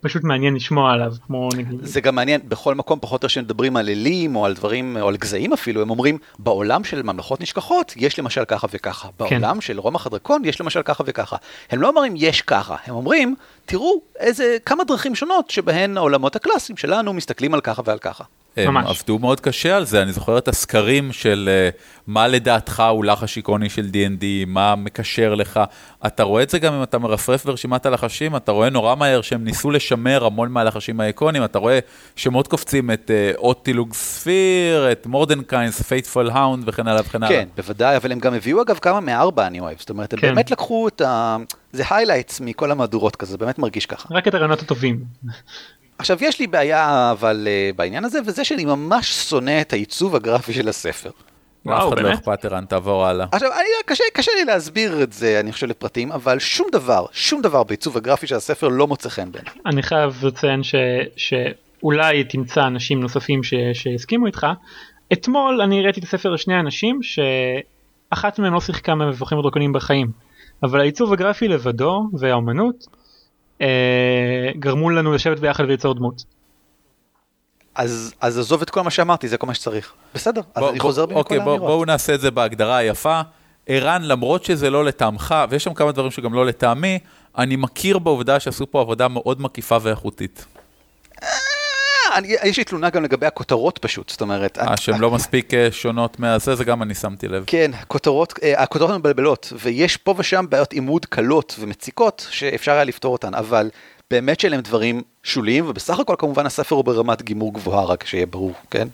פשוט 0.00 0.24
מעניין 0.24 0.54
לשמוע 0.54 0.92
עליו 0.92 1.12
כמו 1.26 1.48
נגיד. 1.56 1.78
זה 1.82 2.00
גם 2.00 2.14
מעניין, 2.14 2.40
בכל 2.48 2.74
מקום 2.74 2.98
פחות 3.00 3.24
או 3.24 3.28
שמדברים 3.28 3.76
על 3.76 3.88
אלים 3.88 4.36
או 4.36 4.46
על 4.46 4.54
דברים, 4.54 4.96
או 5.00 5.08
על 5.08 5.16
גזעים 5.16 5.52
אפילו, 5.52 5.82
הם 5.82 5.90
אומרים, 5.90 6.18
בעולם 6.38 6.84
של 6.84 7.02
ממלכות 7.02 7.40
נשכחות 7.40 7.94
יש 7.96 8.18
למשל 8.18 8.44
ככה 8.44 8.66
וככה, 8.70 9.08
כן. 9.08 9.38
בעולם 9.40 9.60
של 9.60 9.80
רומח 9.80 10.06
הדרקון 10.06 10.44
יש 10.44 10.60
למשל 10.60 10.82
ככה 10.82 11.04
וככה. 11.06 11.36
הם 11.70 11.82
לא 11.82 11.88
אומרים 11.88 12.14
יש 12.16 12.42
ככה, 12.42 12.76
הם 12.86 12.94
אומרים, 12.94 13.34
תראו 13.66 14.00
איזה, 14.18 14.56
כמה 14.66 14.84
דרכים 14.84 15.14
שונות 15.14 15.50
שבהן 15.50 15.96
העולמות 15.96 16.36
הקלאסיים 16.36 16.76
שלנו 16.76 17.12
מסתכלים 17.12 17.54
על 17.54 17.60
ככה 17.60 17.82
ועל 17.84 17.98
ככה. 17.98 18.24
הם 18.56 18.74
ממש. 18.74 19.00
עבדו 19.00 19.18
מאוד 19.18 19.40
קשה 19.40 19.76
על 19.76 19.84
זה, 19.84 20.02
אני 20.02 20.12
זוכר 20.12 20.38
את 20.38 20.48
הסקרים 20.48 21.12
של 21.12 21.48
אה, 21.52 21.68
מה 22.06 22.28
לדעתך 22.28 22.82
הוא 22.90 23.04
לחש 23.04 23.36
איקוני 23.36 23.70
של 23.70 23.86
D&D, 23.92 24.24
מה 24.46 24.74
מקשר 24.74 25.34
לך. 25.34 25.60
אתה 26.06 26.22
רואה 26.22 26.42
את 26.42 26.50
זה 26.50 26.58
גם 26.58 26.74
אם 26.74 26.82
אתה 26.82 26.98
מרפרף 26.98 27.44
ברשימת 27.44 27.86
הלחשים, 27.86 28.36
אתה 28.36 28.52
רואה 28.52 28.70
נורא 28.70 28.94
מהר 28.94 29.20
שהם 29.20 29.44
ניסו 29.44 29.70
לשמר 29.70 30.24
המון 30.24 30.52
מהלחשים 30.52 31.00
האיקונים, 31.00 31.44
אתה 31.44 31.58
רואה 31.58 31.78
שמות 32.16 32.48
קופצים 32.48 32.90
את 32.90 33.10
אה, 33.10 33.32
Otiluke's 33.36 33.94
Sphere, 33.94 34.92
את 34.92 35.06
Mordenkainen's 35.06 35.82
Faithful 35.82 36.30
Hound 36.30 36.68
וכן 36.68 36.86
הלאה 36.86 37.00
וכן 37.00 37.22
הלאה. 37.22 37.36
כן, 37.36 37.48
בוודאי, 37.56 37.96
אבל 37.96 38.12
הם 38.12 38.18
גם 38.18 38.34
הביאו 38.34 38.62
אגב 38.62 38.78
כמה 38.78 39.00
מארבע 39.00 39.46
אני 39.46 39.60
אוהב, 39.60 39.78
זאת 39.78 39.90
אומרת, 39.90 40.12
הם 40.12 40.20
כן. 40.20 40.28
באמת 40.28 40.50
לקחו 40.50 40.88
את 40.88 41.00
ה... 41.00 41.36
זה 41.74 41.82
highlights 41.90 42.40
מכל 42.40 42.70
המהדורות 42.70 43.16
כזה, 43.16 43.38
באמת 43.38 43.58
מרגיש 43.58 43.86
ככה. 43.86 44.08
רק 44.14 44.28
את 44.28 44.34
הרעיונות 44.34 44.62
הטובים. 44.62 45.04
עכשיו, 45.98 46.18
יש 46.20 46.40
לי 46.40 46.46
בעיה 46.46 47.10
אבל 47.10 47.48
אה, 47.50 47.70
בעניין 47.76 48.04
הזה, 48.04 48.18
וזה 48.26 48.44
שאני 48.44 48.64
ממש 48.64 49.12
שונא 49.30 49.60
את 49.60 49.72
העיצוב 49.72 50.16
הגרפי 50.16 50.52
של 50.52 50.68
הספר. 50.68 51.10
וואו, 51.66 51.90
לא 51.90 51.96
באמת? 51.96 52.18
אכפת, 52.18 52.44
ערן, 52.44 52.64
תעבור 52.64 53.06
הלאה. 53.06 53.26
עכשיו, 53.32 53.52
אני, 53.52 53.68
קשה, 53.86 54.04
קשה 54.12 54.32
לי 54.38 54.44
להסביר 54.44 55.02
את 55.02 55.12
זה, 55.12 55.40
אני 55.40 55.52
חושב, 55.52 55.66
לפרטים, 55.66 56.12
אבל 56.12 56.38
שום 56.38 56.68
דבר, 56.72 57.06
שום 57.12 57.42
דבר 57.42 57.62
בעיצוב 57.62 57.96
הגרפי 57.96 58.26
של 58.26 58.34
הספר 58.34 58.68
לא 58.68 58.86
מוצא 58.86 59.08
חן 59.08 59.32
בעיניי. 59.32 59.52
אני 59.66 59.82
חייב 59.82 60.24
לציין 60.26 60.62
ש, 60.62 60.74
שאולי 61.16 62.24
תמצא 62.24 62.66
אנשים 62.66 63.00
נוספים 63.00 63.42
ש, 63.42 63.54
שהסכימו 63.72 64.26
איתך. 64.26 64.46
אתמול 65.12 65.60
אני 65.60 65.80
הראיתי 65.80 66.00
את 66.00 66.04
הספר 66.04 66.30
לשני 66.30 66.60
אנשים 66.60 67.00
שאחת 67.02 68.38
מהם 68.38 68.54
לא 68.54 68.60
שיחקה 68.60 68.94
מהמבוכים 68.94 69.38
ודרקונים 69.38 69.72
בחיים, 69.72 70.10
אבל 70.64 70.80
העיצוב 70.80 71.12
הגרפי 71.12 71.48
לבדו 71.48 72.08
והאומנות 72.12 72.86
אה, 73.60 73.66
גרמו 74.58 74.90
לנו 74.90 75.12
לשבת 75.12 75.38
ביחד 75.40 75.64
וליצור 75.64 75.94
דמות. 75.94 76.24
אז, 77.74 78.14
אז 78.20 78.38
עזוב 78.38 78.62
את 78.62 78.70
כל 78.70 78.80
מה 78.82 78.90
שאמרתי, 78.90 79.28
זה 79.28 79.36
כל 79.36 79.46
מה 79.46 79.54
שצריך. 79.54 79.92
בסדר, 80.14 80.40
אז 80.54 80.60
בוא- 80.60 80.70
אני 80.70 80.78
בוא- 80.78 80.82
חוזר 80.88 81.06
בי 81.06 81.14
אוקיי, 81.14 81.38
בוא- 81.40 81.52
האמירות. 81.52 81.70
בואו 81.70 81.84
נעשה 81.84 82.14
את 82.14 82.20
זה 82.20 82.30
בהגדרה 82.30 82.76
היפה. 82.76 83.20
ערן, 83.66 84.02
למרות 84.02 84.44
שזה 84.44 84.70
לא 84.70 84.84
לטעמך, 84.84 85.34
ויש 85.50 85.64
שם 85.64 85.74
כמה 85.74 85.92
דברים 85.92 86.10
שגם 86.10 86.34
לא 86.34 86.46
לטעמי, 86.46 86.98
אני 87.38 87.56
מכיר 87.56 87.98
בעובדה 87.98 88.40
שעשו 88.40 88.70
פה 88.70 88.80
עבודה 88.80 89.08
מאוד 89.08 89.40
מקיפה 89.40 89.76
ואיכותית. 89.82 90.46
אה, 92.14 92.18
אני, 92.18 92.36
יש 92.44 92.58
לי 92.58 92.64
תלונה 92.64 92.90
גם 92.90 93.02
לגבי 93.02 93.26
הכותרות 93.26 93.78
פשוט, 93.78 94.10
זאת 94.10 94.20
אומרת... 94.20 94.58
אה, 94.58 94.76
שהן 94.76 95.00
לא 95.00 95.10
מספיק 95.10 95.54
אה, 95.54 95.68
שונות 95.70 96.20
מהזה, 96.20 96.54
זה 96.54 96.64
גם 96.64 96.82
אני 96.82 96.94
שמתי 96.94 97.28
לב. 97.28 97.44
כן, 97.46 97.70
הכותרות, 97.74 98.34
אה, 98.42 98.62
הכותרות 98.62 98.90
מבלבלות, 98.90 99.52
ויש 99.62 99.96
פה 99.96 100.14
ושם 100.18 100.44
בעיות 100.48 100.72
עימוד 100.72 101.06
קלות 101.06 101.56
ומציקות 101.58 102.26
שאפשר 102.30 102.72
היה 102.72 102.84
לפתור 102.84 103.12
אותן, 103.12 103.34
אבל 103.34 103.70
באמת 104.10 104.40
שאלה 104.40 104.56
הם 104.56 104.62
דברים 104.62 105.02
שוליים, 105.22 105.68
ובסך 105.68 105.98
הכל 105.98 106.14
כמובן 106.18 106.46
הספר 106.46 106.74
הוא 106.76 106.84
ברמת 106.84 107.22
גימור 107.22 107.54
גבוהה, 107.54 107.84
רק 107.84 108.06
שיהיה 108.06 108.26
ברור, 108.26 108.52
כן? 108.70 108.88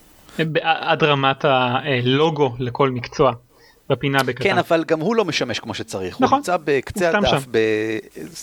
עד 0.62 1.02
רמת 1.02 1.44
הלוגו 1.44 2.54
לכל 2.58 2.90
מקצוע 2.90 3.32
בפינה 3.90 4.22
בקטן. 4.22 4.44
כן, 4.44 4.58
אבל 4.58 4.84
גם 4.84 5.00
הוא 5.00 5.16
לא 5.16 5.24
משמש 5.24 5.58
כמו 5.58 5.74
שצריך, 5.74 6.16
הוא 6.16 6.24
נכון, 6.24 6.38
נמצא 6.38 6.56
בקצה 6.64 7.10
הוא 7.10 7.26
סתם 7.26 7.34
הדף, 7.34 7.44
שם. 7.44 7.50
ב... 7.50 7.58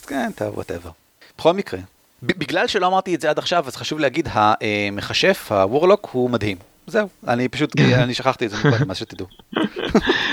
כן, 0.08 0.30
טוב, 0.36 0.56
whatever. 0.56 0.90
בכל 1.38 1.54
מקרה, 1.54 1.80
בגלל 2.24 2.68
שלא 2.68 2.88
אמרתי 2.88 3.16
את 3.16 3.22
זה 3.22 3.30
עד 3.30 3.38
עכשיו, 3.38 3.64
אז 3.68 3.76
חשוב 3.76 4.00
להגיד, 4.00 4.28
המכשף, 4.32 5.52
ה 5.52 5.58
warlock, 5.58 6.10
הוא 6.12 6.30
מדהים. 6.30 6.58
זהו, 6.88 7.08
אני 7.28 7.48
פשוט, 7.48 7.80
אני 8.04 8.14
שכחתי 8.14 8.46
את 8.46 8.52
זה 8.52 8.58
מקודם, 8.58 8.92
אז 8.92 8.98
שתדעו. 8.98 9.28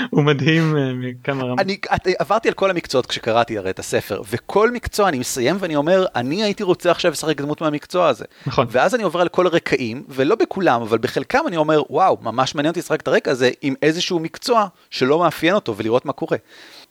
הוא 0.09 0.23
מדהים 0.23 0.77
אה, 0.77 0.91
מכמה 0.93 1.43
רמות. 1.43 1.59
אני 1.59 1.77
את- 1.95 2.07
עברתי 2.19 2.47
על 2.47 2.53
כל 2.53 2.69
המקצועות 2.69 3.05
כשקראתי 3.05 3.57
הרי 3.57 3.69
את 3.69 3.79
הספר, 3.79 4.21
וכל 4.29 4.71
מקצוע 4.71 5.09
אני 5.09 5.19
מסיים 5.19 5.57
ואני 5.59 5.75
אומר, 5.75 6.05
אני 6.15 6.43
הייתי 6.43 6.63
רוצה 6.63 6.91
עכשיו 6.91 7.11
לשחק 7.11 7.41
דמות 7.41 7.61
מהמקצוע 7.61 8.07
הזה. 8.07 8.25
נכון. 8.47 8.67
ואז 8.69 8.95
אני 8.95 9.03
עובר 9.03 9.21
על 9.21 9.27
כל 9.27 9.47
הרקעים, 9.47 10.03
ולא 10.09 10.35
בכולם, 10.35 10.81
אבל 10.81 10.97
בחלקם 10.97 11.39
אני 11.47 11.57
אומר, 11.57 11.81
וואו, 11.89 12.17
ממש 12.21 12.55
מעניין 12.55 12.69
אותי 12.71 12.79
לשחק 12.79 13.01
את 13.01 13.07
הרקע 13.07 13.31
הזה 13.31 13.49
עם 13.61 13.73
איזשהו 13.81 14.19
מקצוע 14.19 14.67
שלא 14.89 15.19
מאפיין 15.19 15.55
אותו 15.55 15.77
ולראות 15.77 16.05
מה 16.05 16.13
קורה. 16.13 16.37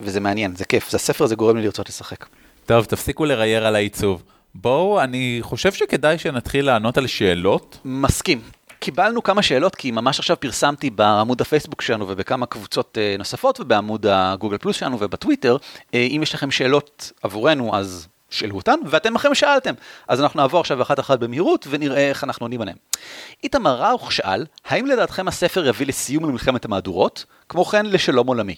וזה 0.00 0.20
מעניין, 0.20 0.56
זה 0.56 0.64
כיף, 0.64 0.90
זה 0.90 0.96
הספר 0.96 1.24
הזה 1.24 1.34
גורם 1.36 1.56
לי 1.56 1.62
לרצות 1.62 1.88
לשחק. 1.88 2.26
טוב, 2.66 2.84
תפסיקו 2.84 3.24
לרייר 3.24 3.66
על 3.66 3.76
העיצוב. 3.76 4.22
בואו, 4.54 5.00
אני 5.00 5.38
חושב 5.42 5.72
שכדאי 5.72 6.18
שנתחיל 6.18 6.66
לענות 6.66 6.98
על 6.98 7.06
שאלות. 7.06 7.78
מסכים. 7.84 8.40
קיבלנו 8.78 9.22
כמה 9.22 9.42
שאלות, 9.42 9.74
כי 9.74 9.90
ממש 9.90 10.18
עכשיו 10.18 10.40
פרסמתי 10.40 10.90
בעמוד 10.90 11.40
הפייסבוק 11.40 11.82
שלנו 11.82 12.08
ובכמה 12.08 12.46
קבוצות 12.46 12.98
אה, 13.00 13.14
נוספות 13.18 13.60
ובעמוד 13.60 14.06
הגוגל 14.06 14.58
פלוס 14.58 14.76
שלנו 14.76 14.96
ובטוויטר. 15.00 15.56
אה, 15.94 16.06
אם 16.16 16.20
יש 16.22 16.34
לכם 16.34 16.50
שאלות 16.50 17.12
עבורנו, 17.22 17.76
אז 17.76 18.08
שאלו 18.30 18.56
אותן, 18.56 18.74
ואתם 18.86 19.16
אחרי 19.16 19.34
שאלתם. 19.34 19.74
אז 20.08 20.20
אנחנו 20.20 20.40
נעבור 20.40 20.60
עכשיו 20.60 20.82
אחת 20.82 21.00
אחת 21.00 21.18
במהירות 21.18 21.66
ונראה 21.70 22.08
איך 22.08 22.24
אנחנו 22.24 22.44
עונים 22.44 22.60
עליהן. 22.60 22.76
איתמר 23.44 23.82
ראוך 23.82 24.12
שאל, 24.12 24.46
האם 24.64 24.86
לדעתכם 24.86 25.28
הספר 25.28 25.66
יביא 25.66 25.86
לסיום 25.86 26.24
למלחמת 26.24 26.64
המהדורות? 26.64 27.24
כמו 27.48 27.64
כן, 27.64 27.86
לשלום 27.86 28.26
עולמי. 28.26 28.54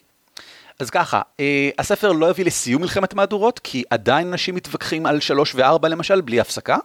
אז 0.80 0.90
ככה, 0.90 1.20
אה, 1.40 1.70
הספר 1.78 2.12
לא 2.12 2.30
יביא 2.30 2.44
לסיום 2.44 2.82
מלחמת 2.82 3.12
המהדורות, 3.12 3.58
כי 3.58 3.82
עדיין 3.90 4.28
אנשים 4.28 4.54
מתווכחים 4.54 5.06
על 5.06 5.20
שלוש 5.20 5.54
וארבע 5.54 5.88
למשל, 5.88 6.20
בלי 6.20 6.40
הפסקה. 6.40 6.76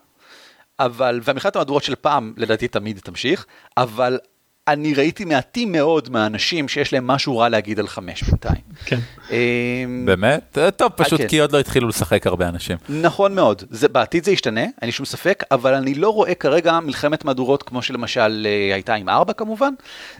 אבל, 0.80 1.20
והמלחמת 1.24 1.56
המהדורות 1.56 1.84
של 1.84 1.96
פעם, 1.96 2.34
לדעתי 2.38 2.68
תמיד 2.68 3.00
תמשיך, 3.00 3.46
אבל 3.78 4.20
אני 4.68 4.94
ראיתי 4.94 5.26
מעטים 5.26 5.72
מאוד 5.72 6.10
מהאנשים 6.10 6.68
שיש 6.68 6.94
להם 6.94 7.08
משהו 7.08 7.38
רע 7.38 7.50
להגיד 7.50 7.80
על 7.80 7.88
חמש 7.88 8.24
בינתיים. 8.24 8.62
כן. 8.86 9.00
אמ, 9.32 10.06
באמת? 10.06 10.58
אה, 10.58 10.72
טוב, 10.72 10.92
פשוט 10.96 11.22
כן. 11.22 11.28
כי 11.28 11.40
עוד 11.40 11.52
לא 11.52 11.60
התחילו 11.60 11.88
לשחק 11.88 12.28
הרבה 12.28 12.50
אנשים. 12.50 12.78
נכון 12.90 13.36
מאוד, 13.36 13.64
זה, 13.70 13.88
בעתיד 13.88 14.24
זה 14.24 14.32
ישתנה, 14.32 14.62
אין 14.62 14.72
לי 14.82 14.92
שום 14.92 15.06
ספק, 15.06 15.44
אבל 15.52 15.74
אני 15.74 15.94
לא 15.94 16.10
רואה 16.10 16.36
כרגע 16.36 16.80
מלחמת 16.80 17.26
מהדורות 17.26 17.64
כמו 17.64 17.82
שלמשל 17.82 18.48
אה, 18.50 18.74
הייתה 18.74 18.94
עם 18.94 19.10
ארבע 19.10 19.34
כמובן. 19.34 19.74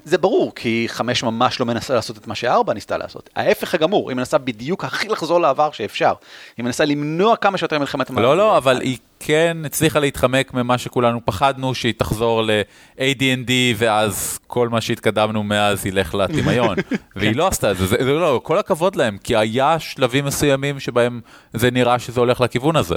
זה 0.06 0.18
ברור, 0.18 0.56
כי 0.56 0.86
חמש 0.88 1.24
ממש 1.24 1.60
לא 1.60 1.66
מנסה 1.66 1.94
לעשות 1.94 2.18
את 2.18 2.28
מה 2.28 2.36
שארבע 2.36 2.74
ניסתה 2.74 2.98
לעשות. 2.98 3.30
ההפך 3.36 3.74
הגמור, 3.74 4.10
היא 4.10 4.18
מנסה 4.18 4.38
בדיוק 4.38 4.84
הכי 4.84 5.08
לחזור 5.08 5.42
לעבר 5.42 5.72
שאפשר. 5.72 6.14
היא 6.58 6.66
מנסה 6.66 6.86
למנוע 6.86 7.36
כמה 7.36 7.58
שיותר 7.58 7.80
מלחמת 7.80 8.10
המהדורות. 8.10 8.38
לא, 8.38 8.44
לא, 8.44 8.58
אבל 8.58 8.82
היא 8.82 8.98
כן 9.24 9.58
הצליחה 9.66 10.00
להתחמק 10.00 10.54
ממה 10.54 10.78
שכולנו 10.78 11.20
פחדנו, 11.26 11.76
שהיא 11.76 11.94
תחזור 11.98 12.44
ל-AD&D, 12.44 13.52
ואז 13.78 14.40
כל 14.48 14.70
מה 14.70 14.82
שהתקדמנו 14.82 15.44
מאז 15.44 15.86
ילך 15.86 16.16
לטמיון. 16.16 16.76
והיא 17.16 17.36
לא 17.36 17.48
עשתה 17.48 17.72
את 17.72 17.78
זה, 17.78 17.86
זה 17.86 17.96
זה 18.00 18.12
לא, 18.14 18.42
כל 18.44 18.58
הכבוד 18.58 18.96
להם, 18.96 19.18
כי 19.24 19.36
היה 19.36 19.80
שלבים 19.80 20.26
מסוימים 20.26 20.80
שבהם 20.80 21.22
זה 21.54 21.72
נראה 21.72 22.00
שזה 22.00 22.20
הולך 22.20 22.42
לכיוון 22.42 22.76
הזה. 22.76 22.96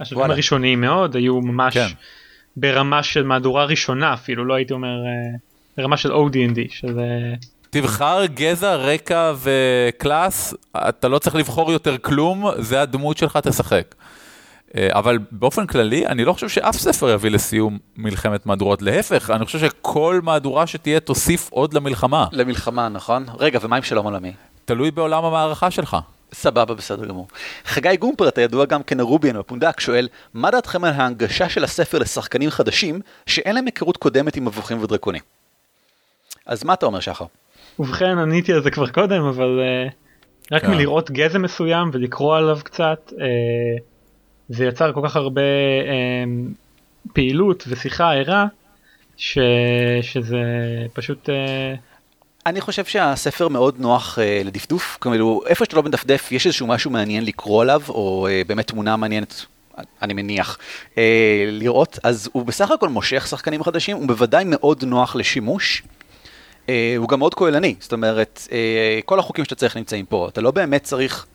השלבים 0.00 0.18
וואלה. 0.18 0.34
הראשוניים 0.34 0.80
מאוד 0.80 1.16
היו 1.16 1.40
ממש 1.40 1.74
כן. 1.74 1.86
ברמה 2.56 3.02
של 3.02 3.22
מהדורה 3.22 3.64
ראשונה 3.64 4.14
אפילו 4.14 4.44
לא 4.44 4.54
הייתי 4.54 4.72
אומר 4.72 4.88
אה, 4.88 5.38
ברמה 5.76 5.96
של 5.96 6.12
OD&D 6.12 6.58
שזה 6.68 7.02
תבחר 7.70 8.26
גזע, 8.34 8.74
רקע 8.74 9.32
וקלאס, 9.42 10.54
אתה 10.76 11.08
לא 11.08 11.18
צריך 11.18 11.36
לבחור 11.36 11.72
יותר 11.72 11.98
כלום, 11.98 12.50
זה 12.58 12.80
הדמות 12.82 13.18
שלך, 13.18 13.38
תשחק. 13.42 13.94
אה, 14.76 14.88
אבל 14.90 15.18
באופן 15.30 15.66
כללי, 15.66 16.06
אני 16.06 16.24
לא 16.24 16.32
חושב 16.32 16.48
שאף 16.48 16.76
ספר 16.76 17.10
יביא 17.10 17.30
לסיום 17.30 17.78
מלחמת 17.96 18.46
מהדורות. 18.46 18.82
להפך, 18.82 19.30
אני 19.30 19.44
חושב 19.44 19.58
שכל 19.58 20.20
מהדורה 20.22 20.66
שתהיה 20.66 21.00
תוסיף 21.00 21.48
עוד 21.50 21.74
למלחמה. 21.74 22.26
למלחמה, 22.32 22.88
נכון? 22.88 23.26
רגע, 23.38 23.58
ומה 23.62 23.76
עם 23.76 23.82
שלום 23.82 24.04
עולמי? 24.04 24.32
תלוי 24.64 24.90
בעולם 24.90 25.24
המערכה 25.24 25.70
שלך. 25.70 25.96
סבבה, 26.32 26.74
בסדר 26.74 27.06
גמור. 27.06 27.28
חגי 27.64 27.96
גומפרט, 27.96 28.38
הידוע 28.38 28.64
גם 28.64 28.82
כנרוביאן 28.82 29.38
בפונדק, 29.38 29.80
שואל, 29.80 30.08
מה 30.34 30.50
דעתכם 30.50 30.84
על 30.84 30.92
ההנגשה 30.92 31.48
של 31.48 31.64
הספר 31.64 31.98
לשחקנים 31.98 32.50
חדשים, 32.50 33.00
שאין 33.26 33.54
להם 33.54 33.66
היכרות 33.66 33.96
קודמת 33.96 34.36
עם 34.36 34.44
מבוכים 34.44 34.82
ודרקונים? 34.82 35.22
אז 36.46 36.64
מה 36.64 36.74
אתה 36.74 36.86
אומר, 36.86 37.00
שחר? 37.00 37.24
ובכן 37.78 38.18
עניתי 38.18 38.52
על 38.52 38.62
זה 38.62 38.70
כבר 38.70 38.86
קודם 38.86 39.24
אבל 39.24 39.60
אה, 39.60 39.88
רק 40.56 40.62
כן. 40.62 40.70
מלראות 40.70 41.10
גזע 41.10 41.38
מסוים 41.38 41.90
ולקרוא 41.92 42.36
עליו 42.36 42.58
קצת 42.64 43.12
אה, 43.20 43.26
זה 44.48 44.64
יצר 44.64 44.92
כל 44.92 45.00
כך 45.04 45.16
הרבה 45.16 45.40
אה, 45.86 46.24
פעילות 47.12 47.64
ושיחה 47.68 48.12
ערה 48.14 48.46
ש... 49.16 49.38
שזה 50.02 50.36
פשוט 50.92 51.30
אה, 51.30 51.74
אני 52.46 52.60
חושב 52.60 52.84
שהספר 52.84 53.48
מאוד 53.48 53.74
נוח 53.78 54.18
אה, 54.18 54.42
לדפדוף, 54.44 54.98
כאילו, 55.00 55.40
איפה 55.46 55.64
שאתה 55.64 55.76
לא 55.76 55.82
מדפדף, 55.82 56.32
יש 56.32 56.46
איזשהו 56.46 56.66
משהו 56.66 56.90
מעניין 56.90 57.24
לקרוא 57.24 57.62
עליו, 57.62 57.82
או 57.88 58.26
אה, 58.30 58.42
באמת 58.46 58.66
תמונה 58.66 58.96
מעניינת, 58.96 59.46
אני 60.02 60.14
מניח, 60.14 60.58
אה, 60.98 61.44
לראות, 61.48 61.98
אז 62.02 62.28
הוא 62.32 62.46
בסך 62.46 62.70
הכל 62.70 62.88
מושך 62.88 63.26
שחקנים 63.26 63.62
חדשים, 63.62 63.96
הוא 63.96 64.08
בוודאי 64.08 64.44
מאוד 64.46 64.84
נוח 64.84 65.16
לשימוש. 65.16 65.82
אה, 66.68 66.94
הוא 66.96 67.08
גם 67.08 67.18
מאוד 67.18 67.34
כוללני, 67.34 67.74
זאת 67.80 67.92
אומרת, 67.92 68.48
אה, 68.52 69.00
כל 69.04 69.18
החוקים 69.18 69.44
שאתה 69.44 69.54
צריך 69.54 69.76
נמצאים 69.76 70.06
פה, 70.06 70.28
אתה 70.28 70.40
לא 70.40 70.50
באמת 70.50 70.82
צריך 70.82 71.26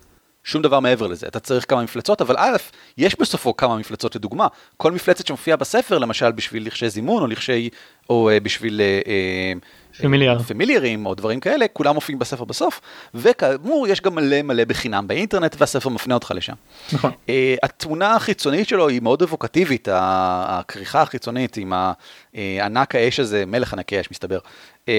שום 0.44 0.62
דבר 0.62 0.80
מעבר 0.80 1.08
לזה, 1.08 1.28
אתה 1.28 1.40
צריך 1.40 1.70
כמה 1.70 1.84
מפלצות, 1.84 2.22
אבל 2.22 2.36
א', 2.38 2.58
יש 2.98 3.20
בסופו 3.20 3.58
כמה 3.58 3.78
מפלצות 3.78 4.16
לדוגמה, 4.16 4.48
כל 4.78 4.92
מפלצת 4.92 5.28
שמופיעה 5.28 5.58
בספר, 5.58 5.98
למשל 5.98 6.32
בשביל 6.32 6.66
לכשי 6.66 6.90
זימון, 6.90 7.22
או 7.22 7.28
לכשי, 7.28 7.70
או 8.12 8.30
אה, 8.30 8.40
בשביל... 8.40 8.82
אה, 8.82 9.00
אה, 9.08 9.54
פמיליאר. 10.02 10.40
פמיליארים 10.40 11.06
או 11.06 11.16
דברים 11.16 11.40
כאלה, 11.40 11.66
כולם 11.74 11.96
מופיעים 11.96 12.20
בספר 12.20 12.44
בסוף, 12.44 12.82
וכאמור 13.14 13.88
יש 13.88 14.02
גם 14.02 14.16
מלא 14.16 14.42
מלא 14.42 14.66
בחינם 14.66 15.08
באינטרנט 15.08 15.56
והספר 15.60 15.90
מפנה 15.90 16.14
אותך 16.14 16.34
לשם. 16.36 16.54
נכון. 16.94 17.12
Uh, 17.12 17.30
התמונה 17.64 18.16
החיצונית 18.16 18.68
שלו 18.68 18.88
היא 18.88 19.02
מאוד 19.02 19.22
אבוקטיבית, 19.22 19.88
הכריכה 19.92 21.02
החיצונית 21.02 21.58
עם 21.58 21.74
ה- 21.74 21.92
אה, 22.36 22.66
ענק 22.66 22.96
האש 22.96 23.20
הזה, 23.20 23.46
מלך 23.46 23.74
ענקי 23.74 23.98
האש 23.98 24.12
מסתבר, 24.12 24.40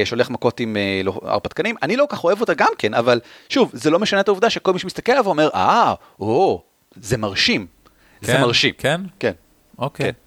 שולח 0.05 0.31
מכות 0.31 0.61
עם 0.61 0.77
הרפתקנים, 1.23 1.77
אני 1.83 1.97
לא 1.97 2.07
כל 2.09 2.17
כך 2.17 2.25
אוהב 2.25 2.41
אותה 2.41 2.55
גם 2.55 2.71
כן, 2.79 2.95
אבל 2.95 3.21
שוב, 3.49 3.71
זה 3.75 3.91
לא 3.91 3.99
משנה 3.99 4.21
את 4.21 4.29
העובדה 4.29 4.51
שכל 4.51 4.73
מי 4.73 4.79
שמסתכל 4.79 5.13
עליו 5.13 5.27
אומר, 5.27 5.49
אה, 5.55 5.95
או, 6.21 6.63
זה 6.97 7.17
מרשים. 7.17 7.67
זה 8.21 8.33
כן, 8.33 8.41
מרשים. 8.41 8.75
כן? 8.79 9.01
כן. 9.19 9.33
אוקיי. 9.79 10.07
כן. 10.07 10.22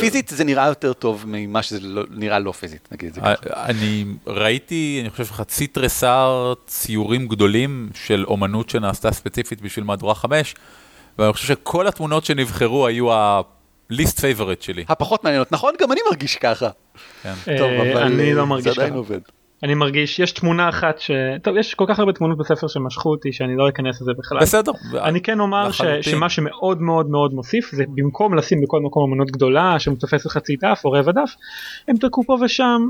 פיזית 0.00 0.28
זה 0.28 0.44
נראה 0.44 0.66
יותר 0.68 0.92
טוב 0.92 1.24
ממה 1.26 1.62
שזה 1.62 1.80
לא- 1.80 2.02
נראה 2.10 2.38
לא 2.38 2.52
פיזית, 2.52 2.88
נגיד 2.92 3.08
את 3.08 3.14
זה 3.14 3.20
ככה. 3.20 3.64
אני 3.64 4.04
ראיתי, 4.26 4.98
אני 5.00 5.10
חושב 5.10 5.24
חצי 5.24 5.66
תריסר 5.66 6.54
ציורים 6.66 7.28
גדולים 7.28 7.90
של 7.94 8.24
אומנות 8.26 8.70
שנעשתה 8.70 9.12
ספציפית 9.12 9.60
בשביל 9.60 9.84
מהדורה 9.84 10.14
5, 10.14 10.54
ואני 11.18 11.32
חושב 11.32 11.46
שכל 11.46 11.86
התמונות 11.86 12.24
שנבחרו 12.24 12.86
היו 12.86 13.12
ה-least 13.12 14.16
favorite 14.18 14.60
שלי. 14.64 14.84
הפחות 14.88 15.24
מעניינות, 15.24 15.52
נכון? 15.52 15.74
גם 15.80 15.92
אני 15.92 16.00
מרגיש 16.10 16.36
ככה. 16.36 16.68
כן. 17.22 17.34
טוב, 17.58 17.70
אה, 17.70 17.92
אבל 17.92 18.02
אני 18.02 18.22
אה, 18.30 18.34
לא 18.34 18.40
זה 18.42 18.44
מרגיש 18.48 18.78
עדיין 18.78 18.90
ככה. 18.90 18.98
עובד. 18.98 19.20
אני 19.62 19.74
מרגיש, 19.74 20.18
יש 20.18 20.32
תמונה 20.32 20.68
אחת 20.68 20.98
ש... 20.98 21.10
טוב, 21.42 21.56
יש 21.56 21.74
כל 21.74 21.84
כך 21.88 21.98
הרבה 21.98 22.12
תמונות 22.12 22.38
בספר 22.38 22.66
שמשכו 22.68 23.10
אותי 23.10 23.32
שאני 23.32 23.56
לא 23.56 23.68
אכנס 23.68 24.00
לזה 24.00 24.12
בכלל. 24.18 24.38
בסדר. 24.40 24.72
אני 24.94 25.20
כן 25.20 25.40
אומר 25.40 25.72
ש... 25.72 25.82
שמה 26.00 26.28
שמאוד 26.28 26.80
מאוד 26.80 27.10
מאוד 27.10 27.34
מוסיף 27.34 27.70
זה 27.72 27.84
במקום 27.94 28.34
לשים 28.34 28.60
בכל 28.60 28.80
מקום 28.80 29.12
אמנות 29.12 29.30
גדולה 29.30 29.78
שמתופסת 29.78 30.30
חצי 30.30 30.56
דף 30.56 30.80
או 30.84 30.92
רבע 30.92 31.12
דף 31.12 31.34
הם 31.88 31.96
תקעו 31.96 32.24
פה 32.24 32.36
ושם 32.44 32.82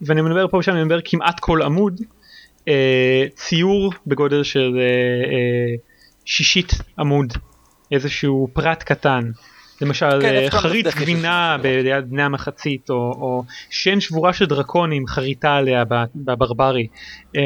ואני 0.00 0.22
מדבר 0.22 0.48
פה 0.48 0.56
ושם 0.56 0.72
אני 0.72 0.84
מדבר 0.84 1.00
כמעט 1.04 1.40
כל 1.40 1.62
עמוד 1.62 2.00
אה, 2.68 3.26
ציור 3.34 3.92
בגודל 4.06 4.42
של 4.42 4.78
אה, 4.78 4.82
אה, 5.32 5.74
שישית 6.24 6.72
עמוד 6.98 7.32
איזשהו 7.92 8.48
פרט 8.52 8.82
קטן 8.82 9.30
למשל 9.80 10.20
כן, 10.20 10.34
אה, 10.34 10.48
גם 10.52 10.58
חרית 10.58 10.86
גבינה. 10.86 11.56
ביד 11.62 12.10
בני 12.10 12.22
המחצית 12.22 12.90
או, 12.90 12.94
או 12.96 13.44
שן 13.70 14.00
שבורה 14.00 14.32
של 14.32 14.46
דרקונים 14.46 15.06
חריטה 15.06 15.54
עליה 15.54 15.84
בברברי. 16.14 16.86
אה, 17.36 17.42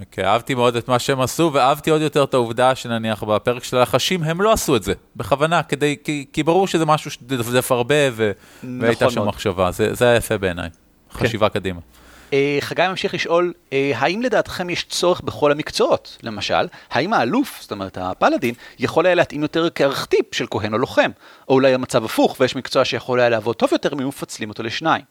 אוקיי, 0.00 0.24
אהבתי 0.24 0.54
מאוד 0.54 0.76
את 0.76 0.88
מה 0.88 0.98
שהם 0.98 1.20
עשו, 1.20 1.50
ואהבתי 1.52 1.90
עוד 1.90 2.02
יותר 2.02 2.24
את 2.24 2.34
העובדה 2.34 2.74
שנניח 2.74 3.22
בפרק 3.22 3.64
של 3.64 3.76
הלחשים, 3.76 4.22
הם 4.22 4.40
לא 4.40 4.52
עשו 4.52 4.76
את 4.76 4.82
זה, 4.82 4.92
בכוונה, 5.16 5.62
כדי, 5.62 5.96
כי, 6.04 6.26
כי 6.32 6.42
ברור 6.42 6.66
שזה 6.66 6.86
משהו 6.86 7.10
שתדפדף 7.10 7.72
הרבה, 7.72 7.94
ו... 8.12 8.32
והייתה 8.80 9.10
שם. 9.10 9.28
מחשבה, 9.28 9.70
זה, 9.70 9.94
זה 9.94 10.04
היה 10.04 10.16
יפה 10.16 10.38
בעיניי, 10.38 10.68
חשיבה 11.12 11.48
קדימה. 11.48 11.80
אה, 12.32 12.58
חגי 12.60 12.88
ממשיך 12.88 13.14
לשאול, 13.14 13.52
אה, 13.72 13.92
האם 13.94 14.22
לדעתכם 14.22 14.70
יש 14.70 14.84
צורך 14.84 15.20
בכל 15.20 15.52
המקצועות? 15.52 16.18
למשל, 16.22 16.66
האם 16.90 17.12
האלוף, 17.12 17.58
זאת 17.62 17.72
אומרת 17.72 17.98
הפלאדין, 18.00 18.54
יכול 18.78 19.06
היה 19.06 19.14
להתאים 19.14 19.42
יותר 19.42 19.70
כארכטיפ 19.70 20.34
של 20.34 20.46
כהן 20.50 20.72
או 20.72 20.78
לוחם? 20.78 21.10
או 21.48 21.54
אולי 21.54 21.74
המצב 21.74 22.04
הפוך, 22.04 22.36
ויש 22.40 22.56
מקצוע 22.56 22.84
שיכול 22.84 23.20
היה 23.20 23.28
לעבוד 23.28 23.56
טוב 23.56 23.68
יותר 23.72 23.92
אם 23.92 23.98
היו 23.98 24.08
מפצלים 24.08 24.48
אותו 24.48 24.62
לשניים? 24.62 25.04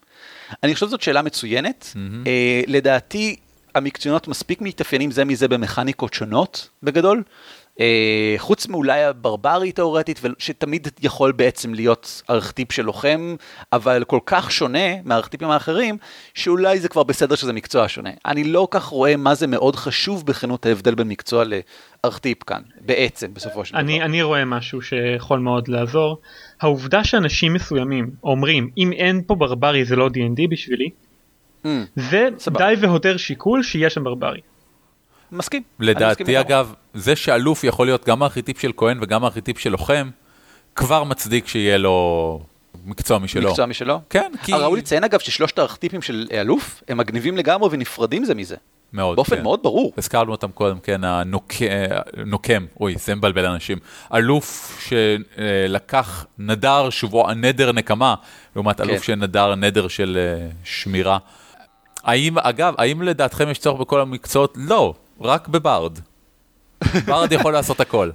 אני 0.64 0.74
חושב 0.74 0.86
שזאת 0.86 1.02
שאלה 1.02 1.22
מצוינת. 1.22 1.94
אה, 2.28 2.62
לדעתי, 2.68 3.36
המקצוענות 3.76 4.28
מספיק 4.28 4.62
מתאפיינים 4.62 5.12
זה 5.12 5.26
מזה 5.26 5.48
במכניקות 5.48 6.14
שונות, 6.14 6.70
בגדול. 6.84 7.24
אה, 7.80 8.34
חוץ 8.38 8.68
מאולי 8.68 9.04
הברברי 9.04 9.72
תאורטית, 9.72 10.22
שתמיד 10.38 10.88
יכול 11.02 11.32
בעצם 11.32 11.74
להיות 11.74 12.22
ארכטיפ 12.30 12.72
של 12.72 12.84
לוחם, 12.84 13.36
אבל 13.74 14.04
כל 14.04 14.20
כך 14.26 14.52
שונה 14.52 15.02
מהארכטיפים 15.04 15.50
האחרים, 15.50 15.98
שאולי 16.34 16.80
זה 16.80 16.90
כבר 16.90 17.04
בסדר 17.04 17.36
שזה 17.36 17.54
מקצוע 17.54 17.88
שונה. 17.88 18.10
אני 18.26 18.44
לא 18.44 18.68
כך 18.72 18.84
רואה 18.84 19.18
מה 19.18 19.36
זה 19.36 19.48
מאוד 19.48 19.76
חשוב 19.76 20.26
בכנות 20.26 20.66
ההבדל 20.66 20.96
בין 20.96 21.08
מקצוע 21.08 21.44
לארכטיפ 22.04 22.44
כאן, 22.44 22.62
בעצם, 22.82 23.34
בסופו 23.34 23.66
של 23.66 23.78
אני, 23.78 23.96
דבר. 23.98 24.06
אני 24.06 24.22
רואה 24.22 24.46
משהו 24.46 24.82
שיכול 24.82 25.40
מאוד 25.40 25.68
לעזור. 25.68 26.18
העובדה 26.62 27.04
שאנשים 27.04 27.54
מסוימים 27.54 28.10
אומרים 28.24 28.70
אם 28.78 28.92
אין 28.92 29.22
פה 29.28 29.36
ברברי 29.36 29.86
זה 29.86 29.96
לא 29.96 30.08
D&D 30.08 30.48
בשבילי, 30.50 30.90
Mm, 31.64 31.68
זה 31.96 32.30
סבבה. 32.38 32.60
די 32.60 32.74
והותר 32.82 33.18
שיקול 33.18 33.64
שיש 33.64 33.94
שם 33.94 34.04
ברברי. 34.04 34.40
מסכים. 35.32 35.64
לדעתי. 35.80 36.40
אגב, 36.40 36.74
זה 36.94 37.16
שאלוף 37.16 37.64
יכול 37.64 37.88
להיות 37.88 38.06
גם 38.06 38.24
ארכיטיפ 38.24 38.60
של 38.60 38.72
כהן 38.78 38.98
וגם 39.02 39.26
ארכיטיפ 39.26 39.60
של 39.60 39.70
לוחם, 39.70 40.10
כבר 40.76 41.04
מצדיק 41.04 41.48
שיהיה 41.48 41.78
לו 41.78 42.40
מקצוע 42.86 43.20
משלו. 43.20 43.50
מקצוע 43.50 43.66
משלו? 43.66 44.00
כן, 44.10 44.32
כי... 44.44 44.54
ראוי 44.54 44.80
לציין 44.80 45.04
אגב 45.04 45.20
ששלושת 45.20 45.60
הארכטיפים 45.60 46.02
של 46.02 46.28
אלוף 46.32 46.84
הם 46.88 46.98
מגניבים 46.98 47.38
לגמרי 47.38 47.70
ונפרדים 47.72 48.26
זה 48.26 48.36
מזה. 48.36 48.56
מאוד, 48.94 49.16
באופן 49.16 49.36
כן. 49.36 49.44
מאוד 49.44 49.64
ברור. 49.64 49.94
הזכרנו 49.98 50.32
אותם 50.32 50.52
קודם, 50.52 50.80
כן, 50.80 51.02
הנוקם, 51.04 52.66
אוי, 52.80 52.96
זה 52.98 53.16
מבלבל 53.16 53.46
אנשים. 53.46 53.78
אלוף 54.14 54.80
שלקח 54.90 56.26
נדר 56.38 56.90
שבוע, 56.90 57.34
נדר 57.34 57.72
נקמה, 57.72 58.16
לעומת 58.56 58.82
כן. 58.82 58.90
אלוף 58.90 59.04
שנדר 59.04 59.56
נדר 59.56 59.88
של 59.88 60.18
אה, 60.18 60.48
שמירה. 60.64 61.18
האם, 62.04 62.38
אגב, 62.38 62.74
האם 62.78 63.02
לדעתכם 63.02 63.50
יש 63.50 63.60
צורך 63.60 63.82
בכל 63.82 64.02
המקצועות? 64.02 64.54
לא, 64.58 64.94
רק 65.22 65.48
בברד. 65.48 66.00
ברד 67.06 67.32
יכול 67.32 67.54
לעשות 67.54 67.80
הכל. 67.80 68.10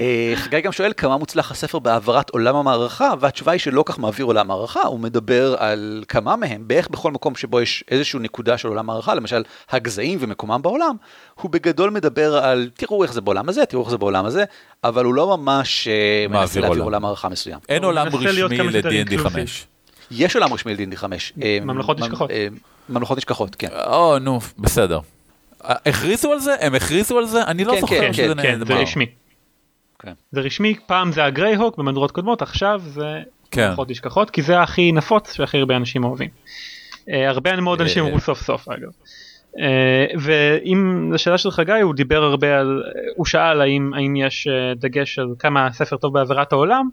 אה, 0.00 0.32
חגי 0.36 0.60
גם 0.60 0.72
שואל 0.72 0.92
כמה 0.96 1.16
מוצלח 1.16 1.50
הספר 1.50 1.78
בהעברת 1.78 2.30
עולם 2.30 2.56
המערכה, 2.56 3.10
והתשובה 3.20 3.52
היא 3.52 3.60
שלא 3.60 3.82
כך 3.86 3.98
מעביר 3.98 4.26
עולם 4.26 4.48
מערכה, 4.48 4.80
הוא 4.82 5.00
מדבר 5.00 5.54
על 5.58 6.04
כמה 6.08 6.36
מהם, 6.36 6.62
בערך 6.68 6.88
בכל 6.88 7.12
מקום 7.12 7.34
שבו 7.34 7.60
יש 7.60 7.84
איזושהי 7.90 8.18
נקודה 8.20 8.58
של 8.58 8.68
עולם 8.68 8.86
מערכה, 8.86 9.14
למשל 9.14 9.42
הגזעים 9.70 10.18
ומקומם 10.22 10.62
בעולם, 10.62 10.96
הוא 11.40 11.50
בגדול 11.50 11.90
מדבר 11.90 12.36
על 12.36 12.70
תראו 12.74 13.02
איך 13.02 13.12
זה 13.12 13.20
בעולם 13.20 13.48
הזה, 13.48 13.66
תראו 13.66 13.82
איך 13.82 13.90
זה 13.90 13.98
בעולם 13.98 14.24
הזה, 14.24 14.44
אבל 14.84 15.04
הוא 15.04 15.14
לא 15.14 15.36
ממש 15.36 15.88
אה, 15.88 16.26
מנסה 16.28 16.60
להעביר 16.60 16.82
עולם. 16.82 17.02
מערכה 17.02 17.28
מסוים. 17.28 17.58
אין 17.68 17.84
עולם 17.84 18.06
רשמי 18.06 18.32
ל-D&D 18.32 19.10
inclusive. 19.12 19.18
5. 19.28 19.66
יש 20.10 20.34
עולם 20.36 20.52
רשמי 20.54 20.86
די 20.86 20.96
5. 20.96 21.32
אה, 21.42 21.58
ממלכות 21.62 21.98
ממ- 22.00 22.04
נשכחות. 22.06 22.30
ממלכות 22.88 23.18
נשכחות, 23.18 23.54
כן. 23.54 23.68
או, 23.86 24.18
נו, 24.18 24.40
בסדר. 24.58 24.98
אה, 25.64 25.74
הכריזו 25.86 26.32
על 26.32 26.38
זה? 26.38 26.54
הם 26.60 26.74
הכריזו 26.74 27.18
על 27.18 27.26
זה? 27.26 27.44
אני 27.44 27.64
לא 27.64 27.72
כן, 27.74 27.80
זוכר 27.80 28.00
כן, 28.00 28.12
שזה 28.12 28.34
כן, 28.34 28.42
כן, 28.42 28.58
זה 28.58 28.64
נאמר. 28.64 28.82
רשמי. 28.82 29.06
כן. 29.98 30.12
זה 30.32 30.40
רשמי, 30.40 30.74
פעם 30.86 31.12
זה 31.12 31.24
הגרייהוק 31.24 31.78
במהדורות 31.78 32.10
קודמות, 32.10 32.42
עכשיו 32.42 32.82
זה 32.84 33.22
כן. 33.50 33.72
פחות 33.72 33.90
נשכחות, 33.90 34.30
כי 34.30 34.42
זה 34.42 34.60
הכי 34.60 34.92
נפוץ 34.92 35.32
שהכי 35.32 35.58
הרבה 35.58 35.76
אנשים 35.76 36.04
אוהבים. 36.04 36.28
אה, 37.08 37.28
הרבה 37.28 37.60
מאוד 37.60 37.80
אנשים 37.80 38.02
אה. 38.02 38.08
אמרו 38.08 38.20
סוף 38.20 38.42
סוף 38.42 38.68
אגב. 38.68 38.90
אה, 39.60 40.06
ואם 40.20 41.10
לשאלה 41.12 41.38
של 41.38 41.50
חגי 41.50 41.80
הוא 41.82 41.94
דיבר 41.94 42.22
הרבה 42.22 42.58
על, 42.60 42.82
הוא 43.16 43.26
שאל 43.26 43.60
האם, 43.60 43.94
האם 43.94 44.16
יש 44.16 44.46
אה, 44.46 44.74
דגש 44.74 45.18
על 45.18 45.28
כמה 45.38 45.66
הספר 45.66 45.96
טוב 45.96 46.14
בעבירת 46.14 46.52
העולם. 46.52 46.88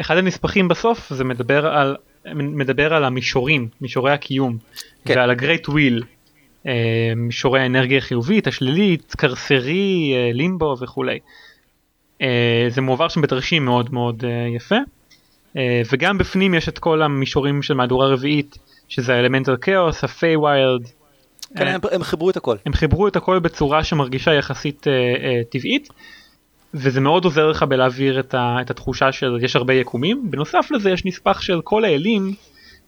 אחד 0.00 0.16
הנספחים 0.16 0.68
בסוף 0.68 1.12
זה 1.12 1.24
מדבר 1.24 1.66
על, 1.66 1.96
מדבר 2.34 2.94
על 2.94 3.04
המישורים, 3.04 3.68
מישורי 3.80 4.12
הקיום, 4.12 4.58
כן. 5.04 5.14
ועל 5.18 5.30
ה-Great 5.30 5.68
Wheel, 5.68 6.02
אה, 6.02 6.06
מישורי 7.16 7.60
האנרגיה 7.60 7.98
החיובית, 7.98 8.46
השלילית, 8.46 9.14
קרסרי, 9.18 10.12
אה, 10.14 10.30
לימבו 10.32 10.76
וכולי. 10.80 11.18
אה, 12.22 12.66
זה 12.68 12.80
מועבר 12.80 13.08
שם 13.08 13.20
בתרשים 13.20 13.64
מאוד 13.64 13.94
מאוד 13.94 14.24
אה, 14.24 14.46
יפה. 14.56 14.76
וגם 15.92 16.18
בפנים 16.18 16.54
יש 16.54 16.68
את 16.68 16.78
כל 16.78 17.02
המישורים 17.02 17.62
של 17.62 17.74
מהדורה 17.74 18.06
רביעית, 18.08 18.58
שזה 18.88 19.14
האלמנטל 19.14 19.56
כאוס, 19.60 20.04
הפיי 20.04 20.36
ויילד. 20.36 20.88
כן, 21.56 21.66
הם- 21.66 21.80
הם 21.92 22.02
חיברו 22.02 22.30
את 22.30 22.36
הכל. 22.36 22.56
הם 22.66 22.72
חיברו 22.72 23.08
את 23.08 23.16
הכל 23.16 23.38
בצורה 23.38 23.84
שמרגישה 23.84 24.32
יחסית 24.34 24.86
טבעית. 25.50 25.88
וזה 26.74 27.00
מאוד 27.00 27.24
עוזר 27.24 27.46
לך 27.46 27.62
בלהעביר 27.62 28.20
את, 28.20 28.34
ה, 28.34 28.56
את 28.60 28.70
התחושה 28.70 29.12
של 29.12 29.38
יש 29.42 29.56
הרבה 29.56 29.74
יקומים. 29.74 30.30
בנוסף 30.30 30.68
לזה 30.70 30.90
יש 30.90 31.04
נספח 31.04 31.40
של 31.40 31.60
כל 31.64 31.84
האלים 31.84 32.34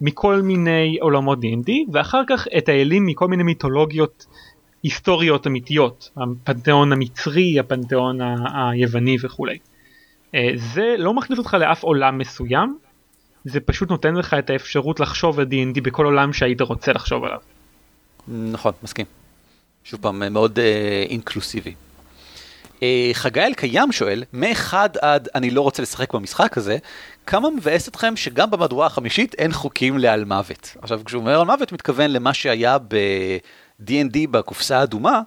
מכל 0.02 0.42
מיני 0.42 0.98
עולמות 1.00 1.38
D&D 1.38 1.70
ואחר 1.92 2.22
כך 2.28 2.46
את 2.58 2.68
האלים 2.68 3.06
מכל 3.06 3.28
מיני 3.28 3.42
מיתולוגיות 3.42 4.26
היסטוריות 4.82 5.46
אמיתיות, 5.46 6.10
הפנתיאון 6.16 6.92
המצרי, 6.92 7.58
הפנתיאון 7.58 8.20
ה- 8.20 8.36
היווני 8.70 9.16
וכולי. 9.22 9.58
אה, 10.34 10.50
זה 10.56 10.94
לא 10.98 11.14
מכניס 11.14 11.38
אותך 11.38 11.54
לאף 11.60 11.82
עולם 11.82 12.18
מסוים, 12.18 12.78
זה 13.44 13.60
פשוט 13.60 13.90
נותן 13.90 14.14
לך 14.14 14.34
את 14.34 14.50
האפשרות 14.50 15.00
לחשוב 15.00 15.40
על 15.40 15.46
D&D 15.46 15.80
בכל 15.80 16.04
עולם 16.04 16.32
שהיית 16.32 16.60
רוצה 16.60 16.92
לחשוב 16.92 17.24
עליו. 17.24 17.38
נכון, 18.28 18.72
מסכים. 18.82 19.06
שוב 19.84 20.00
פעם, 20.00 20.22
מאוד 20.34 20.58
אה, 20.58 21.04
אינקלוסיבי. 21.08 21.74
אה, 22.82 23.10
חגי 23.12 23.40
אלקיים 23.40 23.92
שואל, 23.92 24.24
מאחד 24.32 24.88
עד 25.00 25.28
אני 25.34 25.50
לא 25.50 25.60
רוצה 25.60 25.82
לשחק 25.82 26.14
במשחק 26.14 26.58
הזה, 26.58 26.78
כמה 27.26 27.50
מבאס 27.50 27.88
אתכם 27.88 28.16
שגם 28.16 28.50
במהדורה 28.50 28.86
החמישית 28.86 29.34
אין 29.34 29.52
חוקים 29.52 29.98
לעל 29.98 30.24
מוות? 30.24 30.76
עכשיו, 30.82 31.00
כשהוא 31.04 31.20
אומר 31.20 31.40
על 31.40 31.46
מוות, 31.46 31.72
מתכוון 31.72 32.10
למה 32.10 32.34
שהיה 32.34 32.78
ב-D&D 32.78 34.16
בקופסה 34.30 34.78
האדומה, 34.78 35.20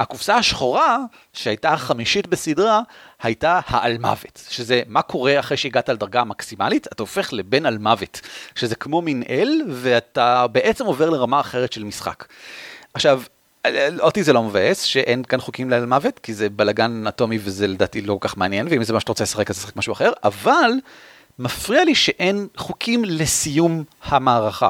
הקופסה 0.00 0.36
השחורה, 0.36 0.98
שהייתה 1.32 1.72
החמישית 1.72 2.26
בסדרה, 2.26 2.80
הייתה 3.22 3.60
העל 3.66 3.98
מוות, 3.98 4.42
שזה 4.50 4.82
מה 4.86 5.02
קורה 5.02 5.40
אחרי 5.40 5.56
שהגעת 5.56 5.88
לדרגה 5.88 6.20
המקסימלית, 6.20 6.86
אתה 6.86 7.02
הופך 7.02 7.32
לבן 7.32 7.66
על 7.66 7.78
מוות, 7.78 8.20
שזה 8.54 8.74
כמו 8.74 9.02
מין 9.02 9.22
אל, 9.28 9.60
ואתה 9.68 10.46
בעצם 10.46 10.86
עובר 10.86 11.10
לרמה 11.10 11.40
אחרת 11.40 11.72
של 11.72 11.84
משחק. 11.84 12.24
עכשיו, 12.94 13.22
אותי 14.00 14.22
זה 14.22 14.32
לא 14.32 14.42
מבאס 14.42 14.82
שאין 14.82 15.24
כאן 15.24 15.40
חוקים 15.40 15.70
לעל 15.70 15.86
מוות, 15.86 16.18
כי 16.18 16.34
זה 16.34 16.48
בלאגן 16.48 17.06
אטומי 17.08 17.38
וזה 17.42 17.66
לדעתי 17.66 18.00
לא 18.00 18.18
כל 18.20 18.28
כך 18.28 18.36
מעניין, 18.36 18.66
ואם 18.70 18.84
זה 18.84 18.92
מה 18.92 19.00
שאתה 19.00 19.12
רוצה 19.12 19.24
לשחק 19.24 19.50
אז 19.50 19.58
תשחק 19.58 19.76
משהו 19.76 19.92
אחר, 19.92 20.12
אבל 20.24 20.70
מפריע 21.38 21.84
לי 21.84 21.94
שאין 21.94 22.46
חוקים 22.56 23.04
לסיום 23.04 23.84
המערכה. 24.04 24.68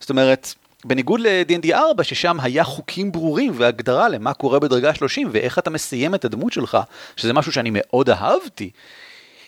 זאת 0.00 0.10
אומרת, 0.10 0.54
בניגוד 0.84 1.20
ל-D&D 1.20 1.74
4, 1.74 2.04
ששם 2.04 2.40
היה 2.40 2.64
חוקים 2.64 3.12
ברורים 3.12 3.52
והגדרה 3.56 4.08
למה 4.08 4.34
קורה 4.34 4.58
בדרגה 4.58 4.94
30 4.94 5.28
ואיך 5.32 5.58
אתה 5.58 5.70
מסיים 5.70 6.14
את 6.14 6.24
הדמות 6.24 6.52
שלך, 6.52 6.78
שזה 7.16 7.32
משהו 7.32 7.52
שאני 7.52 7.70
מאוד 7.72 8.10
אהבתי, 8.10 8.70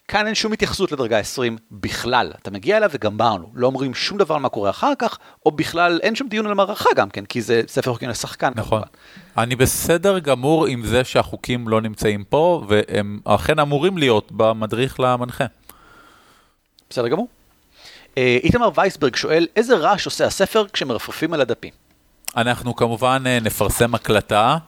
כאן 0.09 0.27
אין 0.27 0.35
שום 0.35 0.53
התייחסות 0.53 0.93
לדרגה 0.93 1.19
20 1.19 1.57
בכלל. 1.71 2.33
אתה 2.43 2.51
מגיע 2.51 2.77
אליו 2.77 2.91
וגמרנו, 2.93 3.51
לא 3.55 3.67
אומרים 3.67 3.95
שום 3.95 4.19
דבר 4.19 4.35
על 4.35 4.41
מה 4.41 4.49
קורה 4.49 4.71
אחר 4.71 4.93
כך, 4.99 5.19
או 5.47 5.51
בכלל 5.51 6.01
אין 6.03 6.15
שום 6.15 6.29
דיון 6.29 6.47
על 6.47 6.55
מערכה 6.55 6.91
גם 6.97 7.11
כן, 7.11 7.25
כי 7.25 7.43
זה 7.43 7.63
ספר 7.67 7.93
חוקים 7.93 8.09
לשחקן 8.09 8.51
נכון. 8.55 8.81
כמובן. 8.81 8.87
אני 9.39 9.57
בסדר 9.57 10.19
גמור 10.19 10.67
עם 10.67 10.87
זה 10.87 11.05
שהחוקים 11.05 11.69
לא 11.69 11.81
נמצאים 11.81 12.25
פה, 12.25 12.65
והם 12.69 13.21
אכן 13.25 13.59
אמורים 13.59 13.99
להיות 13.99 14.33
במדריך 14.33 15.01
למנחה. 15.01 15.45
בסדר 16.91 17.09
גמור. 17.09 17.29
אה, 18.19 18.39
איתמר 18.43 18.71
וייסברג 18.75 19.17
שואל, 19.17 19.47
איזה 19.57 19.77
רעש 19.77 20.07
עושה 20.07 20.27
הספר 20.27 20.67
כשמרפרפים 20.73 21.33
על 21.33 21.41
הדפים? 21.41 21.73
אנחנו 22.37 22.77
כמובן 22.77 23.23
אה, 23.27 23.39
נפרסם 23.41 23.95
הקלטה 23.95 24.59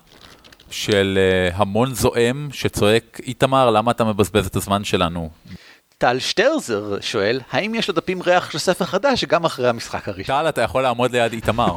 של 0.70 1.18
אה, 1.18 1.56
המון 1.56 1.94
זועם 1.94 2.48
שצועק, 2.52 3.20
איתמר, 3.26 3.70
למה 3.70 3.90
אתה 3.90 4.04
מבזבז 4.04 4.46
את 4.46 4.56
הזמן 4.56 4.84
שלנו? 4.84 5.30
טל 5.98 6.18
שטרזר 6.18 7.00
שואל, 7.00 7.40
האם 7.50 7.74
יש 7.74 7.90
לדפים 7.90 8.22
ריח 8.22 8.50
של 8.50 8.58
ספר 8.58 8.84
חדש 8.84 9.24
גם 9.24 9.44
אחרי 9.44 9.68
המשחק 9.68 10.08
הראשון? 10.08 10.36
טל, 10.36 10.48
אתה 10.48 10.60
יכול 10.60 10.82
לעמוד 10.82 11.10
ליד 11.10 11.32
איתמר. 11.32 11.76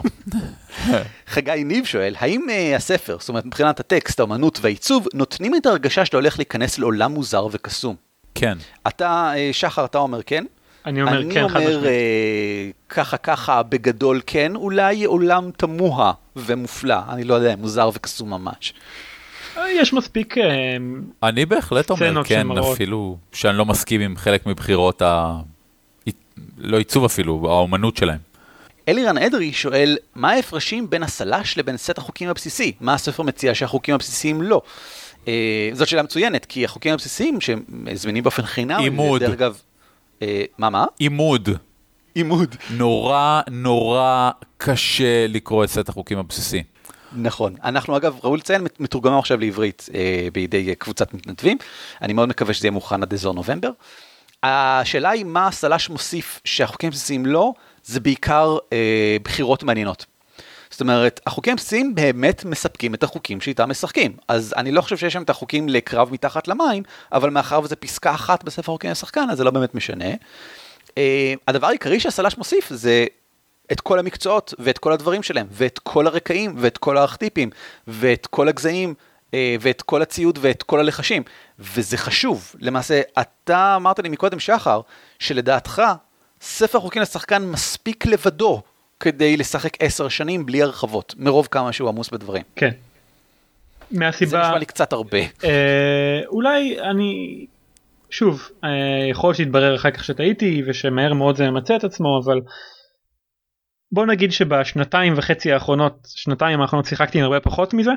חגי 1.34 1.64
ניב 1.66 1.86
שואל, 1.86 2.16
האם 2.20 2.46
uh, 2.50 2.76
הספר, 2.76 3.18
זאת 3.20 3.30
אומרת 3.30 3.46
מבחינת 3.46 3.80
הטקסט, 3.80 4.20
האמנות 4.20 4.60
והעיצוב, 4.62 5.08
נותנים 5.14 5.56
את 5.56 5.66
ההרגשה 5.66 6.06
שאתה 6.06 6.18
הולך 6.18 6.38
להיכנס 6.38 6.80
לעולם 6.80 7.12
מוזר 7.12 7.48
וקסום? 7.52 7.96
כן. 8.36 8.58
אתה, 8.88 9.32
uh, 9.34 9.54
שחר, 9.54 9.86
אתה 9.86 9.98
אומר 9.98 10.24
כן? 10.24 10.46
אני 10.90 11.02
אומר 11.02 11.22
אני 11.22 11.34
כן, 11.34 11.48
חד 11.48 11.56
אומר 11.56 11.68
משמעית. 11.70 11.86
אה, 11.86 12.70
ככה 12.90 13.18
ככה 13.18 13.64
בגדול 13.64 14.22
כן, 14.28 14.56
אולי 14.56 15.04
עולם 15.04 15.52
תמוה 15.58 16.14
ומופלא, 16.36 16.98
אני 17.10 17.24
לא 17.24 17.34
יודע, 17.34 17.56
מוזר 17.56 17.90
וקסום 17.94 18.30
ממש. 18.30 18.74
אה, 19.58 19.72
יש 19.72 19.94
מספיק, 19.94 20.38
אה, 20.38 20.78
אני 21.24 21.46
בהחלט 21.46 21.90
אומר 21.90 22.24
כן, 22.24 22.42
שמראות. 22.42 22.76
אפילו 22.76 23.18
שאני 23.34 23.58
לא 23.58 23.66
מסכים 23.66 24.02
עם 24.02 24.18
חלק 24.18 24.46
מבחירות 24.46 25.02
ה... 25.02 25.40
לא 26.58 26.78
עיצוב 26.78 27.06
אפילו, 27.06 27.46
האומנות 27.50 27.98
שלהם. 27.98 28.18
אלירן 28.88 29.18
אדרי 29.18 29.54
שואל, 29.54 29.98
מה 30.16 30.32
ההפרשים 30.32 30.90
בין 30.90 31.04
הסלש 31.04 31.58
לבין 31.58 31.78
סט 31.78 31.98
החוקים 31.98 32.30
הבסיסי? 32.30 32.72
מה 32.82 32.94
הספר 32.94 33.24
מציע 33.24 33.56
שהחוקים 33.56 33.96
הבסיסיים 33.96 34.42
לא? 34.42 34.62
אה, 35.28 35.70
זאת 35.74 35.88
שאלה 35.88 36.04
מצוינת, 36.04 36.46
כי 36.46 36.66
החוקים 36.66 36.94
הבסיסיים 36.94 37.42
שהם 37.42 37.64
זמינים 37.94 38.24
באופן 38.24 38.46
חינם, 38.46 38.80
עימוד. 38.80 39.24
דרך 39.24 39.32
אגב, 39.32 39.62
מה 40.58 40.70
מה? 40.70 40.86
עימוד. 41.00 41.50
עימוד. 42.16 42.56
נורא 42.70 43.42
נורא 43.50 44.32
קשה 44.58 45.28
לקרוא 45.28 45.64
את 45.64 45.70
סט 45.70 45.90
החוקים 45.90 46.18
הבסיסי. 46.18 46.64
נכון. 47.14 47.56
אנחנו 47.64 47.98
אגב, 47.98 48.20
ראוי 48.24 48.38
לציין, 48.38 48.68
מתורגמם 48.80 49.18
עכשיו 49.18 49.40
לעברית 49.40 49.90
אה, 49.96 50.28
בידי 50.34 50.70
אה, 50.70 50.76
קבוצת 50.76 51.14
מתנדבים. 51.14 51.58
אני 52.02 52.14
מאוד 52.14 52.30
מקווה 52.30 52.54
שזה 52.54 52.68
יהיה 52.68 52.72
מוכן 52.72 53.04
עד 53.04 53.14
אזור 53.14 53.34
נובמבר. 53.34 53.72
השאלה 54.44 55.10
היא 55.10 55.26
מה 55.26 55.48
הסלש 55.48 55.90
מוסיף 55.90 56.40
שהחוקים 56.46 56.88
הבסיסיים 56.88 57.26
לא, 57.26 57.54
זה 57.84 58.00
בעיקר 58.00 58.58
אה, 58.74 59.18
בחירות 59.24 59.64
מעניינות. 59.64 60.06
זאת 60.72 60.82
אומרת, 60.82 61.20
החוקים 61.26 61.54
הבסיסיים 61.54 61.96
באמת 61.96 62.46
מספקים 62.46 62.94
את 62.94 63.04
החוקים 63.04 63.42
שאיתם 63.42 63.70
משחקים. 63.70 64.18
אז 64.28 64.54
אני 64.58 64.72
לא 64.72 64.82
חושב 64.82 64.98
שיש 64.98 65.14
שם 65.14 65.24
את 65.24 65.30
החוקים 65.30 65.70
לקרב 65.70 66.14
מתחת 66.14 66.48
למים, 66.48 66.84
אבל 67.12 67.30
מאחר 67.30 67.60
וזו 67.64 67.76
פסקה 67.80 68.12
אחת 68.12 68.44
בספר 68.44 68.72
חוקים 68.72 68.92
לשחקן, 68.92 69.30
אז 69.32 69.38
זה 69.38 69.44
לא 69.44 69.52
באמת 69.52 69.76
משנה. 69.76 70.10
אה, 70.98 71.34
הדבר 71.48 71.68
העיקרי 71.68 72.00
שהסלש 72.00 72.38
מוסיף 72.38 72.70
זה 72.70 73.06
את 73.72 73.82
כל 73.82 74.00
המקצועות 74.00 74.54
ואת 74.60 74.78
כל 74.78 74.92
הדברים 74.92 75.24
שלהם, 75.24 75.48
ואת 75.52 75.80
כל 75.80 76.08
הרקעים 76.08 76.56
ואת 76.58 76.78
כל 76.78 76.98
הארכטיפים, 76.98 77.50
ואת 77.88 78.28
כל 78.28 78.48
הגזעים, 78.48 78.94
אה, 79.34 79.56
ואת 79.62 79.82
כל 79.82 80.02
הציוד 80.02 80.40
ואת 80.42 80.64
כל 80.64 80.80
הלחשים, 80.80 81.24
וזה 81.60 81.98
חשוב. 81.98 82.56
למעשה, 82.60 83.02
אתה 83.22 83.76
אמרת 83.76 84.00
לי 84.00 84.10
מקודם, 84.10 84.40
שחר, 84.40 84.82
שלדעתך, 85.20 85.82
ספר 86.42 86.80
חוקים 86.80 87.02
לשחקן 87.02 87.44
מספיק 87.44 88.06
לבדו 88.06 88.62
כדי 89.00 89.38
לשחק 89.38 89.74
עשר 89.80 90.10
שנים 90.10 90.46
בלי 90.46 90.62
הרחבות, 90.62 91.16
מרוב 91.18 91.48
כמה 91.52 91.74
שהוא 91.74 91.90
עמוס 91.90 92.10
בדברים. 92.10 92.44
כן. 92.56 92.70
זה 93.92 94.00
מהסיבה, 94.00 94.42
נשמע 94.42 94.58
לי 94.58 94.66
קצת 94.66 94.94
הרבה. 94.94 95.20
אה, 95.44 96.22
אולי 96.28 96.80
אני, 96.82 97.46
שוב, 98.10 98.50
אה, 98.64 99.10
יכול 99.10 99.34
שיתברר 99.34 99.76
אחר 99.76 99.92
כך 99.92 100.04
שטעיתי 100.04 100.64
ושמהר 100.68 101.14
מאוד 101.14 101.36
זה 101.36 101.50
ממצה 101.50 101.76
את 101.76 101.84
עצמו, 101.84 102.22
אבל 102.26 102.42
בוא 103.92 104.06
נגיד 104.06 104.32
שבשנתיים 104.32 105.14
וחצי 105.18 105.52
האחרונות, 105.52 105.94
שנתיים 106.16 106.62
האחרונות 106.62 106.86
שיחקתי 106.86 107.18
עם 107.18 107.24
הרבה 107.24 107.40
פחות 107.40 107.74
מזה, 107.74 107.92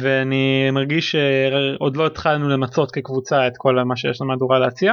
ואני 0.00 0.70
מרגיש 0.70 1.10
שעוד 1.10 1.96
לא 1.96 2.06
התחלנו 2.06 2.48
למצות 2.48 2.90
כקבוצה 2.90 3.46
את 3.46 3.52
כל 3.56 3.84
מה 3.84 3.96
שיש 3.96 4.20
למהדורה 4.20 4.58
להציע. 4.58 4.92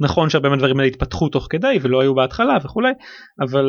נכון 0.00 0.30
שהרבה 0.30 0.48
מהדברים 0.48 0.80
האלה 0.80 0.88
התפתחו 0.88 1.28
תוך 1.28 1.46
כדי 1.50 1.78
ולא 1.82 2.00
היו 2.00 2.14
בהתחלה 2.14 2.58
וכולי, 2.64 2.92
אבל 3.40 3.64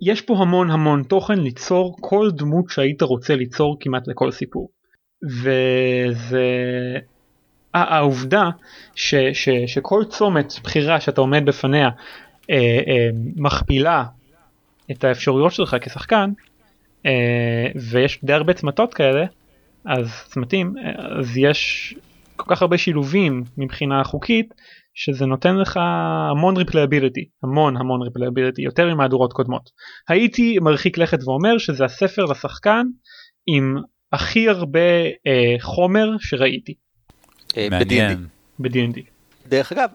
יש 0.00 0.20
פה 0.20 0.36
המון 0.38 0.70
המון 0.70 1.02
תוכן 1.02 1.38
ליצור 1.38 1.96
כל 2.00 2.30
דמות 2.32 2.64
שהיית 2.68 3.02
רוצה 3.02 3.34
ליצור 3.34 3.76
כמעט 3.80 4.08
לכל 4.08 4.30
סיפור. 4.30 4.70
וזה 5.22 6.44
העובדה 7.74 8.50
ש, 8.94 9.14
ש, 9.14 9.48
שכל 9.66 10.04
צומת 10.08 10.52
בחירה 10.64 11.00
שאתה 11.00 11.20
עומד 11.20 11.44
בפניה 11.44 11.88
אה, 12.50 12.56
אה, 12.88 13.08
מכפילה 13.36 14.04
את 14.90 15.04
האפשרויות 15.04 15.52
שלך 15.52 15.76
כשחקן 15.80 16.30
אה, 17.06 17.66
ויש 17.90 18.24
די 18.24 18.32
הרבה 18.32 18.52
צמתות 18.52 18.94
כאלה 18.94 19.26
אז 19.84 20.24
צמתים 20.26 20.74
אה, 20.78 21.18
אז 21.18 21.36
יש 21.36 21.94
כל 22.36 22.54
כך 22.54 22.62
הרבה 22.62 22.78
שילובים 22.78 23.44
מבחינה 23.58 24.04
חוקית 24.04 24.54
שזה 24.96 25.26
נותן 25.26 25.56
לך 25.56 25.78
המון 26.30 26.56
replayability 26.56 27.28
המון 27.42 27.76
המון 27.76 28.02
replayability 28.02 28.62
יותר 28.62 28.94
ממהדורות 28.94 29.32
קודמות. 29.32 29.70
הייתי 30.08 30.58
מרחיק 30.58 30.98
לכת 30.98 31.18
ואומר 31.24 31.58
שזה 31.58 31.84
הספר 31.84 32.24
לשחקן 32.24 32.86
עם 33.46 33.76
הכי 34.12 34.48
הרבה 34.48 34.80
אה, 35.26 35.56
חומר 35.60 36.08
שראיתי 36.18 36.74
אה, 37.56 37.68
מעניין. 37.70 38.26
ב-D&D. 38.58 38.68
ב-D&D. 38.68 39.00
דרך 39.48 39.72
אגב, 39.72 39.90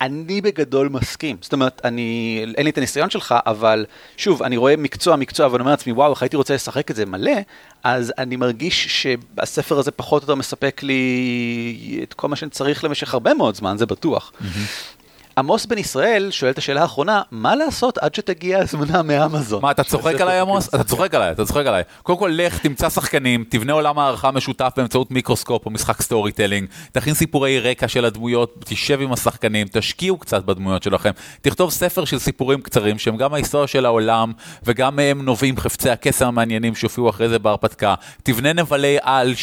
אני 0.00 0.40
בגדול 0.40 0.88
מסכים. 0.88 1.36
זאת 1.40 1.52
אומרת, 1.52 1.80
אני, 1.84 2.40
אין 2.56 2.64
לי 2.64 2.70
את 2.70 2.78
הניסיון 2.78 3.10
שלך, 3.10 3.34
אבל 3.46 3.86
שוב, 4.16 4.42
אני 4.42 4.56
רואה 4.56 4.76
מקצוע 4.76 5.16
מקצוע 5.16 5.46
ואני 5.46 5.60
אומר 5.60 5.70
לעצמי, 5.70 5.92
וואו, 5.92 6.12
איך 6.12 6.22
הייתי 6.22 6.36
רוצה 6.36 6.54
לשחק 6.54 6.90
את 6.90 6.96
זה 6.96 7.06
מלא, 7.06 7.32
אז 7.84 8.12
אני 8.18 8.36
מרגיש 8.36 9.02
שהספר 9.02 9.78
הזה 9.78 9.90
פחות 9.90 10.22
או 10.22 10.24
יותר 10.24 10.34
מספק 10.34 10.82
לי 10.82 12.00
את 12.02 12.14
כל 12.14 12.28
מה 12.28 12.36
שאני 12.36 12.50
צריך 12.50 12.84
למשך 12.84 13.14
הרבה 13.14 13.34
מאוד 13.34 13.54
זמן, 13.54 13.76
זה 13.78 13.86
בטוח. 13.86 14.32
עמוס 15.38 15.66
בן 15.66 15.78
ישראל 15.78 16.30
שואל 16.30 16.50
את 16.50 16.58
השאלה 16.58 16.82
האחרונה, 16.82 17.22
מה 17.30 17.56
לעשות 17.56 17.98
עד 17.98 18.14
שתגיע 18.14 18.58
הזמנה 18.58 19.02
מאמזון? 19.02 19.62
מה, 19.62 19.70
אתה 19.70 19.84
צוחק 19.84 20.20
עליי 20.20 20.40
עמוס? 20.40 20.68
אתה 20.68 20.84
צוחק 20.84 21.14
עליי, 21.14 21.30
אתה 21.30 21.44
צוחק 21.44 21.66
עליי. 21.66 21.82
קודם 22.02 22.18
כל, 22.18 22.30
לך, 22.34 22.58
תמצא 22.58 22.90
שחקנים, 22.90 23.44
תבנה 23.48 23.72
עולם 23.72 23.98
מערכה 23.98 24.30
משותף 24.30 24.72
באמצעות 24.76 25.10
מיקרוסקופ 25.10 25.66
או 25.66 25.70
משחק 25.70 26.02
storytelling, 26.02 26.68
תכין 26.92 27.14
סיפורי 27.14 27.60
רקע 27.60 27.88
של 27.88 28.04
הדמויות, 28.04 28.64
תשב 28.64 29.00
עם 29.00 29.12
השחקנים, 29.12 29.66
תשקיעו 29.72 30.18
קצת 30.18 30.44
בדמויות 30.44 30.82
שלכם, 30.82 31.10
תכתוב 31.40 31.70
ספר 31.70 32.04
של 32.04 32.18
סיפורים 32.18 32.60
קצרים 32.60 32.98
שהם 32.98 33.16
גם 33.16 33.34
ההיסטוריה 33.34 33.66
של 33.66 33.86
העולם, 33.86 34.32
וגם 34.62 34.96
מהם 34.96 35.22
נובעים 35.22 35.56
חפצי 35.56 35.90
הקסם 35.90 36.26
המעניינים 36.26 36.74
שהופיעו 36.74 37.10
אחרי 37.10 37.28
זה 37.28 37.38
בהרפתקה, 37.38 37.94
תבנה 38.22 38.52
נבלי 38.52 38.96
על 39.02 39.34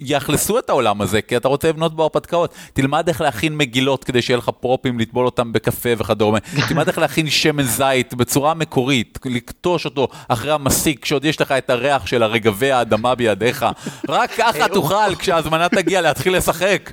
יאכלסו 0.00 0.58
את 0.58 0.70
העולם 0.70 1.00
הזה, 1.00 1.22
כי 1.22 1.36
אתה 1.36 1.48
רוצה 1.48 1.68
לבנות 1.68 1.96
בו 1.96 2.02
הרפתקאות. 2.02 2.54
תלמד 2.72 3.08
איך 3.08 3.20
להכין 3.20 3.56
מגילות 3.56 4.04
כדי 4.04 4.22
שיהיה 4.22 4.38
לך 4.38 4.50
פרופים, 4.60 4.98
לטבול 4.98 5.26
אותם 5.26 5.52
בקפה 5.52 5.88
וכדומה. 5.98 6.38
תלמד 6.68 6.88
איך 6.88 6.98
להכין 6.98 7.30
שמן 7.30 7.62
זית 7.62 8.14
בצורה 8.14 8.54
מקורית, 8.54 9.18
לקטוש 9.24 9.84
אותו 9.84 10.08
אחרי 10.28 10.52
המסיק, 10.52 11.02
כשעוד 11.02 11.24
יש 11.24 11.40
לך 11.40 11.52
את 11.52 11.70
הריח 11.70 12.06
של 12.06 12.22
הרגבי 12.22 12.72
האדמה 12.72 13.14
בידיך. 13.14 13.66
רק 14.08 14.30
ככה 14.30 14.68
תוכל, 14.68 15.14
כשההזמנה 15.18 15.68
תגיע, 15.68 16.00
להתחיל 16.00 16.36
לשחק. 16.36 16.90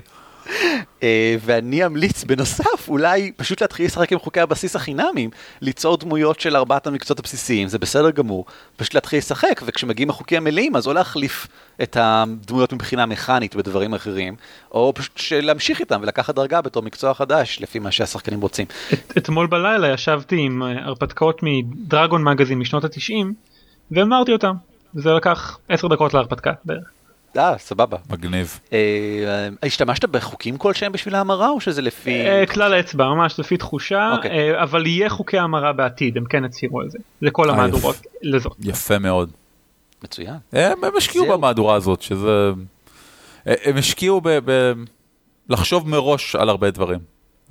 אה, 1.02 1.36
ואני 1.40 1.86
אמליץ 1.86 2.24
בנוסף, 2.24 2.88
אולי 2.88 3.32
פשוט 3.36 3.60
להתחיל 3.60 3.86
לשחק 3.86 4.12
עם 4.12 4.18
חוקי 4.18 4.40
הבסיס 4.40 4.76
החינמיים, 4.76 5.30
ליצור 5.60 5.96
דמויות 5.96 6.40
של 6.40 6.56
ארבעת 6.56 6.86
המקצועות 6.86 7.18
הבסיסיים, 7.18 7.68
זה 7.68 7.78
בסדר 7.78 8.10
גמור, 8.10 8.44
פשוט 8.76 8.94
להתחיל 8.94 9.18
לשחק, 9.18 9.62
וכשמגיעים 9.66 10.10
החוקים 10.10 10.38
המלאים, 10.38 10.76
אז 10.76 10.86
או 10.86 10.92
להחליף 10.92 11.46
את 11.82 11.96
הדמויות 12.00 12.72
מבחינה 12.72 13.06
מכנית 13.06 13.56
בדברים 13.56 13.94
אחרים, 13.94 14.36
או 14.70 14.92
פשוט 14.94 15.20
להמשיך 15.32 15.80
איתם 15.80 16.00
ולקחת 16.02 16.34
דרגה 16.34 16.60
בתור 16.60 16.82
מקצוע 16.82 17.14
חדש, 17.14 17.58
לפי 17.60 17.78
מה 17.78 17.90
שהשחקנים 17.90 18.40
רוצים. 18.40 18.66
את, 18.92 19.12
אתמול 19.18 19.46
בלילה 19.46 19.88
ישבתי 19.88 20.36
עם 20.38 20.62
אה, 20.62 20.84
הרפתקאות 20.84 21.40
מדרגון 21.42 22.24
מגזין 22.24 22.58
משנות 22.58 22.84
התשעים, 22.84 23.34
ואמרתי 23.90 24.32
אותם, 24.32 24.54
וזה 24.94 25.10
לקח 25.10 25.58
עשר 25.68 25.88
דקות 25.88 26.14
להרפתקה 26.14 26.52
בערך. 26.64 26.90
אה, 27.36 27.58
סבבה. 27.58 27.96
מגניב. 28.10 28.60
אה, 28.72 29.48
השתמשת 29.62 30.04
בחוקים 30.04 30.58
כלשהם 30.58 30.92
בשביל 30.92 31.14
ההמרה, 31.14 31.48
או 31.48 31.60
שזה 31.60 31.82
לפי... 31.82 32.10
אה, 32.10 32.46
כלל 32.46 32.74
האצבע, 32.74 33.08
ממש 33.08 33.38
לפי 33.38 33.56
תחושה, 33.56 34.12
אוקיי. 34.16 34.30
אה, 34.30 34.62
אבל 34.62 34.86
יהיה 34.86 35.08
חוקי 35.08 35.38
המרה 35.38 35.72
בעתיד, 35.72 36.16
הם 36.16 36.24
כן 36.24 36.44
הצהירו 36.44 36.80
על 36.80 36.90
זה, 36.90 36.98
לכל 37.22 37.50
אה, 37.50 37.54
המהדורות, 37.54 37.96
לזאת. 38.22 38.56
יפה 38.60 38.98
מאוד. 38.98 39.30
מצוין. 40.04 40.36
הם, 40.52 40.84
הם 40.84 40.96
השקיעו 40.96 41.24
זהו. 41.24 41.38
במהדורה 41.38 41.74
הזאת, 41.74 42.02
שזה... 42.02 42.50
הם 43.46 43.76
השקיעו 43.76 44.20
ב... 44.20 44.28
ב... 44.44 44.72
לחשוב 45.48 45.88
מראש 45.88 46.36
על 46.36 46.48
הרבה 46.48 46.70
דברים. 46.70 46.98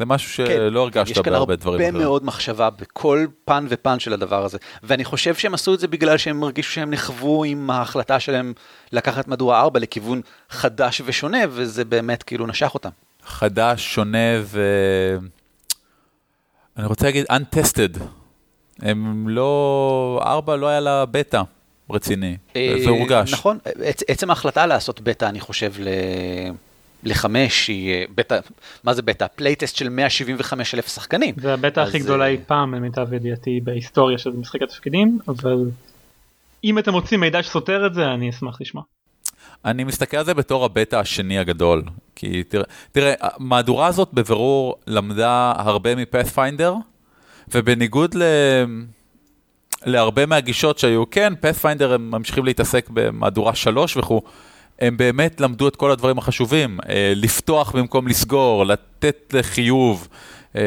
זה 0.01 0.05
משהו 0.05 0.29
שלא 0.45 0.81
הרגשת 0.81 1.05
כן. 1.05 1.19
יש 1.19 1.25
כאן 1.25 1.33
בהרבה 1.33 1.55
דברים 1.55 1.79
הרבה 1.81 1.89
אחרים. 1.89 2.03
מאוד 2.03 2.25
מחשבה 2.25 2.69
בכל 2.69 3.25
פן 3.45 3.65
ופן 3.69 3.99
של 3.99 4.13
הדבר 4.13 4.45
הזה, 4.45 4.57
ואני 4.83 5.05
חושב 5.05 5.35
שהם 5.35 5.53
עשו 5.53 5.73
את 5.73 5.79
זה 5.79 5.87
בגלל 5.87 6.17
שהם 6.17 6.43
הרגישו 6.43 6.71
שהם 6.71 6.91
נכוו 6.91 7.43
עם 7.43 7.69
ההחלטה 7.69 8.19
שלהם 8.19 8.53
לקחת 8.91 9.27
מדורה 9.27 9.61
4 9.61 9.79
לכיוון 9.79 10.21
חדש 10.49 11.01
ושונה, 11.05 11.37
וזה 11.49 11.85
באמת 11.85 12.23
כאילו 12.23 12.47
נשך 12.47 12.73
אותם. 12.73 12.89
חדש, 13.25 13.93
שונה 13.93 14.17
ו... 14.43 14.61
אני 16.77 16.85
רוצה 16.85 17.05
להגיד 17.05 17.25
untested. 17.31 17.99
הם 18.81 19.29
לא... 19.29 20.21
ארבע 20.25 20.55
לא 20.55 20.67
היה 20.67 20.79
לה 20.79 21.05
בטא 21.05 21.41
רציני. 21.89 22.37
זה 22.53 22.89
הורגש. 22.89 23.33
נכון, 23.33 23.57
עצ- 23.65 24.03
עצם 24.07 24.29
ההחלטה 24.29 24.65
לעשות 24.65 25.01
בטא, 25.01 25.25
אני 25.25 25.39
חושב. 25.39 25.73
לחמש, 27.03 27.67
היא 27.67 27.93
אה, 27.93 28.03
בטא, 28.15 28.39
מה 28.83 28.93
זה 28.93 29.01
בטא? 29.01 29.25
playtest 29.35 29.75
של 29.75 29.89
175 29.89 30.75
אלף 30.75 30.87
שחקנים. 30.87 31.35
זה 31.37 31.53
הבטא 31.53 31.79
הכי 31.79 31.99
גדולה 31.99 32.25
אה, 32.25 32.29
אי 32.29 32.37
פעם 32.47 32.75
למיטב 32.75 33.13
ידיעתי 33.13 33.59
בהיסטוריה 33.63 34.17
של 34.17 34.29
משחק 34.29 34.61
התפקידים, 34.61 35.19
אבל 35.27 35.69
אם 36.63 36.79
אתם 36.79 36.93
רוצים 36.93 37.19
מידע 37.19 37.43
שסותר 37.43 37.85
את 37.85 37.93
זה 37.93 38.05
אני 38.05 38.29
אשמח 38.29 38.61
לשמוע. 38.61 38.83
אני 39.65 39.83
מסתכל 39.83 40.17
על 40.17 40.25
זה 40.25 40.33
בתור 40.33 40.65
הבטא 40.65 40.95
השני 40.95 41.39
הגדול. 41.39 41.83
כי 42.15 42.43
תראה, 42.43 42.63
תראה, 42.91 43.13
המהדורה 43.19 43.87
הזאת 43.87 44.09
בבירור 44.13 44.75
למדה 44.87 45.53
הרבה 45.57 45.95
מפאת'פיינדר, 45.95 46.75
ובניגוד 47.53 48.15
ל... 48.15 48.23
להרבה 49.85 50.25
מהגישות 50.25 50.79
שהיו, 50.79 51.09
כן, 51.09 51.33
פאת'פיינדר 51.39 51.93
הם 51.93 52.11
ממשיכים 52.11 52.45
להתעסק 52.45 52.89
במהדורה 52.89 53.55
3 53.55 53.97
וכו', 53.97 54.21
הם 54.81 54.97
באמת 54.97 55.41
למדו 55.41 55.67
את 55.67 55.75
כל 55.75 55.91
הדברים 55.91 56.17
החשובים, 56.17 56.79
אה, 56.89 57.13
לפתוח 57.15 57.71
במקום 57.71 58.07
לסגור, 58.07 58.65
לתת 58.65 59.33
חיוב. 59.41 60.07
אה, 60.55 60.61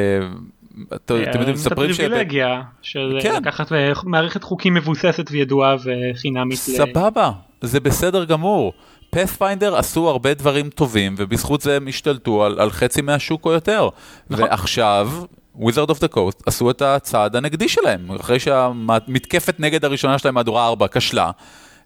אתם 0.94 1.22
אתם 1.22 1.38
יודעים, 1.38 1.54
מספרים 1.54 1.90
את 1.90 1.94
הפריבילגיה 1.94 2.62
של 2.82 3.18
כן. 3.22 3.42
לקחת 3.42 3.72
אה, 3.72 3.92
מערכת 4.04 4.42
חוקים 4.42 4.74
מבוססת 4.74 5.30
וידועה 5.30 5.76
וחינמית. 5.84 6.58
ל- 6.58 6.76
סבבה, 6.76 7.30
זה 7.60 7.80
בסדר 7.80 8.24
גמור. 8.24 8.72
Pathfinder 9.10 9.76
עשו 9.76 10.08
הרבה 10.08 10.34
דברים 10.34 10.70
טובים, 10.70 11.14
ובזכות 11.18 11.60
זה 11.60 11.76
הם 11.76 11.88
השתלטו 11.88 12.44
על, 12.44 12.60
על 12.60 12.70
חצי 12.70 13.02
מהשוק 13.02 13.46
או 13.46 13.52
יותר. 13.52 13.88
נכון. 14.30 14.44
ועכשיו, 14.44 15.10
Wizard 15.58 15.90
of 15.90 15.98
the 15.98 16.14
Coast 16.14 16.42
עשו 16.46 16.70
את 16.70 16.82
הצעד 16.82 17.36
הנגדי 17.36 17.68
שלהם, 17.68 18.10
אחרי 18.20 18.38
שהמתקפת 18.38 19.60
נגד 19.60 19.84
הראשונה 19.84 20.18
שלהם, 20.18 20.34
מהדורה 20.34 20.66
4, 20.66 20.86
כשלה. 20.92 21.30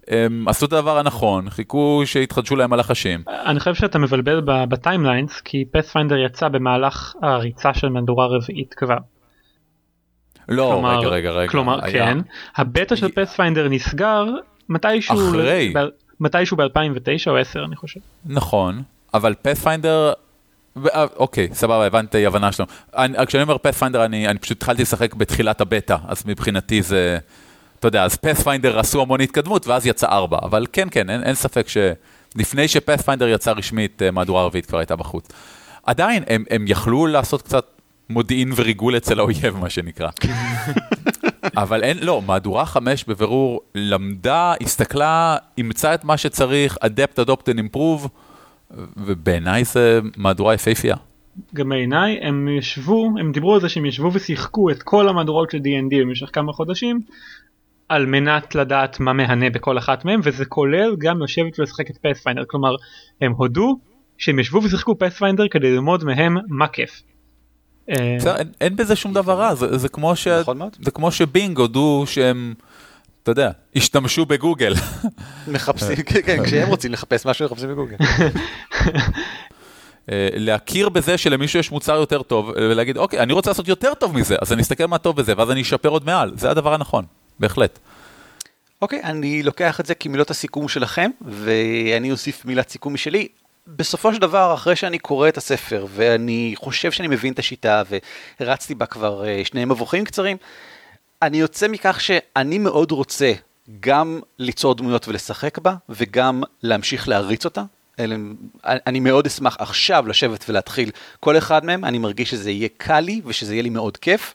הם 0.08 0.48
עשו 0.48 0.66
את 0.66 0.72
הדבר 0.72 0.98
הנכון, 0.98 1.50
חיכו 1.50 2.02
שיתחדשו 2.04 2.56
להם 2.56 2.72
הלחשים. 2.72 3.22
אני 3.46 3.58
חושב 3.60 3.74
שאתה 3.74 3.98
מבלבל 3.98 4.40
ב 4.44 4.54
timelines 4.54 5.40
כי 5.40 5.64
Pathfinder 5.72 6.16
יצא 6.16 6.48
במהלך 6.48 7.14
הריצה 7.22 7.74
של 7.74 7.88
מהדורה 7.88 8.26
רביעית 8.26 8.74
כבר. 8.74 8.96
לא, 10.48 10.70
כלומר- 10.72 10.98
רגע, 10.98 11.08
רגע, 11.08 11.30
רגע. 11.30 11.50
כלומר 11.50 11.84
היה- 11.84 11.92
כן, 12.06 12.18
הבטא 12.56 12.96
של 12.96 13.08
Pathfinder 13.12 13.68
נסגר 13.68 14.24
מתישהו 14.68 15.28
אחרי. 15.28 15.72
ב- 15.76 15.86
מתישהו 16.20 16.56
ב-2009 16.56 16.66
או 17.30 17.36
10 17.36 17.64
אני 17.64 17.76
חושב. 17.76 18.00
נכון, 18.26 18.82
אבל 19.14 19.34
Pathfinder, 19.42 20.12
אוקיי, 21.16 21.48
סבבה, 21.52 21.86
הבנתי 21.86 22.26
הבנה 22.26 22.52
שלנו. 22.52 22.68
אני- 22.96 23.26
כשאני 23.26 23.42
אומר 23.42 23.58
Pathfinder, 23.58 24.04
אני, 24.04 24.28
אני 24.28 24.38
פשוט 24.38 24.56
התחלתי 24.56 24.82
לשחק 24.82 25.14
בתחילת 25.14 25.60
הבטא, 25.60 25.96
אז 26.08 26.22
מבחינתי 26.26 26.82
זה, 26.82 27.18
אתה 27.78 27.88
יודע, 27.88 28.04
אז 28.04 28.16
Pathfinder 28.16 28.78
עשו 28.78 29.02
המון 29.02 29.20
התקדמות, 29.20 29.66
ואז 29.66 29.86
יצא 29.86 30.06
ארבע, 30.06 30.38
אבל 30.42 30.66
כן, 30.72 30.88
כן, 30.90 31.10
אין, 31.10 31.22
אין 31.22 31.34
ספק 31.34 31.66
שלפני 31.68 32.68
ש 32.68 32.78
Pathfinder 32.78 33.28
יצא 33.28 33.52
רשמית, 33.52 34.02
אה, 34.02 34.10
מהדורה 34.10 34.44
רביעית 34.44 34.66
כבר 34.66 34.78
הייתה 34.78 34.96
בחוץ. 34.96 35.28
עדיין, 35.82 36.22
הם, 36.26 36.44
הם 36.50 36.64
יכלו 36.68 37.06
לעשות 37.06 37.42
קצת 37.42 37.66
מודיעין 38.10 38.52
וריגול 38.56 38.96
אצל 38.96 39.18
האויב, 39.18 39.56
מה 39.56 39.70
שנקרא. 39.70 40.08
אבל 41.56 41.84
אין, 41.84 41.98
לא, 42.00 42.22
מהדורה 42.26 42.66
חמש 42.66 43.04
בבירור 43.04 43.60
למדה, 43.74 44.54
הסתכלה, 44.60 45.36
אימצה 45.58 45.94
את 45.94 46.04
מה 46.04 46.16
שצריך, 46.16 46.76
אדפט, 46.80 47.18
אדופט, 47.18 47.48
improve, 47.48 48.08
ובעיניי 48.96 49.64
זה 49.64 50.00
מהדורה 50.16 50.54
יפהפייה. 50.54 50.96
גם 51.54 51.68
בעיניי 51.68 52.18
הם 52.22 52.48
ישבו 52.48 53.14
הם 53.20 53.32
דיברו 53.32 53.54
על 53.54 53.60
זה 53.60 53.68
שהם 53.68 53.86
ישבו 53.86 54.12
ושיחקו 54.12 54.70
את 54.70 54.82
כל 54.82 55.08
המהדורות 55.08 55.50
של 55.50 55.58
D&D 55.58 55.96
במשך 56.00 56.30
כמה 56.32 56.52
חודשים 56.52 57.00
על 57.88 58.06
מנת 58.06 58.54
לדעת 58.54 59.00
מה 59.00 59.12
מהנה 59.12 59.50
בכל 59.50 59.78
אחת 59.78 60.04
מהם 60.04 60.20
וזה 60.24 60.44
כולל 60.44 60.96
גם 60.98 61.22
לשבת 61.22 61.58
ולשחק 61.58 61.90
את 61.90 61.96
פאת'פיינדר 61.96 62.44
כלומר 62.46 62.76
הם 63.20 63.32
הודו 63.32 63.78
שהם 64.18 64.38
ישבו 64.38 64.62
ושיחקו 64.62 64.98
פאת'פיינדר 64.98 65.48
כדי 65.48 65.70
ללמוד 65.70 66.04
מהם 66.04 66.36
מה 66.48 66.68
כיף. 66.68 67.02
אה, 67.90 68.16
אין, 68.60 68.76
בזה 68.76 68.96
שום 68.96 69.12
דבר 69.12 69.38
רע, 69.38 69.54
זה, 69.54 69.78
זה, 69.78 69.88
כמו 69.88 70.16
ש... 70.16 70.26
נכון. 70.28 70.60
זה 70.82 70.90
כמו 70.90 71.12
שבינג 71.12 71.58
הודו 71.58 72.04
שהם, 72.06 72.54
אתה 73.22 73.30
יודע, 73.30 73.50
השתמשו 73.76 74.26
בגוגל. 74.26 74.74
מחפשים, 75.52 75.96
כן, 75.96 76.20
כן, 76.26 76.44
כשהם 76.44 76.68
רוצים 76.68 76.92
לחפש 76.92 77.26
משהו, 77.26 77.46
מחפשים 77.46 77.68
בגוגל. 77.68 77.96
אה, 80.12 80.28
להכיר 80.34 80.88
בזה 80.88 81.18
שלמישהו 81.18 81.60
יש 81.60 81.70
מוצר 81.70 81.94
יותר 81.96 82.22
טוב, 82.22 82.48
ולהגיד, 82.56 82.96
אוקיי, 82.96 83.20
אני 83.20 83.32
רוצה 83.32 83.50
לעשות 83.50 83.68
יותר 83.68 83.94
טוב 83.94 84.16
מזה, 84.16 84.36
אז 84.42 84.52
אני 84.52 84.62
אסתכל 84.62 84.86
מה 84.86 84.98
טוב 84.98 85.16
בזה, 85.16 85.32
ואז 85.36 85.50
אני 85.50 85.62
אשפר 85.62 85.88
עוד 85.88 86.06
מעל. 86.06 86.32
זה 86.36 86.50
הדבר 86.50 86.74
הנכון, 86.74 87.04
בהחלט. 87.40 87.78
אוקיי, 88.82 89.02
אני 89.02 89.42
לוקח 89.42 89.80
את 89.80 89.86
זה 89.86 89.94
כמילות 89.94 90.30
הסיכום 90.30 90.68
שלכם, 90.68 91.10
ואני 91.20 92.10
אוסיף 92.10 92.44
מילת 92.44 92.68
סיכום 92.68 92.94
משלי. 92.94 93.28
בסופו 93.66 94.14
של 94.14 94.20
דבר, 94.20 94.54
אחרי 94.54 94.76
שאני 94.76 94.98
קורא 94.98 95.28
את 95.28 95.36
הספר, 95.36 95.86
ואני 95.90 96.54
חושב 96.56 96.92
שאני 96.92 97.08
מבין 97.08 97.32
את 97.32 97.38
השיטה, 97.38 97.82
והרצתי 98.40 98.74
בה 98.74 98.86
כבר 98.86 99.28
אה, 99.28 99.42
שני 99.44 99.64
מבוכים 99.64 100.04
קצרים, 100.04 100.36
אני 101.22 101.36
יוצא 101.40 101.68
מכך 101.68 102.00
שאני 102.00 102.58
מאוד 102.58 102.90
רוצה 102.90 103.32
גם 103.80 104.20
ליצור 104.38 104.74
דמויות 104.74 105.08
ולשחק 105.08 105.58
בה, 105.58 105.74
וגם 105.88 106.42
להמשיך 106.62 107.08
להריץ 107.08 107.44
אותה. 107.44 107.62
אני 108.64 109.00
מאוד 109.00 109.26
אשמח 109.26 109.56
עכשיו 109.58 110.08
לשבת 110.08 110.44
ולהתחיל 110.48 110.90
כל 111.20 111.38
אחד 111.38 111.64
מהם, 111.64 111.84
אני 111.84 111.98
מרגיש 111.98 112.30
שזה 112.30 112.50
יהיה 112.50 112.68
קל 112.76 113.00
לי 113.00 113.20
ושזה 113.24 113.54
יהיה 113.54 113.62
לי 113.62 113.70
מאוד 113.70 113.96
כיף. 113.96 114.34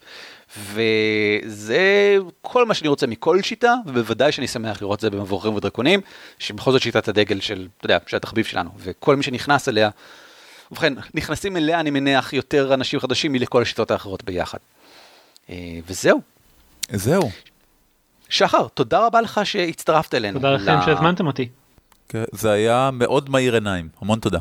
וזה 0.57 2.15
כל 2.41 2.65
מה 2.65 2.73
שאני 2.73 2.87
רוצה 2.87 3.07
מכל 3.07 3.41
שיטה, 3.41 3.75
ובוודאי 3.85 4.31
שאני 4.31 4.47
שמח 4.47 4.81
לראות 4.81 4.95
את 4.97 5.01
זה 5.01 5.09
במבורכים 5.09 5.55
ודרקונים, 5.55 6.01
שבכל 6.39 6.71
זאת 6.71 6.81
שיטת 6.81 7.07
הדגל 7.07 7.39
של, 7.39 7.67
אתה 7.77 7.85
יודע, 7.85 7.97
של 8.07 8.17
התחביב 8.17 8.45
שלנו, 8.45 8.69
וכל 8.77 9.15
מי 9.15 9.23
שנכנס 9.23 9.69
אליה, 9.69 9.89
ובכן, 10.71 10.93
נכנסים 11.13 11.57
אליה, 11.57 11.79
אני 11.79 11.89
מניח, 11.89 12.33
יותר 12.33 12.73
אנשים 12.73 12.99
חדשים 12.99 13.31
מלכל 13.31 13.61
השיטות 13.61 13.91
האחרות 13.91 14.23
ביחד. 14.23 14.57
אה, 15.49 15.55
וזהו. 15.87 16.21
זהו. 16.91 17.29
שחר, 18.29 18.67
תודה 18.73 19.05
רבה 19.05 19.21
לך 19.21 19.41
שהצטרפת 19.43 20.15
אלינו. 20.15 20.39
תודה 20.39 20.51
לכם 20.51 20.79
ל- 20.79 20.85
שהזמנתם 20.85 21.27
אותי. 21.27 21.49
כן, 22.09 22.23
זה 22.31 22.51
היה 22.51 22.89
מאוד 22.93 23.29
מאיר 23.29 23.53
עיניים, 23.53 23.89
המון 24.01 24.19
תודה. 24.19 24.39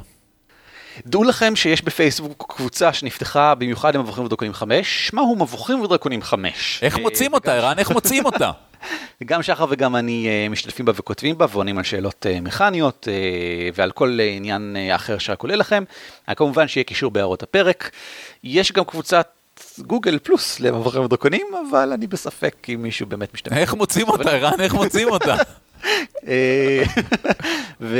דעו 1.06 1.24
לכם 1.24 1.56
שיש 1.56 1.82
בפייסבוק 1.82 2.54
קבוצה 2.56 2.92
שנפתחה 2.92 3.54
במיוחד 3.54 3.96
למבוכים 3.96 4.24
ודרקונים 4.24 4.54
5, 4.54 5.08
שמה 5.08 5.20
הוא 5.20 5.38
מבוכים 5.38 5.80
ודרקונים 5.80 6.22
5. 6.22 6.78
איך 6.82 6.98
מוצאים 6.98 7.34
אותה, 7.34 7.54
ערן? 7.54 7.78
איך 7.78 7.90
מוצאים 7.90 8.24
אותה? 8.24 8.50
גם 9.24 9.42
שחר 9.42 9.64
וגם 9.70 9.96
אני 9.96 10.28
אה, 10.28 10.48
משתתפים 10.48 10.86
בה 10.86 10.92
וכותבים 10.96 11.38
בה 11.38 11.46
ועונים 11.50 11.78
על 11.78 11.84
שאלות 11.84 12.26
אה, 12.26 12.40
מכניות 12.40 13.08
אה, 13.10 13.68
ועל 13.74 13.90
כל 13.90 14.18
עניין 14.20 14.76
אחר 14.94 15.18
שרק 15.18 15.42
עולה 15.42 15.56
לכם. 15.56 15.84
כמובן 16.36 16.68
שיהיה 16.68 16.84
קישור 16.84 17.10
בהערות 17.10 17.42
הפרק. 17.42 17.90
יש 18.44 18.72
גם 18.72 18.84
קבוצת 18.84 19.28
גוגל 19.78 20.18
פלוס 20.18 20.60
למבוכים 20.60 21.04
ודרקונים, 21.04 21.46
אבל 21.70 21.92
אני 21.92 22.06
בספק 22.06 22.56
אם 22.68 22.82
מישהו 22.82 23.06
באמת 23.06 23.34
משתמש. 23.34 23.58
איך 23.58 23.74
מוצאים 23.74 24.08
אותה, 24.08 24.30
ערן? 24.30 24.60
איך 24.60 24.74
מוצאים 24.74 25.10
אותה? 25.10 25.36
אה, 26.28 26.82
ו... 27.80 27.98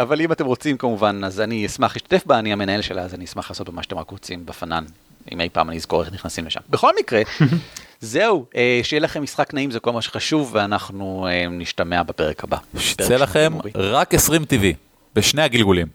אבל 0.00 0.20
אם 0.20 0.32
אתם 0.32 0.46
רוצים 0.46 0.76
כמובן, 0.76 1.20
אז 1.24 1.40
אני 1.40 1.66
אשמח 1.66 1.94
להשתתף 1.94 2.26
בה, 2.26 2.38
אני 2.38 2.52
המנהל 2.52 2.82
שלה, 2.82 3.02
אז 3.02 3.14
אני 3.14 3.24
אשמח 3.24 3.50
לעשות 3.50 3.68
במה 3.68 3.82
שאתם 3.82 3.98
רק 3.98 4.10
רוצים 4.10 4.46
בפנן, 4.46 4.84
אם 5.32 5.40
אי 5.40 5.48
פעם 5.48 5.68
אני 5.68 5.76
אזכור 5.76 6.02
איך 6.02 6.12
נכנסים 6.12 6.46
לשם. 6.46 6.60
בכל 6.70 6.92
מקרה, 7.00 7.22
זהו, 8.00 8.46
אה, 8.56 8.80
שיהיה 8.82 9.00
לכם 9.00 9.22
משחק 9.22 9.54
נעים, 9.54 9.70
זה 9.70 9.80
כל 9.80 9.92
מה 9.92 10.02
שחשוב, 10.02 10.50
ואנחנו 10.52 11.26
אה, 11.30 11.48
נשתמע 11.50 12.02
בפרק 12.02 12.44
הבא. 12.44 12.56
שתצא 12.78 13.16
לכם. 13.16 13.52
רק 13.74 14.14
20 14.14 14.44
טבעי, 14.44 14.74
בשני 15.14 15.42
הגלגולים. 15.42 15.86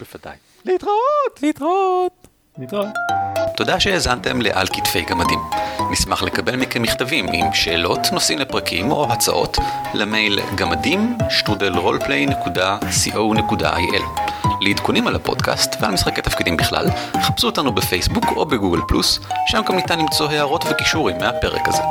בוודאי. 0.00 0.36
להתראות! 0.64 1.42
להתראות. 1.42 2.12
להתראות. 2.58 2.88
תודה 3.56 3.80
שהאזנתם 3.80 4.40
לעל 4.40 4.66
כתפי 4.66 5.02
גמדים. 5.02 5.38
נשמח 5.94 6.22
לקבל 6.22 6.56
מכם 6.56 6.82
מכתבים 6.82 7.26
עם 7.32 7.46
שאלות, 7.52 8.00
נושאים 8.12 8.38
לפרקים 8.38 8.90
או 8.90 9.12
הצעות 9.12 9.58
למייל 9.94 10.40
גמדים 10.54 11.18
שטרודל 11.30 11.74
roleplay.co.il 11.74 14.02
לעדכונים 14.60 15.06
על 15.06 15.16
הפודקאסט 15.16 15.76
ועל 15.80 15.90
משחקי 15.90 16.22
תפקידים 16.22 16.56
בכלל, 16.56 16.86
חפשו 17.22 17.46
אותנו 17.46 17.72
בפייסבוק 17.72 18.24
או 18.36 18.46
בגוגל 18.46 18.80
פלוס, 18.88 19.20
שם 19.46 19.60
גם 19.68 19.76
ניתן 19.76 19.98
למצוא 19.98 20.30
הערות 20.30 20.64
וקישורים 20.70 21.18
מהפרק 21.18 21.68
הזה. 21.68 21.82